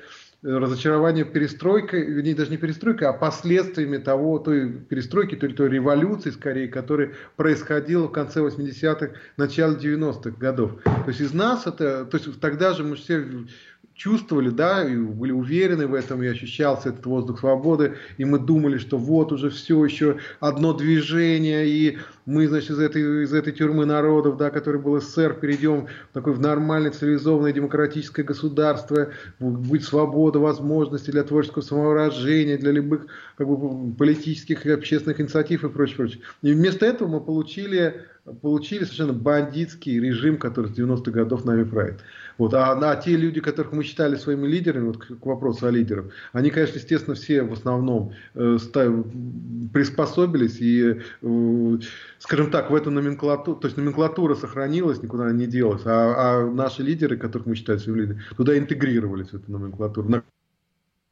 разочарование 0.45 1.25
перестройкой, 1.25 2.05
вернее, 2.05 2.35
даже 2.35 2.51
не 2.51 2.59
перестройкой, 2.59 3.09
а 3.09 3.15
последствиями 3.15 3.97
того, 3.97 4.39
той 4.39 4.71
перестройки, 4.71 5.37
той, 5.37 5.55
той 5.55 5.71
революции, 5.71 6.31
скорее, 6.31 6.69
которая 6.69 7.13
происходила 7.37 8.09
в 8.09 8.13
конце 8.13 8.41
80-х, 8.41 9.13
начале 9.39 9.77
90-х 9.77 10.37
годов. 10.39 10.83
То 10.85 11.05
есть 11.09 11.21
из 11.23 11.33
нас 11.33 11.67
это, 11.67 12.05
то 12.05 12.19
есть 12.19 12.39
тогда 12.41 12.75
же 12.75 12.85
мы 12.85 12.97
все 12.97 13.27
чувствовали, 13.95 14.51
да, 14.51 14.85
и 14.85 14.97
были 14.97 15.31
уверены 15.31 15.87
в 15.87 15.95
этом, 15.95 16.23
и 16.23 16.27
ощущался 16.27 16.89
этот 16.89 17.07
воздух 17.07 17.41
свободы, 17.41 17.95
и 18.19 18.25
мы 18.25 18.39
думали, 18.39 18.79
что 18.79 18.99
вот 18.99 19.33
уже 19.33 19.51
все, 19.51 19.85
еще 19.85 20.19
одно 20.41 20.73
движение, 20.73 21.67
и 21.67 21.99
мы, 22.27 22.49
значит, 22.49 22.71
из 22.71 22.81
этой, 22.81 23.25
из 23.25 23.33
этой 23.33 23.53
тюрьмы 23.53 23.87
народов, 23.87 24.37
да, 24.37 24.51
который 24.51 24.81
был 24.81 25.01
СССР, 25.01 25.35
перейдем 25.35 25.87
в 26.11 26.15
такое 26.15 26.35
в 26.35 26.41
нормальное, 26.41 26.91
цивилизованное, 26.91 27.53
демократическое 27.53 28.25
государство, 28.25 29.11
будет 29.39 29.85
свобода, 29.85 30.41
возможности 30.41 31.11
для 31.11 31.23
творческого 31.23 31.63
самовыражения, 31.63 32.59
для 32.59 32.73
любых 32.73 33.07
как 33.37 33.47
бы, 33.47 33.95
политических 33.95 34.67
и 34.67 34.71
общественных 34.71 35.21
инициатив 35.21 35.65
и 35.65 35.69
прочее, 35.69 35.97
прочее. 35.97 36.21
И 36.43 36.53
вместо 36.53 36.87
этого 36.87 37.09
мы 37.09 37.21
получили, 37.21 38.03
получили 38.43 38.85
совершенно 38.85 39.13
бандитский 39.13 40.01
режим, 40.01 40.39
который 40.39 40.71
с 40.71 40.79
90-х 40.79 41.11
годов 41.11 41.45
нами 41.45 41.65
правит. 41.65 42.01
Вот. 42.39 42.55
А, 42.55 42.73
а 42.73 42.97
те 42.97 43.17
люди, 43.17 43.41
которых 43.41 43.73
мы 43.73 43.85
считали 43.85 44.17
своими 44.17 44.47
лидерами, 44.47 44.87
вот 44.87 44.99
к, 44.99 45.19
к 45.19 45.27
вопросу 45.27 45.67
о 45.67 45.71
лидерах, 45.71 46.07
они, 46.33 46.51
конечно, 46.51 46.79
естественно, 46.79 47.15
все 47.15 47.43
в 47.43 47.53
основном 47.53 48.13
э, 48.35 48.59
став, 48.61 48.93
приспособились 49.73 50.61
и, 50.61 51.01
э, 51.23 51.79
скажем 52.19 52.51
так, 52.51 52.71
в 52.71 52.75
эту 52.75 52.91
номенклатуру, 52.91 53.59
то 53.59 53.67
есть 53.67 53.77
номенклатура 53.77 54.35
сохранилась, 54.35 55.03
никуда 55.03 55.31
не 55.33 55.47
делась, 55.47 55.83
а, 55.85 56.15
а 56.43 56.51
наши 56.51 56.83
лидеры, 56.83 57.17
которых 57.17 57.47
мы 57.47 57.55
считали 57.55 57.79
своими 57.79 58.01
лидерами, 58.01 58.23
туда 58.37 58.59
интегрировались 58.59 59.29
в 59.29 59.35
эту 59.35 59.53
номенклатуру 59.53 60.09
на 60.09 60.25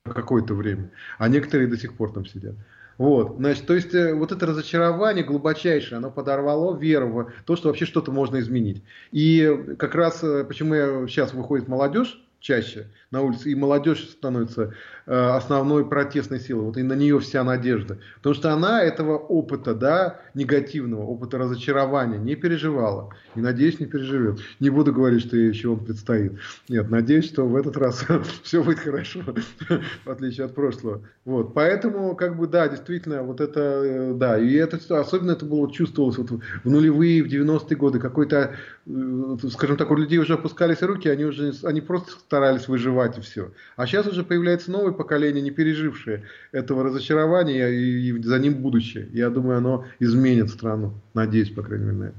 какое-то 0.05 0.55
время, 0.55 0.91
а 1.19 1.29
некоторые 1.29 1.69
до 1.69 1.77
сих 1.77 1.95
пор 1.95 2.13
там 2.13 2.27
сидят. 2.27 2.57
Вот, 2.99 3.37
значит, 3.39 3.67
то 3.67 3.75
есть 3.75 3.95
э, 3.95 4.15
вот 4.15 4.33
это 4.33 4.47
разочарование 4.47 5.25
глубочайшее, 5.25 5.99
оно 5.99 6.11
подорвало 6.11 6.77
веру 6.77 7.09
в 7.09 7.45
то, 7.45 7.57
что 7.57 7.69
вообще 7.69 7.87
что-то 7.87 8.13
можно 8.13 8.39
изменить. 8.41 8.83
И 9.11 9.75
как 9.79 9.95
раз 9.95 10.23
э, 10.23 10.45
почему 10.45 10.75
я, 10.75 11.07
сейчас 11.07 11.33
выходит 11.33 11.69
молодежь, 11.69 12.23
чаще 12.41 12.89
на 13.13 13.21
улице, 13.21 13.51
и 13.51 13.55
молодежь 13.55 14.09
становится 14.09 14.73
э, 15.07 15.15
основной 15.15 15.87
протестной 15.87 16.41
силой. 16.41 16.65
Вот 16.65 16.79
и 16.79 16.83
на 16.83 16.95
нее 16.95 17.21
вся 17.21 17.45
надежда. 17.45 17.99
Потому 18.17 18.35
что 18.35 18.53
она 18.53 18.83
этого 18.83 19.19
опыта, 19.19 19.75
да, 19.75 20.21
негативного, 20.35 21.03
опыта 21.03 21.37
разочарования 21.37 22.19
не 22.19 22.35
переживала. 22.37 23.11
И, 23.35 23.41
надеюсь, 23.41 23.79
не 23.81 23.87
переживет. 23.87 24.41
Не 24.61 24.71
буду 24.71 24.95
говорить, 24.95 25.21
что 25.21 25.37
ей 25.37 25.51
еще 25.51 25.69
он 25.69 25.85
предстоит. 25.85 26.33
Нет, 26.71 26.91
надеюсь, 26.91 27.27
что 27.27 27.47
в 27.47 27.55
этот 27.55 27.77
раз 27.77 28.05
все 28.43 28.63
будет 28.63 28.79
хорошо, 28.79 29.21
в 30.05 30.11
отличие 30.11 30.47
от 30.47 30.55
прошлого. 30.55 31.03
Вот. 31.27 31.53
Поэтому, 31.53 32.17
как 32.17 32.39
бы, 32.39 32.47
да, 32.47 32.67
действительно, 32.67 33.23
вот 33.23 33.43
это, 33.43 33.61
э, 33.61 34.15
да, 34.15 34.39
и 34.39 34.55
это, 34.55 34.79
особенно 34.99 35.33
это 35.33 35.45
было 35.45 35.71
чувствовалось 35.71 36.17
вот 36.17 36.31
в 36.31 36.71
нулевые, 36.71 37.23
в 37.23 37.27
90-е 37.27 37.77
годы, 37.77 37.99
какой-то, 37.99 38.55
э, 38.87 39.37
скажем 39.51 39.77
так, 39.77 39.91
у 39.91 39.97
людей 39.97 40.19
уже 40.19 40.35
опускались 40.35 40.81
руки, 40.81 41.09
они 41.09 41.27
уже, 41.27 41.53
они 41.65 41.83
просто 41.83 42.13
старались 42.13 42.69
выживать 42.69 43.02
и 43.07 43.21
все. 43.21 43.53
А 43.77 43.87
сейчас 43.87 44.07
уже 44.07 44.25
появляется 44.25 44.71
новое 44.71 44.93
поколение, 44.93 45.43
не 45.43 45.51
пережившее 45.51 46.25
этого 46.53 46.85
разочарования 46.85 47.69
и, 47.69 48.09
и 48.09 48.23
за 48.23 48.39
ним 48.39 48.55
будущее. 48.55 49.09
Я 49.13 49.31
думаю, 49.31 49.59
оно 49.59 49.87
изменит 50.01 50.51
страну. 50.51 50.95
Надеюсь, 51.15 51.51
по 51.51 51.63
крайней 51.63 51.87
мере, 51.87 51.97
на 51.97 52.05
это. 52.05 52.17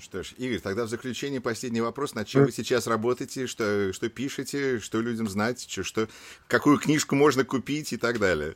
Что 0.00 0.22
ж, 0.22 0.32
Игорь, 0.38 0.60
тогда 0.60 0.86
в 0.86 0.88
заключение 0.88 1.42
последний 1.42 1.82
вопрос. 1.82 2.14
Над 2.14 2.26
чем 2.26 2.44
вы 2.44 2.52
сейчас 2.52 2.86
работаете, 2.86 3.46
что, 3.46 3.92
что 3.92 4.08
пишете, 4.08 4.78
что 4.78 5.00
людям 5.00 5.28
знать, 5.28 5.66
что, 5.68 5.82
что, 5.82 6.08
какую 6.48 6.78
книжку 6.78 7.14
можно 7.16 7.44
купить 7.44 7.92
и 7.92 7.98
так 7.98 8.18
далее? 8.18 8.54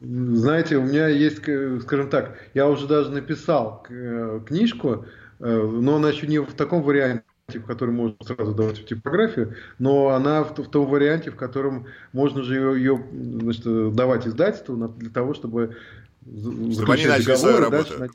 Знаете, 0.00 0.76
у 0.76 0.82
меня 0.82 1.06
есть, 1.08 1.38
скажем 1.82 2.10
так, 2.10 2.36
я 2.54 2.68
уже 2.68 2.88
даже 2.88 3.10
написал 3.10 3.86
э, 3.88 4.40
книжку, 4.46 5.06
э, 5.38 5.62
но 5.62 5.96
она 5.96 6.10
еще 6.10 6.26
не 6.26 6.40
в 6.40 6.52
таком 6.54 6.82
варианте, 6.82 7.24
в 7.48 7.66
котором 7.66 7.94
можно 7.94 8.16
сразу 8.22 8.54
давать 8.54 8.78
в 8.78 8.86
типографию, 8.86 9.54
но 9.78 10.08
она 10.08 10.44
в, 10.44 10.56
в 10.56 10.70
том 10.70 10.86
варианте, 10.86 11.30
в 11.30 11.36
котором 11.36 11.86
можно 12.12 12.42
же 12.42 12.54
ее, 12.54 12.78
ее 12.78 13.04
значит, 13.12 13.94
давать 13.94 14.26
издательству 14.26 14.76
для 14.88 15.10
того, 15.10 15.34
чтобы 15.34 15.76
заключить 16.24 17.26
договор 17.26 17.66
и 17.66 17.70
дальше 17.70 18.10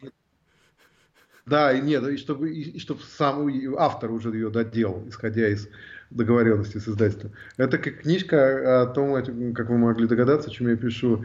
Да, 1.45 1.71
и 1.71 1.81
нет, 1.81 2.07
и 2.07 2.17
чтобы, 2.17 2.51
и, 2.51 2.71
и 2.71 2.79
чтобы 2.79 3.01
сам 3.03 3.47
автор 3.77 4.11
уже 4.11 4.29
ее 4.29 4.49
доделал, 4.49 5.03
исходя 5.07 5.47
из 5.47 5.67
договоренности 6.09 6.79
с 6.79 6.87
издательством. 6.87 7.31
Это 7.57 7.77
как 7.77 8.01
книжка 8.01 8.81
о 8.81 8.87
том, 8.87 9.53
как 9.53 9.69
вы 9.69 9.77
могли 9.77 10.07
догадаться, 10.07 10.49
о 10.49 10.51
чем 10.51 10.69
я 10.69 10.75
пишу 10.75 11.23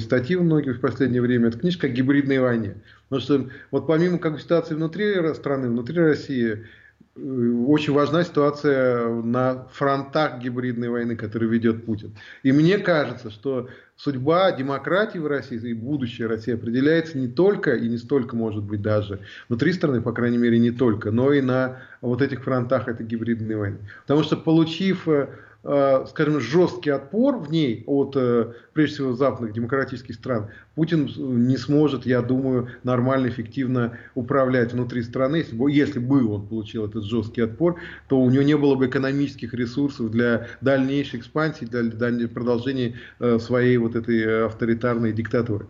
статьи 0.00 0.34
многие 0.34 0.72
в 0.72 0.80
последнее 0.80 1.22
время. 1.22 1.48
Это 1.48 1.60
книжка 1.60 1.86
о 1.86 1.90
гибридной 1.90 2.40
войне. 2.40 2.74
Потому 3.08 3.22
что 3.22 3.50
вот 3.70 3.86
помимо 3.86 4.18
как 4.18 4.32
бы, 4.32 4.40
ситуации 4.40 4.74
внутри 4.74 5.14
страны, 5.34 5.68
внутри 5.68 6.00
России, 6.00 6.66
очень 7.16 7.92
важна 7.92 8.24
ситуация 8.24 9.08
на 9.08 9.68
фронтах 9.72 10.40
гибридной 10.40 10.88
войны, 10.88 11.14
которую 11.16 11.50
ведет 11.50 11.84
Путин. 11.84 12.16
И 12.42 12.50
мне 12.50 12.78
кажется, 12.78 13.30
что 13.30 13.68
судьба 13.96 14.50
демократии 14.50 15.18
в 15.18 15.26
России 15.28 15.70
и 15.70 15.74
будущее 15.74 16.26
России 16.26 16.54
определяется 16.54 17.16
не 17.16 17.28
только 17.28 17.74
и 17.74 17.88
не 17.88 17.98
столько, 17.98 18.34
может 18.34 18.64
быть, 18.64 18.82
даже 18.82 19.20
внутри 19.48 19.72
страны, 19.72 20.00
по 20.00 20.12
крайней 20.12 20.38
мере, 20.38 20.58
не 20.58 20.72
только, 20.72 21.12
но 21.12 21.32
и 21.32 21.40
на 21.40 21.82
вот 22.00 22.20
этих 22.20 22.42
фронтах 22.42 22.88
этой 22.88 23.06
гибридной 23.06 23.54
войны. 23.54 23.78
Потому 24.02 24.24
что 24.24 24.36
получив 24.36 25.06
э, 25.06 25.28
скажем, 26.08 26.40
жесткий 26.40 26.90
отпор 26.90 27.38
в 27.38 27.50
ней 27.50 27.84
от, 27.86 28.16
э, 28.16 28.52
прежде 28.74 28.96
всего, 28.96 29.14
западных 29.14 29.54
демократических 29.54 30.14
стран, 30.14 30.48
Путин 30.74 31.08
не 31.16 31.56
сможет, 31.56 32.04
я 32.04 32.20
думаю, 32.20 32.68
нормально, 32.82 33.28
эффективно 33.28 33.96
управлять 34.14 34.72
внутри 34.74 35.02
страны. 35.02 35.36
Если 35.36 35.56
бы, 35.56 35.70
если 35.70 35.98
бы 36.00 36.26
он 36.26 36.46
получил 36.46 36.84
этот 36.84 37.04
жесткий 37.04 37.40
отпор, 37.42 37.76
то 38.08 38.20
у 38.20 38.28
него 38.30 38.42
не 38.42 38.56
было 38.56 38.74
бы 38.74 38.86
экономических 38.86 39.54
ресурсов 39.54 40.10
для 40.10 40.48
дальнейшей 40.60 41.20
экспансии, 41.20 41.64
для, 41.64 41.82
для 41.82 42.28
продолжения 42.28 42.96
э, 43.20 43.38
своей 43.38 43.78
вот 43.78 43.96
этой 43.96 44.46
авторитарной 44.46 45.12
диктатуры 45.12 45.66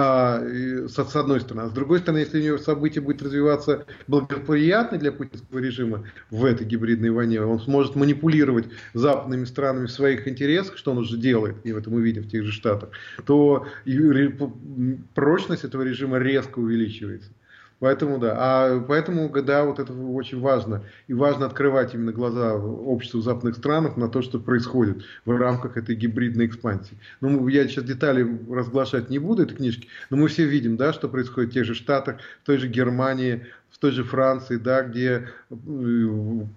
а, 0.00 0.40
с 0.86 1.16
одной 1.16 1.40
стороны. 1.40 1.66
А 1.66 1.68
с 1.70 1.72
другой 1.72 1.98
стороны, 1.98 2.20
если 2.20 2.40
у 2.40 2.44
него 2.44 2.58
событие 2.58 3.02
будет 3.02 3.20
развиваться 3.20 3.84
благоприятно 4.06 4.96
для 4.96 5.10
путинского 5.10 5.58
режима 5.58 6.04
в 6.30 6.44
этой 6.44 6.64
гибридной 6.64 7.10
войне, 7.10 7.40
он 7.40 7.58
сможет 7.58 7.96
манипулировать 7.96 8.66
западными 8.94 9.44
странами 9.44 9.86
в 9.86 9.90
своих 9.90 10.28
интересах, 10.28 10.76
что 10.76 10.92
он 10.92 10.98
уже 10.98 11.16
делает, 11.16 11.56
и 11.64 11.70
это 11.70 11.90
мы 11.90 12.00
видим 12.00 12.22
в 12.22 12.28
тех 12.28 12.44
же 12.44 12.52
Штатах, 12.52 12.90
то 13.26 13.66
прочность 15.14 15.64
этого 15.64 15.82
режима 15.82 16.18
резко 16.18 16.60
увеличивается. 16.60 17.32
Поэтому 17.80 18.18
да. 18.18 18.34
А 18.36 18.80
поэтому, 18.80 19.30
да, 19.42 19.64
вот 19.64 19.78
это 19.78 19.92
очень 19.92 20.40
важно. 20.40 20.84
И 21.06 21.14
важно 21.14 21.46
открывать 21.46 21.94
именно 21.94 22.12
глаза 22.12 22.54
обществу 22.54 23.20
западных 23.20 23.56
странах 23.56 23.96
на 23.96 24.08
то, 24.08 24.20
что 24.20 24.40
происходит 24.40 25.04
в 25.24 25.36
рамках 25.36 25.76
этой 25.76 25.94
гибридной 25.94 26.46
экспансии. 26.46 26.98
Ну, 27.20 27.46
я 27.48 27.68
сейчас 27.68 27.84
детали 27.84 28.26
разглашать 28.50 29.10
не 29.10 29.18
буду, 29.18 29.44
этой 29.44 29.56
книжки, 29.56 29.88
но 30.10 30.16
мы 30.16 30.28
все 30.28 30.44
видим, 30.44 30.76
да, 30.76 30.92
что 30.92 31.08
происходит 31.08 31.50
в 31.50 31.54
тех 31.54 31.64
же 31.64 31.74
Штатах, 31.74 32.16
в 32.42 32.46
той 32.46 32.58
же 32.58 32.66
Германии, 32.68 33.46
в 33.70 33.78
той 33.78 33.92
же 33.92 34.02
Франции, 34.02 34.56
да, 34.56 34.82
где 34.82 35.28
э, 35.50 35.54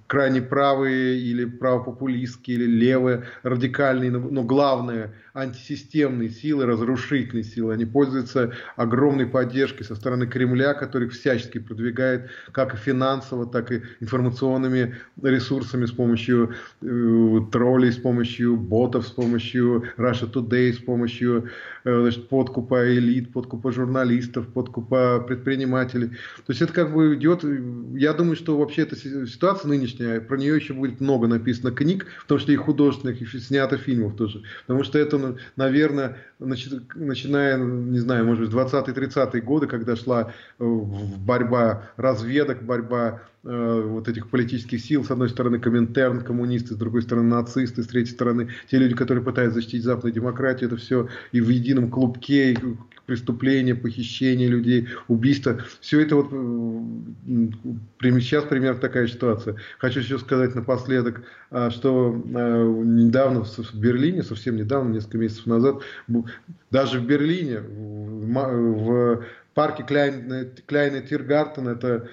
крайне 0.07 0.41
правые 0.41 1.19
или 1.19 1.45
правопопулистские 1.45 2.57
или 2.57 2.65
левые, 2.65 3.25
радикальные, 3.43 4.11
но 4.11 4.43
главное, 4.43 5.13
антисистемные 5.33 6.29
силы, 6.29 6.65
разрушительные 6.65 7.43
силы, 7.43 7.73
они 7.73 7.85
пользуются 7.85 8.53
огромной 8.75 9.25
поддержкой 9.27 9.83
со 9.83 9.95
стороны 9.95 10.27
Кремля, 10.27 10.73
который 10.73 11.07
их 11.07 11.13
всячески 11.13 11.57
продвигает 11.59 12.29
как 12.51 12.73
и 12.73 12.77
финансово, 12.77 13.45
так 13.45 13.71
и 13.71 13.83
информационными 13.99 14.95
ресурсами 15.21 15.85
с 15.85 15.91
помощью 15.91 16.55
э, 16.81 17.39
троллей, 17.51 17.91
с 17.91 17.97
помощью 17.97 18.57
ботов, 18.57 19.07
с 19.07 19.11
помощью 19.11 19.85
Russia 19.97 20.31
Today, 20.31 20.73
с 20.73 20.79
помощью 20.79 21.49
значит, 21.83 22.29
подкупа 22.29 22.93
элит, 22.93 23.31
подкупа 23.31 23.71
журналистов, 23.71 24.47
подкупа 24.47 25.23
предпринимателей. 25.25 26.09
То 26.09 26.49
есть 26.49 26.61
это 26.61 26.73
как 26.73 26.93
бы 26.93 27.15
идет, 27.15 27.43
я 27.95 28.13
думаю, 28.13 28.35
что 28.35 28.57
вообще 28.57 28.83
эта 28.83 28.95
ситуация 28.95 29.69
нынешняя, 29.69 30.19
про 30.21 30.37
нее 30.37 30.55
еще 30.55 30.73
будет 30.73 30.99
много 31.01 31.27
написано 31.27 31.71
книг, 31.71 32.05
в 32.19 32.27
том 32.27 32.39
числе 32.39 32.55
и 32.55 32.57
художественных, 32.57 33.21
и 33.21 33.39
снято 33.39 33.77
фильмов 33.77 34.15
тоже. 34.15 34.43
Потому 34.67 34.83
что 34.83 34.99
это, 34.99 35.37
наверное, 35.55 36.17
начиная, 36.39 37.57
не 37.57 37.99
знаю, 37.99 38.25
может 38.25 38.45
быть, 38.45 38.53
20-30-е 38.53 39.41
годы, 39.41 39.67
когда 39.67 39.95
шла 39.95 40.33
э, 40.59 40.63
борьба 40.63 41.89
разведок, 41.97 42.63
борьба 42.63 43.21
э, 43.43 43.81
вот 43.85 44.07
этих 44.07 44.29
политических 44.29 44.79
сил, 44.79 45.03
с 45.03 45.11
одной 45.11 45.29
стороны 45.29 45.59
Коминтерн, 45.59 46.21
коммунисты, 46.21 46.73
с 46.73 46.77
другой 46.77 47.01
стороны 47.01 47.29
нацисты, 47.29 47.83
с 47.83 47.87
третьей 47.87 48.13
стороны 48.13 48.49
те 48.69 48.77
люди, 48.77 48.95
которые 48.95 49.23
пытаются 49.23 49.59
защитить 49.59 49.83
западную 49.83 50.13
демократию, 50.13 50.67
это 50.69 50.77
все 50.77 51.09
и 51.31 51.41
в 51.41 51.49
едином 51.49 51.89
клубке, 51.89 52.53
и 52.53 52.57
преступления, 53.05 53.75
похищения 53.75 54.47
людей, 54.47 54.87
убийства. 55.07 55.59
Все 55.81 55.99
это 55.99 56.15
вот 56.15 56.29
сейчас 58.21 58.45
примерно 58.45 58.79
такая 58.79 59.07
ситуация. 59.07 59.57
Хочу 59.79 59.99
еще 59.99 60.17
сказать 60.17 60.55
напоследок, 60.55 61.23
а, 61.49 61.69
что 61.71 62.13
недавно 62.13 63.43
в 63.43 63.75
Берлине, 63.75 64.23
совсем 64.23 64.55
недавно, 64.55 64.93
несколько 64.93 65.17
месяцев 65.17 65.45
назад, 65.45 65.81
даже 66.69 66.99
в 66.99 67.05
Берлине, 67.05 67.59
в 67.59 69.25
парке 69.53 69.83
Кляйна 69.83 71.01
Тиргартен, 71.01 71.67
это 71.67 72.07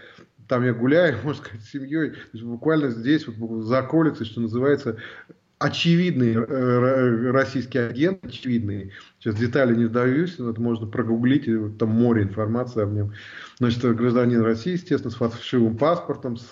там 0.49 0.65
я 0.65 0.73
гуляю, 0.73 1.19
можно 1.23 1.45
сказать, 1.45 1.63
с 1.63 1.71
семьей, 1.71 2.15
буквально 2.43 2.91
здесь, 2.91 3.27
вот 3.27 3.65
за 3.65 3.79
околицей, 3.79 4.27
что 4.27 4.41
называется, 4.41 4.97
очевидный 5.59 6.35
э, 6.35 6.39
э, 6.39 7.31
российский 7.31 7.79
агент, 7.79 8.25
очевидный. 8.25 8.93
Сейчас 9.19 9.35
детали 9.35 9.75
не 9.75 9.85
вдаюсь, 9.85 10.35
это 10.35 10.61
можно 10.61 10.87
прогуглить, 10.87 11.49
там 11.79 11.91
море 11.91 12.23
информации 12.23 12.83
об 12.83 12.93
нем. 12.93 13.13
Значит, 13.59 13.85
гражданин 13.97 14.41
России, 14.41 14.73
естественно, 14.73 15.11
с 15.11 15.17
фальшивым 15.17 15.77
паспортом, 15.77 16.37
с, 16.37 16.51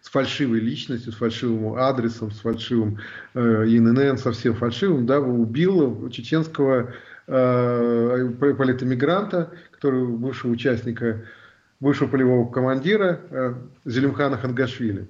с 0.00 0.08
фальшивой 0.08 0.60
личностью, 0.60 1.12
с 1.12 1.16
фальшивым 1.16 1.74
адресом, 1.74 2.32
с 2.32 2.40
фальшивым 2.40 2.98
э, 3.34 4.16
совсем 4.16 4.54
фальшивым, 4.54 5.06
да, 5.06 5.20
убил 5.20 6.08
чеченского 6.10 6.94
э, 7.26 8.30
политэмигранта, 8.40 9.52
который 9.72 10.06
бывшего 10.06 10.52
участника, 10.52 11.26
бывшего 11.80 12.08
полевого 12.08 12.50
командира 12.50 13.20
э, 13.30 13.54
Зелимхана 13.84 14.36
Хангашвили. 14.36 15.08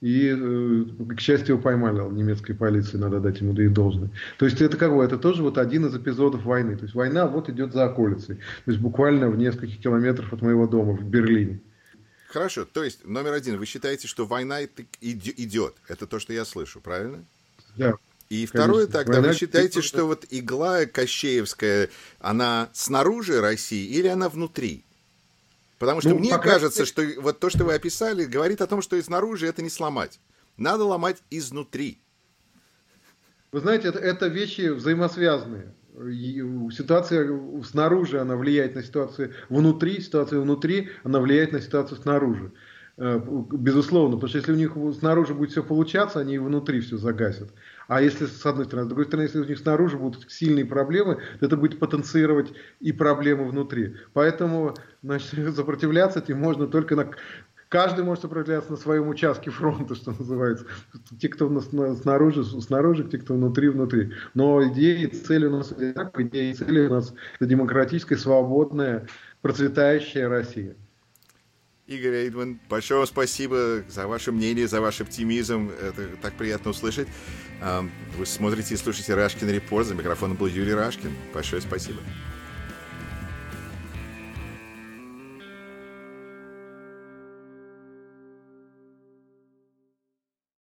И, 0.00 0.28
э, 0.28 1.14
к 1.14 1.20
счастью, 1.20 1.54
его 1.54 1.62
поймали 1.62 1.98
немецкой 2.12 2.52
полиции, 2.52 2.98
надо 2.98 3.20
дать 3.20 3.40
ему 3.40 3.54
да 3.54 3.62
и 3.62 3.68
должное. 3.68 4.10
То 4.38 4.44
есть 4.44 4.60
это 4.60 4.76
кого? 4.76 5.02
Это 5.02 5.16
тоже 5.16 5.42
вот 5.42 5.56
один 5.56 5.86
из 5.86 5.96
эпизодов 5.96 6.44
войны. 6.44 6.76
То 6.76 6.82
есть 6.82 6.94
война 6.94 7.26
вот 7.26 7.48
идет 7.48 7.72
за 7.72 7.84
околицей. 7.84 8.36
То 8.36 8.70
есть 8.70 8.80
буквально 8.80 9.30
в 9.30 9.36
нескольких 9.36 9.80
километрах 9.80 10.32
от 10.32 10.42
моего 10.42 10.66
дома 10.66 10.92
в 10.92 11.04
Берлине. 11.04 11.60
Хорошо, 12.28 12.64
то 12.64 12.82
есть 12.82 13.06
номер 13.06 13.32
один, 13.32 13.58
вы 13.58 13.64
считаете, 13.64 14.08
что 14.08 14.26
война 14.26 14.64
идет? 15.00 15.74
Это 15.86 16.06
то, 16.06 16.18
что 16.18 16.32
я 16.32 16.44
слышу, 16.44 16.80
правильно? 16.80 17.24
Да. 17.76 17.94
И 18.28 18.44
второе 18.46 18.86
тогда, 18.88 19.14
война 19.14 19.28
вы 19.28 19.34
считаете, 19.34 19.82
что 19.82 20.04
вот 20.06 20.26
игла 20.30 20.84
Кощеевская, 20.84 21.90
она 22.18 22.70
снаружи 22.72 23.40
России 23.40 23.86
или 23.86 24.08
она 24.08 24.28
внутри? 24.28 24.84
Потому 25.84 26.00
что 26.00 26.10
ну, 26.10 26.18
мне 26.18 26.38
кажется, 26.38 26.86
что 26.86 27.02
вот 27.18 27.40
то, 27.40 27.50
что 27.50 27.64
вы 27.64 27.74
описали, 27.74 28.24
говорит 28.24 28.62
о 28.62 28.66
том, 28.66 28.80
что 28.80 28.96
и 28.96 29.02
снаружи 29.02 29.46
это 29.46 29.60
не 29.60 29.68
сломать. 29.68 30.18
надо 30.56 30.84
ломать 30.84 31.18
изнутри. 31.30 32.00
Вы 33.52 33.60
знаете, 33.60 33.88
это, 33.88 33.98
это 33.98 34.28
вещи 34.28 34.70
взаимосвязанные. 34.70 35.74
Ситуация 36.72 37.38
снаружи, 37.62 38.18
она 38.18 38.34
влияет 38.36 38.74
на 38.74 38.82
ситуацию 38.82 39.34
внутри, 39.50 40.00
ситуация 40.00 40.40
внутри, 40.40 40.88
она 41.02 41.20
влияет 41.20 41.52
на 41.52 41.60
ситуацию 41.60 42.00
снаружи. 42.00 42.50
Э, 42.96 43.20
безусловно, 43.52 44.16
потому 44.16 44.28
что 44.30 44.38
если 44.38 44.52
у 44.52 44.56
них 44.56 44.96
снаружи 44.98 45.34
будет 45.34 45.50
все 45.50 45.62
получаться, 45.62 46.18
они 46.18 46.36
и 46.36 46.38
внутри 46.38 46.80
все 46.80 46.96
загасят. 46.96 47.50
А 47.88 48.00
если 48.00 48.26
с 48.26 48.44
одной 48.46 48.64
стороны, 48.66 48.86
с 48.86 48.88
другой 48.88 49.06
стороны, 49.06 49.26
если 49.26 49.40
у 49.40 49.44
них 49.44 49.58
снаружи 49.58 49.98
будут 49.98 50.30
сильные 50.30 50.64
проблемы, 50.64 51.18
то 51.40 51.46
это 51.46 51.56
будет 51.56 51.78
потенцировать 51.78 52.52
и 52.80 52.92
проблемы 52.92 53.48
внутри. 53.48 53.96
Поэтому 54.12 54.74
значит, 55.02 55.32
сопротивляться 55.56 56.20
этим 56.20 56.38
можно 56.38 56.66
только 56.66 56.96
на 56.96 57.10
Каждый 57.74 58.04
может 58.04 58.22
сопротивляться 58.22 58.70
на 58.70 58.76
своем 58.76 59.08
участке 59.08 59.50
фронта, 59.50 59.94
что 59.96 60.12
называется. 60.12 60.64
Те, 61.18 61.28
кто 61.28 61.48
снаружи, 61.60 62.44
снаружи, 62.44 63.02
те, 63.02 63.18
кто 63.18 63.34
внутри, 63.34 63.68
внутри. 63.68 64.12
Но 64.34 64.62
идеи 64.68 65.02
и 65.02 65.06
цели 65.08 65.46
у 65.46 65.50
нас 65.50 65.72
одинаковые. 65.72 66.28
Идеи 66.28 66.50
и 66.50 66.54
цели 66.54 66.86
у 66.86 66.90
нас 66.90 67.12
это 67.34 67.46
демократическая, 67.46 68.16
свободная, 68.16 69.08
процветающая 69.42 70.28
Россия. 70.28 70.76
Игорь 71.86 72.14
Эйдман, 72.14 72.58
большое 72.70 73.00
вам 73.00 73.06
спасибо 73.06 73.84
за 73.88 74.06
ваше 74.06 74.32
мнение, 74.32 74.66
за 74.66 74.80
ваш 74.80 75.02
оптимизм. 75.02 75.68
Это 75.68 76.16
так 76.22 76.32
приятно 76.32 76.70
услышать. 76.70 77.08
Вы 78.16 78.24
смотрите 78.24 78.72
и 78.72 78.78
слушаете 78.78 79.14
Рашкин 79.14 79.50
Репорт. 79.50 79.86
За 79.86 79.94
микрофоном 79.94 80.38
был 80.38 80.46
Юрий 80.46 80.72
Рашкин. 80.72 81.12
Большое 81.34 81.60
спасибо. 81.60 82.00